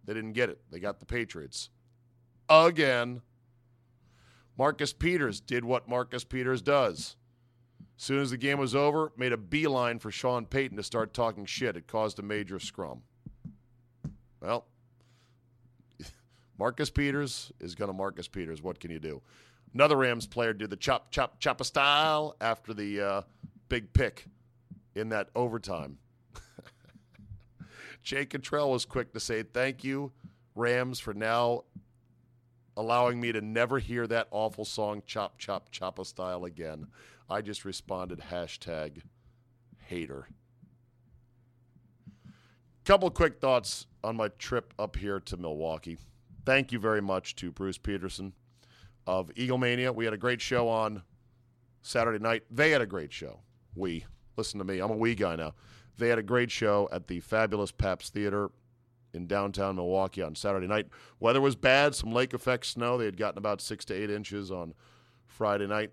They 0.05 0.13
didn't 0.13 0.33
get 0.33 0.49
it. 0.49 0.61
They 0.71 0.79
got 0.79 0.99
the 0.99 1.05
Patriots. 1.05 1.69
Again. 2.49 3.21
Marcus 4.57 4.93
Peters 4.93 5.41
did 5.41 5.65
what 5.65 5.89
Marcus 5.89 6.23
Peters 6.23 6.61
does. 6.61 7.17
Soon 7.97 8.21
as 8.21 8.31
the 8.31 8.37
game 8.37 8.59
was 8.59 8.75
over, 8.75 9.11
made 9.17 9.31
a 9.31 9.37
beeline 9.37 9.99
for 9.99 10.11
Sean 10.11 10.45
Payton 10.45 10.77
to 10.77 10.83
start 10.83 11.13
talking 11.13 11.45
shit. 11.45 11.77
It 11.77 11.87
caused 11.87 12.19
a 12.19 12.21
major 12.21 12.59
scrum. 12.59 13.01
Well, 14.41 14.65
Marcus 16.59 16.89
Peters 16.89 17.51
is 17.59 17.73
going 17.73 17.89
to 17.89 17.93
Marcus 17.97 18.27
Peters. 18.27 18.61
What 18.61 18.79
can 18.79 18.91
you 18.91 18.99
do? 18.99 19.21
Another 19.73 19.97
Rams 19.97 20.27
player 20.27 20.53
did 20.53 20.69
the 20.69 20.77
chop, 20.77 21.11
chop, 21.11 21.39
chop 21.39 21.61
a 21.61 21.65
style 21.65 22.35
after 22.39 22.73
the 22.73 23.01
uh, 23.01 23.21
big 23.69 23.91
pick 23.93 24.25
in 24.95 25.09
that 25.09 25.29
overtime. 25.35 25.97
Jay 28.03 28.25
Cottrell 28.25 28.71
was 28.71 28.85
quick 28.85 29.13
to 29.13 29.19
say, 29.19 29.43
Thank 29.43 29.83
you, 29.83 30.11
Rams, 30.55 30.99
for 30.99 31.13
now 31.13 31.63
allowing 32.77 33.19
me 33.19 33.31
to 33.31 33.41
never 33.41 33.79
hear 33.79 34.05
that 34.07 34.27
awful 34.31 34.65
song 34.65 35.01
chop 35.05 35.37
chop 35.37 35.71
choppa 35.71 36.05
style 36.05 36.45
again. 36.45 36.87
I 37.29 37.41
just 37.41 37.65
responded 37.65 38.19
hashtag 38.31 39.01
hater. 39.77 40.27
Couple 42.83 43.09
quick 43.09 43.39
thoughts 43.39 43.87
on 44.03 44.15
my 44.15 44.27
trip 44.27 44.73
up 44.77 44.95
here 44.95 45.19
to 45.19 45.37
Milwaukee. 45.37 45.97
Thank 46.45 46.71
you 46.71 46.77
very 46.77 47.01
much 47.01 47.35
to 47.37 47.51
Bruce 47.51 47.79
Peterson 47.79 48.33
of 49.07 49.31
Eagle 49.35 49.57
Mania. 49.57 49.91
We 49.91 50.05
had 50.05 50.13
a 50.13 50.17
great 50.17 50.39
show 50.39 50.67
on 50.67 51.01
Saturday 51.81 52.19
night. 52.19 52.43
They 52.51 52.69
had 52.71 52.81
a 52.81 52.85
great 52.85 53.11
show. 53.11 53.39
We. 53.75 54.05
Listen 54.37 54.59
to 54.59 54.65
me. 54.65 54.79
I'm 54.79 54.91
a 54.91 54.95
we 54.95 55.15
guy 55.15 55.35
now. 55.35 55.53
They 55.97 56.09
had 56.09 56.19
a 56.19 56.23
great 56.23 56.51
show 56.51 56.89
at 56.91 57.07
the 57.07 57.21
fabulous 57.21 57.71
Pabst 57.71 58.13
Theater 58.13 58.51
in 59.13 59.27
downtown 59.27 59.77
Milwaukee 59.77 60.21
on 60.21 60.35
Saturday 60.35 60.67
night. 60.67 60.87
Weather 61.19 61.39
was 61.39 61.55
bad, 61.55 61.95
some 61.95 62.11
lake 62.11 62.33
effect 62.33 62.65
snow. 62.65 62.97
They 62.97 63.05
had 63.05 63.17
gotten 63.17 63.37
about 63.37 63.61
six 63.61 63.85
to 63.85 63.93
eight 63.93 64.09
inches 64.09 64.51
on 64.51 64.73
Friday 65.25 65.67
night. 65.67 65.91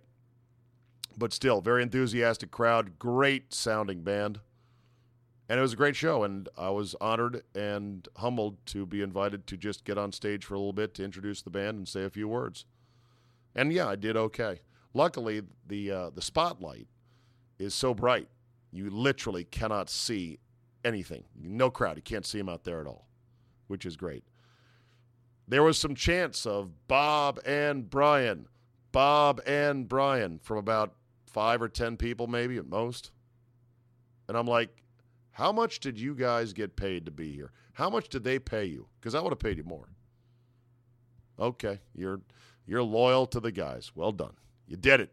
But 1.17 1.33
still, 1.33 1.61
very 1.61 1.83
enthusiastic 1.83 2.51
crowd, 2.51 2.99
great 2.99 3.53
sounding 3.53 4.03
band. 4.03 4.41
And 5.49 5.59
it 5.59 5.63
was 5.63 5.75
a 5.75 5.77
great 5.77 5.97
show, 5.97 6.25
and 6.25 6.49
I 6.57 6.71
was 6.71 6.95
honored 7.01 7.43
and 7.55 8.09
humbled 8.17 8.65
to 8.67 8.87
be 8.87 9.03
invited 9.03 9.47
to 9.49 9.57
just 9.57 9.85
get 9.85 9.99
on 9.99 10.13
stage 10.13 10.45
for 10.45 10.55
a 10.55 10.59
little 10.59 10.73
bit 10.73 10.95
to 10.95 11.05
introduce 11.05 11.43
the 11.43 11.51
band 11.51 11.77
and 11.77 11.89
say 11.89 12.05
a 12.05 12.11
few 12.11 12.27
words. 12.27 12.65
And 13.55 13.73
yeah, 13.73 13.89
I 13.89 13.97
did 13.97 14.17
okay. 14.17 14.61
Luckily, 14.95 15.43
the 15.67 15.91
uh, 15.91 16.11
the 16.11 16.23
spotlight 16.23 16.87
is 17.59 17.75
so 17.75 17.93
bright, 17.93 18.29
you 18.71 18.91
literally 18.91 19.45
cannot 19.45 19.91
see 19.91 20.39
anything. 20.85 21.25
No 21.35 21.71
crowd, 21.71 21.97
you 21.97 22.03
can't 22.03 22.27
see 22.27 22.39
them 22.39 22.49
out 22.49 22.65
there 22.65 22.81
at 22.81 22.87
all, 22.87 23.07
which 23.69 23.85
is 23.85 23.97
great. 23.97 24.25
There 25.47 25.63
was 25.63 25.79
some 25.79 25.95
chants 25.95 26.47
of 26.47 26.89
Bob 26.89 27.39
and 27.45 27.91
Brian, 27.91 28.47
Bob 28.91 29.41
and 29.47 29.89
Brian 29.89 30.39
from 30.39 30.57
about 30.57 30.95
five 31.33 31.63
or 31.63 31.69
ten 31.69 31.97
people, 31.97 32.27
maybe 32.27 32.57
at 32.57 32.67
most. 32.67 33.11
And 34.29 34.37
I'm 34.37 34.47
like, 34.47 34.83
how 35.33 35.53
much 35.53 35.81
did 35.81 35.99
you 35.99 36.15
guys 36.15 36.53
get 36.53 36.77
paid 36.77 37.07
to 37.07 37.11
be 37.11 37.33
here? 37.33 37.53
How 37.73 37.89
much 37.89 38.09
did 38.09 38.23
they 38.23 38.39
pay 38.39 38.67
you? 38.67 38.87
Because 39.01 39.15
I 39.15 39.21
would 39.21 39.33
have 39.33 39.39
paid 39.39 39.57
you 39.57 39.65
more. 39.65 39.89
Okay, 41.39 41.81
you're 41.95 42.21
you're 42.67 42.83
loyal 42.83 43.27
to 43.27 43.41
the 43.41 43.51
guys. 43.51 43.93
Well 43.95 44.13
done. 44.13 44.35
You 44.67 44.77
did 44.77 45.01
it. 45.01 45.13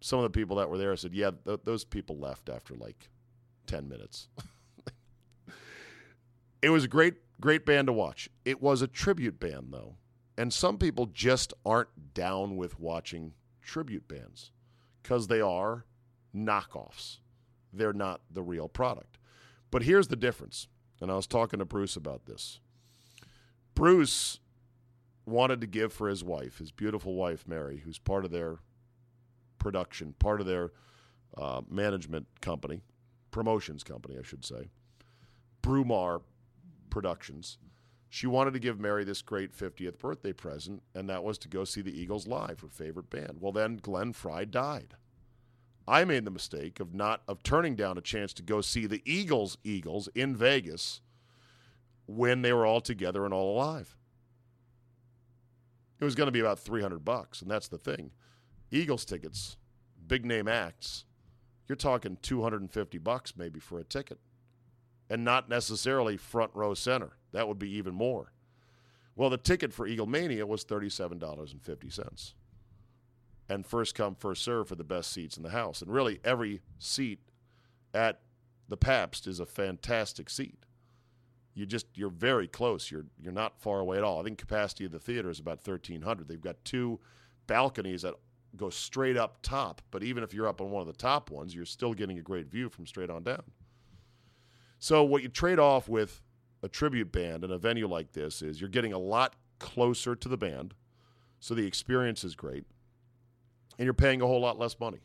Some 0.00 0.18
of 0.18 0.24
the 0.24 0.30
people 0.30 0.56
that 0.56 0.68
were 0.68 0.76
there 0.76 0.94
said, 0.96 1.14
"Yeah, 1.14 1.30
th- 1.46 1.60
those 1.64 1.84
people 1.84 2.18
left 2.18 2.48
after 2.48 2.74
like 2.74 3.10
10 3.66 3.88
minutes." 3.88 4.28
it 6.62 6.70
was 6.70 6.84
a 6.84 6.88
great 6.88 7.14
great 7.40 7.64
band 7.64 7.86
to 7.86 7.92
watch. 7.92 8.28
It 8.44 8.60
was 8.60 8.82
a 8.82 8.88
tribute 8.88 9.38
band 9.38 9.68
though. 9.70 9.96
And 10.36 10.52
some 10.52 10.78
people 10.78 11.06
just 11.06 11.54
aren't 11.64 12.12
down 12.12 12.56
with 12.56 12.80
watching 12.80 13.34
tribute 13.62 14.08
bands 14.08 14.50
cuz 15.04 15.28
they 15.28 15.40
are 15.40 15.84
knockoffs. 16.34 17.18
They're 17.72 17.92
not 17.92 18.22
the 18.30 18.42
real 18.42 18.68
product. 18.68 19.18
But 19.70 19.82
here's 19.82 20.08
the 20.08 20.16
difference. 20.16 20.68
And 21.00 21.10
I 21.10 21.16
was 21.16 21.26
talking 21.26 21.58
to 21.58 21.64
Bruce 21.64 21.96
about 21.96 22.26
this. 22.26 22.60
Bruce 23.74 24.40
wanted 25.26 25.60
to 25.60 25.66
give 25.66 25.92
for 25.92 26.08
his 26.08 26.22
wife, 26.22 26.58
his 26.58 26.70
beautiful 26.70 27.14
wife, 27.14 27.46
Mary, 27.46 27.78
who's 27.78 27.98
part 27.98 28.24
of 28.24 28.30
their 28.30 28.58
production, 29.58 30.14
part 30.18 30.40
of 30.40 30.46
their 30.46 30.72
uh, 31.36 31.62
management 31.68 32.26
company, 32.40 32.82
promotions 33.30 33.82
company, 33.82 34.16
I 34.18 34.22
should 34.22 34.44
say, 34.44 34.70
Brumar 35.62 36.22
Productions. 36.90 37.58
She 38.14 38.28
wanted 38.28 38.52
to 38.52 38.60
give 38.60 38.78
Mary 38.78 39.02
this 39.02 39.22
great 39.22 39.52
50th 39.52 39.98
birthday 39.98 40.32
present, 40.32 40.84
and 40.94 41.10
that 41.10 41.24
was 41.24 41.36
to 41.38 41.48
go 41.48 41.64
see 41.64 41.80
the 41.80 42.00
Eagles 42.00 42.28
live, 42.28 42.60
her 42.60 42.68
favorite 42.68 43.10
band. 43.10 43.38
Well, 43.40 43.50
then 43.50 43.78
Glenn 43.78 44.12
Frey 44.12 44.44
died. 44.44 44.94
I 45.88 46.04
made 46.04 46.24
the 46.24 46.30
mistake 46.30 46.78
of 46.78 46.94
not 46.94 47.22
of 47.26 47.42
turning 47.42 47.74
down 47.74 47.98
a 47.98 48.00
chance 48.00 48.32
to 48.34 48.42
go 48.44 48.60
see 48.60 48.86
the 48.86 49.02
Eagles 49.04 49.58
Eagles 49.64 50.08
in 50.14 50.36
Vegas 50.36 51.00
when 52.06 52.42
they 52.42 52.52
were 52.52 52.64
all 52.64 52.80
together 52.80 53.24
and 53.24 53.34
all 53.34 53.52
alive. 53.52 53.96
It 55.98 56.04
was 56.04 56.14
going 56.14 56.28
to 56.28 56.32
be 56.32 56.38
about 56.38 56.60
300 56.60 57.04
bucks, 57.04 57.42
and 57.42 57.50
that's 57.50 57.66
the 57.66 57.78
thing. 57.78 58.12
Eagles 58.70 59.04
tickets, 59.04 59.56
big 60.06 60.24
name 60.24 60.46
acts, 60.46 61.04
you're 61.66 61.74
talking 61.74 62.18
250 62.22 62.96
bucks 62.98 63.32
maybe 63.36 63.58
for 63.58 63.80
a 63.80 63.84
ticket. 63.84 64.20
And 65.10 65.24
not 65.24 65.48
necessarily 65.48 66.16
front 66.16 66.52
row 66.54 66.74
center. 66.74 67.18
That 67.34 67.48
would 67.48 67.58
be 67.58 67.70
even 67.76 67.94
more. 67.94 68.32
Well, 69.16 69.28
the 69.28 69.36
ticket 69.36 69.72
for 69.72 69.86
Eagle 69.86 70.06
Mania 70.06 70.46
was 70.46 70.64
$37.50 70.64 72.32
and 73.48 73.66
first 73.66 73.94
come 73.94 74.14
first 74.14 74.42
serve 74.42 74.68
for 74.68 74.74
the 74.74 74.84
best 74.84 75.12
seats 75.12 75.36
in 75.36 75.42
the 75.42 75.50
house. 75.50 75.82
And 75.82 75.92
really, 75.92 76.20
every 76.24 76.62
seat 76.78 77.20
at 77.92 78.20
the 78.68 78.76
Pabst 78.76 79.26
is 79.26 79.40
a 79.40 79.46
fantastic 79.46 80.30
seat. 80.30 80.58
You 81.54 81.66
just 81.66 81.86
you're 81.94 82.08
very 82.08 82.48
close. 82.48 82.90
You're 82.90 83.06
you're 83.20 83.32
not 83.32 83.60
far 83.60 83.80
away 83.80 83.98
at 83.98 84.04
all. 84.04 84.20
I 84.20 84.24
think 84.24 84.38
capacity 84.38 84.86
of 84.86 84.92
the 84.92 84.98
theater 84.98 85.30
is 85.30 85.38
about 85.38 85.66
1,300. 85.66 86.26
They've 86.26 86.40
got 86.40 86.64
two 86.64 86.98
balconies 87.46 88.02
that 88.02 88.14
go 88.56 88.70
straight 88.70 89.16
up 89.16 89.38
top. 89.42 89.82
But 89.90 90.02
even 90.02 90.24
if 90.24 90.32
you're 90.32 90.48
up 90.48 90.60
on 90.60 90.70
one 90.70 90.80
of 90.80 90.86
the 90.86 90.94
top 90.94 91.30
ones, 91.30 91.54
you're 91.54 91.64
still 91.64 91.94
getting 91.94 92.18
a 92.18 92.22
great 92.22 92.46
view 92.46 92.68
from 92.68 92.86
straight 92.86 93.10
on 93.10 93.22
down. 93.22 93.42
So 94.78 95.04
what 95.04 95.22
you 95.22 95.28
trade 95.28 95.58
off 95.58 95.88
with 95.88 96.20
a 96.64 96.68
tribute 96.68 97.12
band 97.12 97.44
and 97.44 97.52
a 97.52 97.58
venue 97.58 97.86
like 97.86 98.12
this 98.12 98.42
is 98.42 98.60
you're 98.60 98.70
getting 98.70 98.92
a 98.92 98.98
lot 98.98 99.36
closer 99.58 100.16
to 100.16 100.28
the 100.28 100.36
band, 100.36 100.74
so 101.38 101.54
the 101.54 101.66
experience 101.66 102.24
is 102.24 102.34
great 102.34 102.64
and 103.78 103.84
you're 103.84 103.94
paying 103.94 104.22
a 104.22 104.26
whole 104.26 104.40
lot 104.40 104.58
less 104.58 104.78
money. 104.78 105.00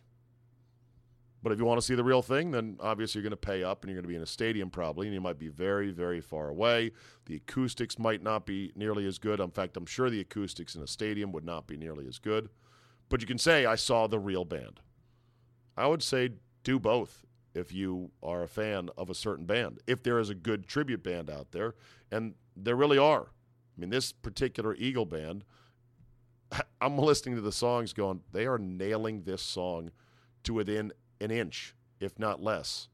But 1.42 1.54
if 1.54 1.60
you 1.60 1.66
want 1.66 1.80
to 1.80 1.86
see 1.86 1.96
the 1.96 2.04
real 2.04 2.22
thing, 2.22 2.52
then 2.52 2.78
obviously 2.82 3.20
you're 3.20 3.30
going 3.30 3.32
to 3.32 3.38
pay 3.38 3.64
up 3.64 3.84
and 3.84 3.90
you're 3.90 3.96
going 3.96 4.04
to 4.04 4.10
be 4.10 4.16
in 4.16 4.22
a 4.22 4.28
stadium 4.28 4.70
probably, 4.70 5.08
and 5.08 5.14
you 5.14 5.22
might 5.22 5.40
be 5.40 5.48
very, 5.48 5.90
very 5.92 6.20
far 6.20 6.50
away. 6.50 6.92
The 7.26 7.36
acoustics 7.36 7.98
might 7.98 8.22
not 8.22 8.46
be 8.46 8.74
nearly 8.76 9.08
as 9.08 9.18
good. 9.18 9.40
In 9.40 9.52
fact, 9.52 9.78
I'm 9.78 9.86
sure 9.86 10.10
the 10.10 10.20
acoustics 10.20 10.76
in 10.76 10.82
a 10.82 10.88
stadium 10.88 11.32
would 11.32 11.46
not 11.46 11.66
be 11.66 11.78
nearly 11.78 12.08
as 12.08 12.20
good. 12.20 12.50
But 13.08 13.22
you 13.22 13.28
can 13.28 13.38
say, 13.38 13.66
I 13.66 13.76
saw 13.76 14.08
the 14.08 14.20
real 14.20 14.44
band. 14.44 14.82
I 15.78 15.88
would 15.88 16.04
say 16.04 16.32
do 16.64 16.78
both 16.78 17.26
if 17.60 17.74
you 17.74 18.12
are 18.24 18.42
a 18.42 18.48
fan 18.48 18.90
of 18.98 19.10
a 19.10 19.16
certain 19.16 19.46
band. 19.46 19.80
If 19.86 20.02
there 20.02 20.20
is 20.20 20.30
a 20.30 20.36
good 20.36 20.68
tribute 20.68 21.04
band 21.04 21.30
out 21.30 21.52
there, 21.52 21.76
and 22.12 22.34
there 22.56 22.76
really 22.76 22.98
are. 22.98 23.22
I 23.22 23.82
mean, 23.82 23.90
this 23.90 24.12
particular 24.12 24.76
Eagle 24.76 25.06
band 25.06 25.44
I'm 26.82 26.98
listening 26.98 27.36
to 27.36 27.42
the 27.42 27.52
songs 27.52 27.94
going, 27.94 28.22
they 28.32 28.46
are 28.46 28.58
nailing 28.58 29.24
this 29.24 29.42
song 29.42 29.92
to 30.44 30.54
within 30.54 30.92
an 31.22 31.32
inch, 31.32 31.76
if 32.00 32.18
not 32.18 32.42
less, 32.42 32.88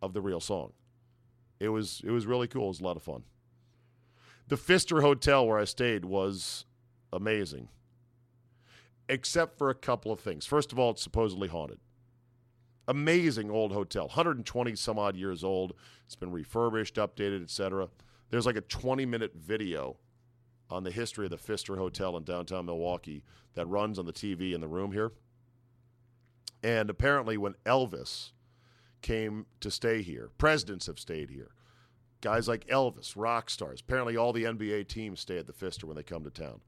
of 0.00 0.12
the 0.12 0.20
real 0.20 0.40
song. 0.40 0.72
It 1.60 1.68
was 1.68 2.00
it 2.04 2.10
was 2.10 2.26
really 2.26 2.46
cool. 2.46 2.66
It 2.66 2.68
was 2.68 2.80
a 2.80 2.84
lot 2.84 2.96
of 2.96 3.02
fun. 3.02 3.24
The 4.46 4.56
Pfister 4.56 5.00
Hotel 5.00 5.46
where 5.46 5.58
I 5.58 5.64
stayed 5.64 6.04
was 6.04 6.64
amazing. 7.12 7.68
Except 9.08 9.56
for 9.56 9.70
a 9.70 9.74
couple 9.74 10.12
of 10.12 10.20
things. 10.20 10.46
First 10.46 10.70
of 10.70 10.78
all, 10.78 10.90
it's 10.90 11.02
supposedly 11.02 11.48
haunted. 11.48 11.80
Amazing 12.88 13.50
old 13.50 13.72
hotel, 13.72 14.06
120 14.06 14.74
some 14.74 14.98
odd 14.98 15.14
years 15.14 15.44
old. 15.44 15.74
It's 16.06 16.16
been 16.16 16.32
refurbished, 16.32 16.96
updated, 16.96 17.42
etc. 17.42 17.90
There's 18.30 18.46
like 18.46 18.56
a 18.56 18.62
20 18.62 19.04
minute 19.04 19.34
video 19.36 19.98
on 20.70 20.84
the 20.84 20.90
history 20.90 21.26
of 21.26 21.30
the 21.30 21.36
Pfister 21.36 21.76
Hotel 21.76 22.16
in 22.16 22.24
downtown 22.24 22.64
Milwaukee 22.64 23.24
that 23.54 23.66
runs 23.66 23.98
on 23.98 24.06
the 24.06 24.12
TV 24.12 24.54
in 24.54 24.62
the 24.62 24.68
room 24.68 24.92
here. 24.92 25.12
And 26.62 26.88
apparently, 26.88 27.36
when 27.36 27.54
Elvis 27.66 28.32
came 29.02 29.44
to 29.60 29.70
stay 29.70 30.00
here, 30.00 30.30
presidents 30.38 30.86
have 30.86 30.98
stayed 30.98 31.28
here. 31.28 31.50
Guys 32.22 32.48
like 32.48 32.66
Elvis, 32.68 33.12
rock 33.14 33.50
stars. 33.50 33.80
Apparently, 33.80 34.16
all 34.16 34.32
the 34.32 34.44
NBA 34.44 34.88
teams 34.88 35.20
stay 35.20 35.36
at 35.36 35.46
the 35.46 35.52
Pfister 35.52 35.86
when 35.86 35.96
they 35.96 36.02
come 36.02 36.24
to 36.24 36.30
town. 36.30 36.60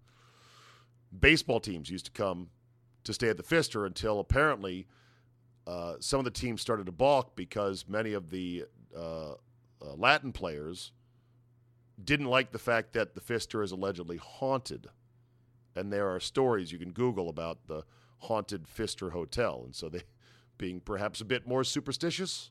Baseball 1.18 1.60
teams 1.60 1.90
used 1.90 2.04
to 2.04 2.12
come 2.12 2.50
to 3.04 3.12
stay 3.14 3.30
at 3.30 3.38
the 3.38 3.42
Pfister 3.42 3.86
until 3.86 4.20
apparently 4.20 4.86
uh, 5.70 5.94
some 6.00 6.18
of 6.18 6.24
the 6.24 6.32
teams 6.32 6.60
started 6.60 6.84
to 6.86 6.92
balk 6.92 7.36
because 7.36 7.84
many 7.86 8.12
of 8.12 8.30
the 8.30 8.64
uh, 8.96 9.30
uh, 9.30 9.34
Latin 9.96 10.32
players 10.32 10.90
didn't 12.02 12.26
like 12.26 12.50
the 12.50 12.58
fact 12.58 12.92
that 12.94 13.14
the 13.14 13.20
Pfister 13.20 13.62
is 13.62 13.70
allegedly 13.70 14.16
haunted. 14.16 14.88
And 15.76 15.92
there 15.92 16.08
are 16.08 16.18
stories 16.18 16.72
you 16.72 16.78
can 16.78 16.90
Google 16.90 17.28
about 17.28 17.68
the 17.68 17.84
haunted 18.18 18.66
Pfister 18.66 19.10
Hotel. 19.10 19.62
And 19.64 19.72
so 19.72 19.88
they, 19.88 20.02
being 20.58 20.80
perhaps 20.80 21.20
a 21.20 21.24
bit 21.24 21.46
more 21.46 21.62
superstitious, 21.62 22.50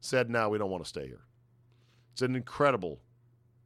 said, 0.00 0.30
now 0.30 0.48
we 0.48 0.58
don't 0.58 0.70
want 0.70 0.84
to 0.84 0.88
stay 0.88 1.08
here. 1.08 1.24
It's 2.12 2.22
an 2.22 2.36
incredible, 2.36 3.00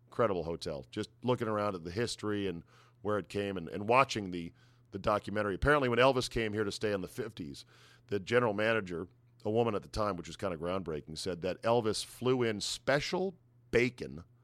incredible 0.06 0.44
hotel. 0.44 0.86
Just 0.90 1.10
looking 1.22 1.48
around 1.48 1.74
at 1.74 1.84
the 1.84 1.90
history 1.90 2.46
and 2.46 2.62
where 3.02 3.18
it 3.18 3.28
came 3.28 3.58
and, 3.58 3.68
and 3.68 3.86
watching 3.86 4.30
the, 4.30 4.52
the 4.92 4.98
documentary. 4.98 5.54
Apparently, 5.54 5.90
when 5.90 5.98
Elvis 5.98 6.30
came 6.30 6.54
here 6.54 6.64
to 6.64 6.72
stay 6.72 6.92
in 6.92 7.02
the 7.02 7.08
50s, 7.08 7.64
the 8.10 8.20
general 8.20 8.52
manager, 8.52 9.08
a 9.44 9.50
woman 9.50 9.74
at 9.74 9.82
the 9.82 9.88
time, 9.88 10.16
which 10.16 10.26
was 10.26 10.36
kind 10.36 10.52
of 10.52 10.60
groundbreaking, 10.60 11.16
said 11.16 11.42
that 11.42 11.62
Elvis 11.62 12.04
flew 12.04 12.42
in 12.42 12.60
special 12.60 13.34
bacon– 13.70 14.22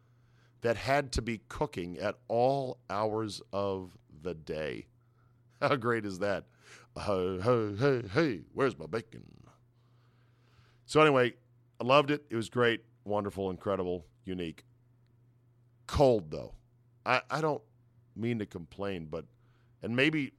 that 0.66 0.76
had 0.76 1.12
to 1.12 1.22
be 1.22 1.40
cooking 1.48 1.96
at 1.98 2.16
all 2.26 2.78
hours 2.90 3.40
of 3.52 3.96
the 4.22 4.34
day. 4.34 4.86
How 5.60 5.76
great 5.76 6.04
is 6.04 6.18
that? 6.18 6.46
Hey, 6.98 7.38
hey, 7.40 7.76
hey, 7.78 8.02
hey, 8.12 8.40
where's 8.52 8.76
my 8.76 8.86
bacon? 8.86 9.22
So, 10.86 11.00
anyway, 11.00 11.34
I 11.80 11.84
loved 11.84 12.10
it. 12.10 12.24
It 12.30 12.34
was 12.36 12.48
great. 12.48 12.82
wonderful, 13.04 13.50
incredible, 13.50 14.06
unique. 14.24 14.64
Cold 15.86 16.32
though. 16.32 16.54
I, 17.04 17.22
I 17.30 17.40
don't 17.40 17.62
mean 18.16 18.40
to 18.40 18.46
complain, 18.46 19.06
but 19.08 19.24
and 19.84 19.94
maybe 19.94 20.32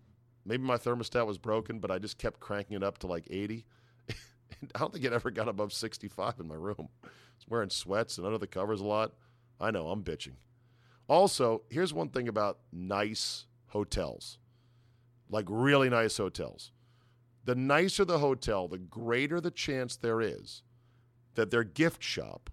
maybe 0.48 0.64
my 0.64 0.78
thermostat 0.78 1.28
was 1.28 1.38
broken, 1.38 1.80
but 1.80 1.92
I 1.92 2.00
just 2.00 2.18
kept 2.18 2.40
cranking 2.40 2.78
it 2.78 2.84
up 2.84 2.98
to 3.00 3.08
like 3.08 3.28
80. 3.30 3.66
I 4.10 4.80
don't 4.80 4.94
think 4.94 5.06
it 5.06 5.14
ever 5.14 5.30
got 5.30 5.48
above 5.48 5.74
65 5.74 6.36
in 6.40 6.48
my 6.48 6.56
room. 6.56 6.90
I 7.04 7.08
was 7.08 7.48
wearing 7.48 7.70
sweats 7.70 8.18
and 8.18 8.26
under 8.26 8.38
the 8.38 8.48
covers 8.48 8.82
a 8.82 8.86
lot. 8.86 9.14
I 9.60 9.72
know, 9.72 9.90
I'm 9.90 10.04
bitching. 10.04 10.36
Also, 11.08 11.64
here's 11.70 11.94
one 11.94 12.10
thing 12.10 12.28
about 12.28 12.60
nice 12.72 13.46
hotels, 13.68 14.40
like 15.30 15.46
really 15.50 15.90
nice 15.90 16.18
hotels. 16.18 16.72
The 17.46 17.56
nicer 17.56 18.06
the 18.06 18.20
hotel, 18.20 18.68
the 18.68 18.78
greater 18.78 19.40
the 19.40 19.52
chance 19.52 19.96
there 19.96 20.22
is 20.22 20.64
that 21.36 21.52
their 21.52 21.64
gift 21.64 22.04
shop 22.04 22.50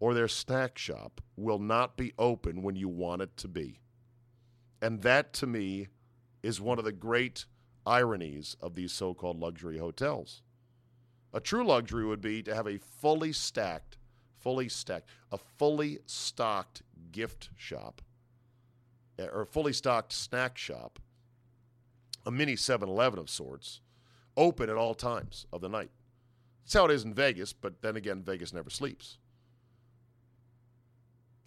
or 0.00 0.14
their 0.14 0.28
snack 0.28 0.78
shop 0.78 1.20
will 1.36 1.58
not 1.58 1.96
be 1.96 2.12
open 2.18 2.62
when 2.62 2.76
you 2.76 2.88
want 2.88 3.22
it 3.22 3.36
to 3.38 3.48
be. 3.48 3.80
And 4.80 5.02
that 5.02 5.32
to 5.34 5.46
me 5.46 5.88
is 6.44 6.60
one 6.60 6.78
of 6.78 6.84
the 6.84 6.92
great 6.92 7.46
ironies 7.86 8.54
of 8.60 8.74
these 8.74 8.92
so 8.92 9.14
called 9.14 9.40
luxury 9.40 9.78
hotels. 9.78 10.42
A 11.32 11.40
true 11.40 11.66
luxury 11.66 12.04
would 12.04 12.20
be 12.20 12.42
to 12.42 12.54
have 12.54 12.66
a 12.66 12.78
fully 12.78 13.32
stacked, 13.32 13.96
fully 14.38 14.68
stacked, 14.68 15.08
a 15.32 15.38
fully 15.38 16.00
stocked 16.04 16.82
gift 17.10 17.48
shop 17.56 18.02
eh, 19.18 19.26
or 19.32 19.40
a 19.40 19.46
fully 19.46 19.72
stocked 19.72 20.12
snack 20.12 20.58
shop, 20.58 20.98
a 22.26 22.30
mini 22.30 22.56
7 22.56 22.86
Eleven 22.86 23.18
of 23.18 23.30
sorts, 23.30 23.80
open 24.36 24.68
at 24.68 24.76
all 24.76 24.94
times 24.94 25.46
of 25.50 25.62
the 25.62 25.68
night. 25.68 25.90
That's 26.62 26.74
how 26.74 26.84
it 26.84 26.90
is 26.90 27.04
in 27.04 27.14
Vegas, 27.14 27.54
but 27.54 27.80
then 27.80 27.96
again, 27.96 28.22
Vegas 28.22 28.52
never 28.52 28.68
sleeps. 28.68 29.16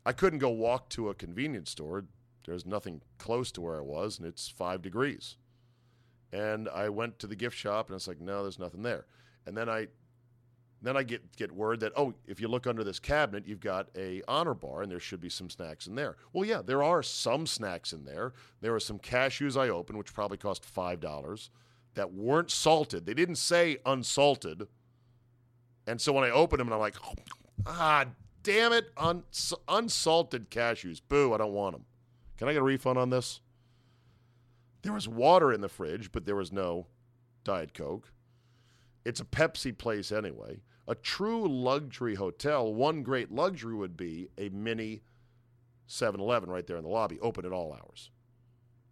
I 0.03 0.11
couldn't 0.11 0.39
go 0.39 0.49
walk 0.49 0.89
to 0.89 1.09
a 1.09 1.13
convenience 1.13 1.69
store. 1.69 2.05
There's 2.47 2.65
nothing 2.65 3.01
close 3.17 3.51
to 3.51 3.61
where 3.61 3.77
I 3.77 3.81
was, 3.81 4.17
and 4.17 4.27
it's 4.27 4.47
five 4.47 4.81
degrees. 4.81 5.35
And 6.31 6.69
I 6.69 6.89
went 6.89 7.19
to 7.19 7.27
the 7.27 7.35
gift 7.35 7.57
shop, 7.57 7.89
and 7.89 7.95
it's 7.95 8.07
like, 8.07 8.21
no, 8.21 8.41
there's 8.41 8.57
nothing 8.57 8.81
there. 8.81 9.05
And 9.45 9.55
then 9.55 9.69
I, 9.69 9.87
then 10.81 10.95
I 10.95 11.03
get 11.03 11.35
get 11.35 11.51
word 11.51 11.79
that 11.81 11.91
oh, 11.95 12.13
if 12.25 12.39
you 12.39 12.47
look 12.47 12.67
under 12.67 12.83
this 12.83 12.99
cabinet, 12.99 13.47
you've 13.47 13.59
got 13.59 13.89
a 13.97 14.21
honor 14.27 14.53
bar, 14.53 14.81
and 14.81 14.91
there 14.91 14.99
should 14.99 15.19
be 15.19 15.29
some 15.29 15.49
snacks 15.49 15.87
in 15.87 15.95
there. 15.95 16.15
Well, 16.33 16.45
yeah, 16.45 16.61
there 16.63 16.83
are 16.83 17.03
some 17.03 17.47
snacks 17.47 17.93
in 17.93 18.05
there. 18.05 18.33
There 18.61 18.73
are 18.73 18.79
some 18.79 18.99
cashews 18.99 19.59
I 19.59 19.69
opened, 19.69 19.97
which 19.97 20.13
probably 20.13 20.37
cost 20.37 20.63
five 20.63 20.99
dollars, 20.99 21.49
that 21.95 22.13
weren't 22.13 22.51
salted. 22.51 23.05
They 23.05 23.13
didn't 23.13 23.35
say 23.35 23.77
unsalted. 23.85 24.67
And 25.85 25.99
so 25.99 26.13
when 26.13 26.23
I 26.23 26.29
opened 26.29 26.59
them, 26.59 26.67
and 26.67 26.75
I'm 26.75 26.79
like, 26.79 26.95
ah, 27.65 28.05
damn 28.43 28.71
it, 28.73 28.91
uns- 28.97 29.53
unsalted 29.67 30.49
cashews. 30.49 31.01
Boo, 31.07 31.33
I 31.33 31.37
don't 31.37 31.53
want 31.53 31.75
them. 31.75 31.85
Can 32.37 32.47
I 32.47 32.53
get 32.53 32.61
a 32.61 32.65
refund 32.65 32.97
on 32.99 33.09
this? 33.09 33.41
There 34.83 34.93
was 34.93 35.07
water 35.07 35.51
in 35.51 35.61
the 35.61 35.69
fridge, 35.69 36.11
but 36.11 36.25
there 36.25 36.35
was 36.35 36.51
no 36.51 36.87
Diet 37.43 37.73
Coke. 37.73 38.11
It's 39.03 39.19
a 39.19 39.25
Pepsi 39.25 39.75
place 39.75 40.11
anyway. 40.11 40.61
A 40.87 40.95
true 40.95 41.47
luxury 41.47 42.15
hotel, 42.15 42.73
one 42.73 43.03
great 43.03 43.31
luxury 43.31 43.73
would 43.75 43.97
be 43.97 44.29
a 44.37 44.49
mini 44.49 45.01
7 45.87 46.19
Eleven 46.19 46.49
right 46.49 46.67
there 46.67 46.77
in 46.77 46.83
the 46.83 46.89
lobby, 46.89 47.19
open 47.21 47.45
at 47.45 47.51
all 47.51 47.73
hours. 47.73 48.11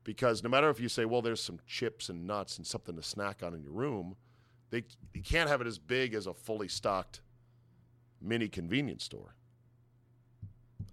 Because 0.03 0.43
no 0.43 0.49
matter 0.49 0.69
if 0.69 0.79
you 0.79 0.87
say, 0.87 1.05
well, 1.05 1.21
there's 1.21 1.41
some 1.41 1.59
chips 1.65 2.09
and 2.09 2.25
nuts 2.25 2.57
and 2.57 2.65
something 2.65 2.95
to 2.95 3.03
snack 3.03 3.43
on 3.43 3.53
in 3.53 3.63
your 3.63 3.71
room, 3.71 4.15
they, 4.69 4.83
you 5.13 5.21
can't 5.21 5.49
have 5.49 5.61
it 5.61 5.67
as 5.67 5.77
big 5.77 6.13
as 6.13 6.27
a 6.27 6.33
fully 6.33 6.67
stocked 6.67 7.21
mini 8.21 8.47
convenience 8.47 9.03
store. 9.03 9.35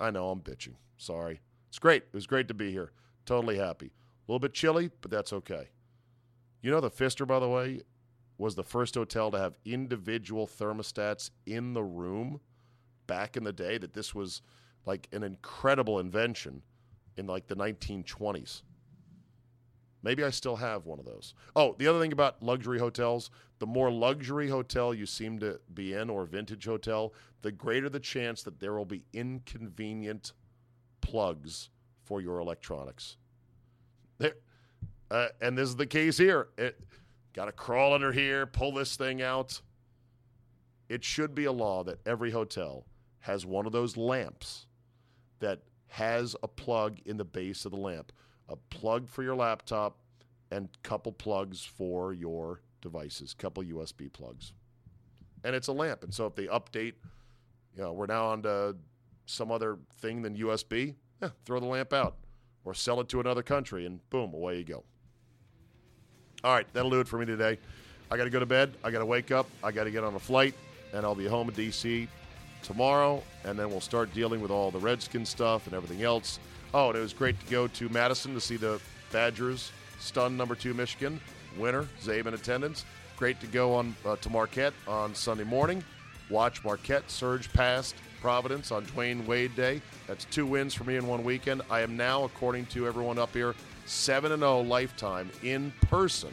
I 0.00 0.11
know 0.11 0.30
I'm 0.30 0.40
bitching. 0.40 0.74
Sorry. 0.96 1.40
It's 1.72 1.78
great. 1.78 2.02
It 2.02 2.14
was 2.14 2.26
great 2.26 2.48
to 2.48 2.54
be 2.54 2.70
here. 2.70 2.92
Totally 3.24 3.56
happy. 3.56 3.86
A 3.86 4.30
little 4.30 4.38
bit 4.38 4.52
chilly, 4.52 4.90
but 5.00 5.10
that's 5.10 5.32
okay. 5.32 5.70
You 6.60 6.70
know, 6.70 6.82
the 6.82 6.90
Pfister, 6.90 7.24
by 7.24 7.38
the 7.38 7.48
way, 7.48 7.80
was 8.36 8.54
the 8.54 8.62
first 8.62 8.94
hotel 8.94 9.30
to 9.30 9.38
have 9.38 9.56
individual 9.64 10.46
thermostats 10.46 11.30
in 11.46 11.72
the 11.72 11.82
room 11.82 12.40
back 13.06 13.38
in 13.38 13.44
the 13.44 13.54
day, 13.54 13.78
that 13.78 13.94
this 13.94 14.14
was 14.14 14.42
like 14.84 15.08
an 15.12 15.22
incredible 15.22 15.98
invention 15.98 16.60
in 17.16 17.26
like 17.26 17.46
the 17.46 17.56
1920s. 17.56 18.64
Maybe 20.02 20.24
I 20.24 20.28
still 20.28 20.56
have 20.56 20.84
one 20.84 20.98
of 20.98 21.06
those. 21.06 21.32
Oh, 21.56 21.74
the 21.78 21.86
other 21.86 22.00
thing 22.00 22.12
about 22.12 22.42
luxury 22.42 22.80
hotels 22.80 23.30
the 23.60 23.66
more 23.66 23.90
luxury 23.90 24.48
hotel 24.48 24.92
you 24.92 25.06
seem 25.06 25.38
to 25.38 25.58
be 25.72 25.94
in 25.94 26.10
or 26.10 26.26
vintage 26.26 26.66
hotel, 26.66 27.14
the 27.40 27.52
greater 27.52 27.88
the 27.88 28.00
chance 28.00 28.42
that 28.42 28.58
there 28.60 28.74
will 28.74 28.84
be 28.84 29.04
inconvenient 29.14 30.32
plugs 31.03 31.68
for 32.05 32.20
your 32.20 32.38
electronics. 32.38 33.16
There, 34.18 34.34
uh, 35.11 35.28
and 35.40 35.57
this 35.57 35.68
is 35.68 35.76
the 35.76 35.86
case 35.86 36.16
here. 36.16 36.48
Got 37.34 37.46
to 37.46 37.53
crawl 37.53 37.94
under 37.94 38.12
here, 38.12 38.46
pull 38.46 38.72
this 38.72 38.96
thing 38.96 39.20
out. 39.20 39.61
It 40.88 41.05
should 41.05 41.34
be 41.34 41.44
a 41.44 41.53
law 41.53 41.84
that 41.84 41.98
every 42.07 42.30
hotel 42.30 42.86
has 43.20 43.46
one 43.46 43.66
of 43.66 43.72
those 43.72 43.96
lamps 43.96 44.66
that 45.40 45.61
has 45.88 46.34
a 46.42 46.48
plug 46.48 46.98
in 47.05 47.16
the 47.16 47.24
base 47.24 47.64
of 47.64 47.72
the 47.72 47.78
lamp, 47.78 48.12
a 48.48 48.57
plug 48.57 49.09
for 49.09 49.22
your 49.22 49.34
laptop, 49.34 49.98
and 50.50 50.68
couple 50.82 51.12
plugs 51.12 51.62
for 51.62 52.12
your 52.12 52.61
devices, 52.80 53.32
couple 53.32 53.62
USB 53.62 54.12
plugs. 54.12 54.53
And 55.44 55.57
it's 55.57 55.68
a 55.68 55.72
lamp. 55.72 56.05
And 56.05 56.12
so 56.12 56.26
if 56.26 56.34
they 56.34 56.46
update, 56.46 56.94
you 57.74 57.82
know, 57.82 57.92
we're 57.92 58.07
now 58.07 58.26
on 58.26 58.42
to 58.42 58.76
some 59.33 59.51
other 59.51 59.78
thing 60.01 60.22
than 60.22 60.37
USB, 60.37 60.95
yeah, 61.20 61.30
throw 61.45 61.61
the 61.61 61.66
lamp 61.66 61.93
out 61.93 62.16
or 62.64 62.74
sell 62.74 63.01
it 63.01 63.09
to 63.09 63.20
another 63.20 63.43
country, 63.43 63.87
and 63.87 63.99
boom, 64.11 64.33
away 64.35 64.59
you 64.59 64.64
go. 64.64 64.85
All 66.45 66.55
right, 66.55 66.66
that'll 66.72 66.91
do 66.91 67.01
it 67.01 67.09
for 67.09 67.18
me 67.18 67.26
today. 67.26 67.59
I 68.11 68.16
got 68.16 68.24
to 68.24 68.30
go 68.30 68.41
to 68.41 68.47
bed. 68.47 68.74
I 68.85 68.91
got 68.91 68.99
to 68.99 69.07
wake 69.07 69.30
up. 69.30 69.49
I 69.64 69.72
got 69.72 69.85
to 69.85 69.91
get 69.91 70.05
on 70.05 70.14
a 70.14 70.18
flight, 70.18 70.55
and 70.93 71.05
I'll 71.05 71.14
be 71.14 71.26
home 71.26 71.49
in 71.49 71.55
D.C. 71.55 72.09
tomorrow, 72.62 73.22
and 73.45 73.59
then 73.59 73.70
we'll 73.70 73.80
start 73.80 74.12
dealing 74.12 74.41
with 74.41 74.51
all 74.51 74.70
the 74.70 74.78
Redskin 74.78 75.24
stuff 75.24 75.66
and 75.66 75.74
everything 75.74 76.03
else. 76.03 76.39
Oh, 76.74 76.89
and 76.89 76.99
it 76.99 77.01
was 77.01 77.12
great 77.12 77.39
to 77.41 77.47
go 77.47 77.66
to 77.68 77.89
Madison 77.89 78.35
to 78.35 78.41
see 78.41 78.57
the 78.57 78.80
Badgers 79.11 79.72
stun 79.99 80.37
number 80.37 80.55
two 80.55 80.74
Michigan 80.74 81.20
winner. 81.57 81.87
Czabe 82.03 82.26
in 82.26 82.35
attendance. 82.35 82.85
Great 83.16 83.41
to 83.41 83.47
go 83.47 83.74
on 83.74 83.95
uh, 84.05 84.16
to 84.16 84.30
Marquette 84.30 84.72
on 84.89 85.14
Sunday 85.14 85.45
morning. 85.45 85.85
Watch 86.30 86.64
Marquette 86.64 87.11
surge 87.11 87.53
past 87.53 87.95
Providence 88.22 88.70
on 88.70 88.86
Dwyane 88.86 89.26
Wade 89.26 89.54
Day. 89.56 89.82
That's 90.06 90.24
two 90.26 90.46
wins 90.46 90.72
for 90.72 90.84
me 90.84 90.94
in 90.94 91.08
one 91.08 91.24
weekend. 91.24 91.60
I 91.68 91.80
am 91.80 91.96
now, 91.96 92.22
according 92.22 92.66
to 92.66 92.86
everyone 92.86 93.18
up 93.18 93.34
here, 93.34 93.56
7 93.86 94.38
0 94.38 94.60
lifetime 94.60 95.28
in 95.42 95.72
person 95.82 96.32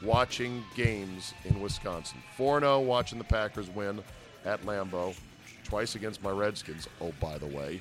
watching 0.00 0.62
games 0.76 1.34
in 1.44 1.60
Wisconsin. 1.60 2.22
4 2.36 2.60
0 2.60 2.80
watching 2.80 3.18
the 3.18 3.24
Packers 3.24 3.68
win 3.68 4.00
at 4.44 4.62
Lambeau, 4.62 5.16
twice 5.64 5.96
against 5.96 6.22
my 6.22 6.30
Redskins, 6.30 6.86
oh, 7.00 7.12
by 7.20 7.36
the 7.36 7.46
way. 7.46 7.80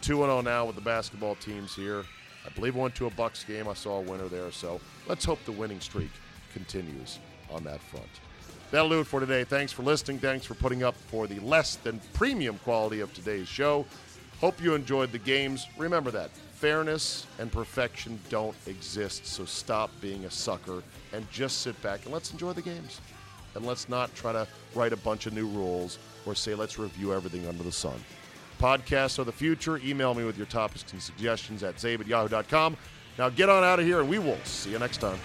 2 0.00 0.16
0 0.16 0.40
now 0.40 0.64
with 0.64 0.74
the 0.74 0.82
basketball 0.82 1.36
teams 1.36 1.76
here. 1.76 2.04
I 2.44 2.50
believe 2.56 2.76
I 2.76 2.80
went 2.80 2.96
to 2.96 3.06
a 3.06 3.10
Bucks 3.10 3.44
game. 3.44 3.68
I 3.68 3.74
saw 3.74 3.98
a 3.98 4.02
winner 4.02 4.26
there, 4.26 4.50
so 4.50 4.80
let's 5.06 5.24
hope 5.24 5.38
the 5.44 5.52
winning 5.52 5.78
streak 5.78 6.10
continues 6.52 7.20
on 7.50 7.62
that 7.64 7.80
front. 7.80 8.10
That'll 8.74 8.88
do 8.88 8.98
it 8.98 9.06
for 9.06 9.20
today. 9.20 9.44
Thanks 9.44 9.70
for 9.70 9.84
listening. 9.84 10.18
Thanks 10.18 10.44
for 10.44 10.54
putting 10.54 10.82
up 10.82 10.96
for 10.96 11.28
the 11.28 11.38
less 11.38 11.76
than 11.76 12.00
premium 12.12 12.58
quality 12.64 12.98
of 12.98 13.14
today's 13.14 13.46
show. 13.46 13.86
Hope 14.40 14.60
you 14.60 14.74
enjoyed 14.74 15.12
the 15.12 15.18
games. 15.20 15.68
Remember 15.78 16.10
that 16.10 16.30
fairness 16.54 17.24
and 17.38 17.52
perfection 17.52 18.18
don't 18.30 18.56
exist, 18.66 19.26
so 19.26 19.44
stop 19.44 19.92
being 20.00 20.24
a 20.24 20.30
sucker 20.30 20.82
and 21.12 21.24
just 21.30 21.60
sit 21.60 21.80
back 21.82 22.02
and 22.04 22.12
let's 22.12 22.32
enjoy 22.32 22.52
the 22.52 22.62
games. 22.62 23.00
And 23.54 23.64
let's 23.64 23.88
not 23.88 24.12
try 24.16 24.32
to 24.32 24.44
write 24.74 24.92
a 24.92 24.96
bunch 24.96 25.26
of 25.26 25.34
new 25.34 25.46
rules 25.46 26.00
or 26.26 26.34
say 26.34 26.56
let's 26.56 26.76
review 26.76 27.14
everything 27.14 27.46
under 27.46 27.62
the 27.62 27.70
sun. 27.70 28.02
Podcasts 28.58 29.20
are 29.20 29.24
the 29.24 29.30
future. 29.30 29.76
Email 29.84 30.14
me 30.14 30.24
with 30.24 30.36
your 30.36 30.46
topics 30.46 30.84
and 30.90 31.00
suggestions 31.00 31.62
at 31.62 31.76
czabe 31.76 32.00
at 32.00 32.08
yahoo.com. 32.08 32.76
Now 33.18 33.28
get 33.28 33.48
on 33.48 33.62
out 33.62 33.78
of 33.78 33.86
here 33.86 34.00
and 34.00 34.08
we 34.08 34.18
will 34.18 34.38
see 34.42 34.72
you 34.72 34.80
next 34.80 34.96
time. 34.96 35.20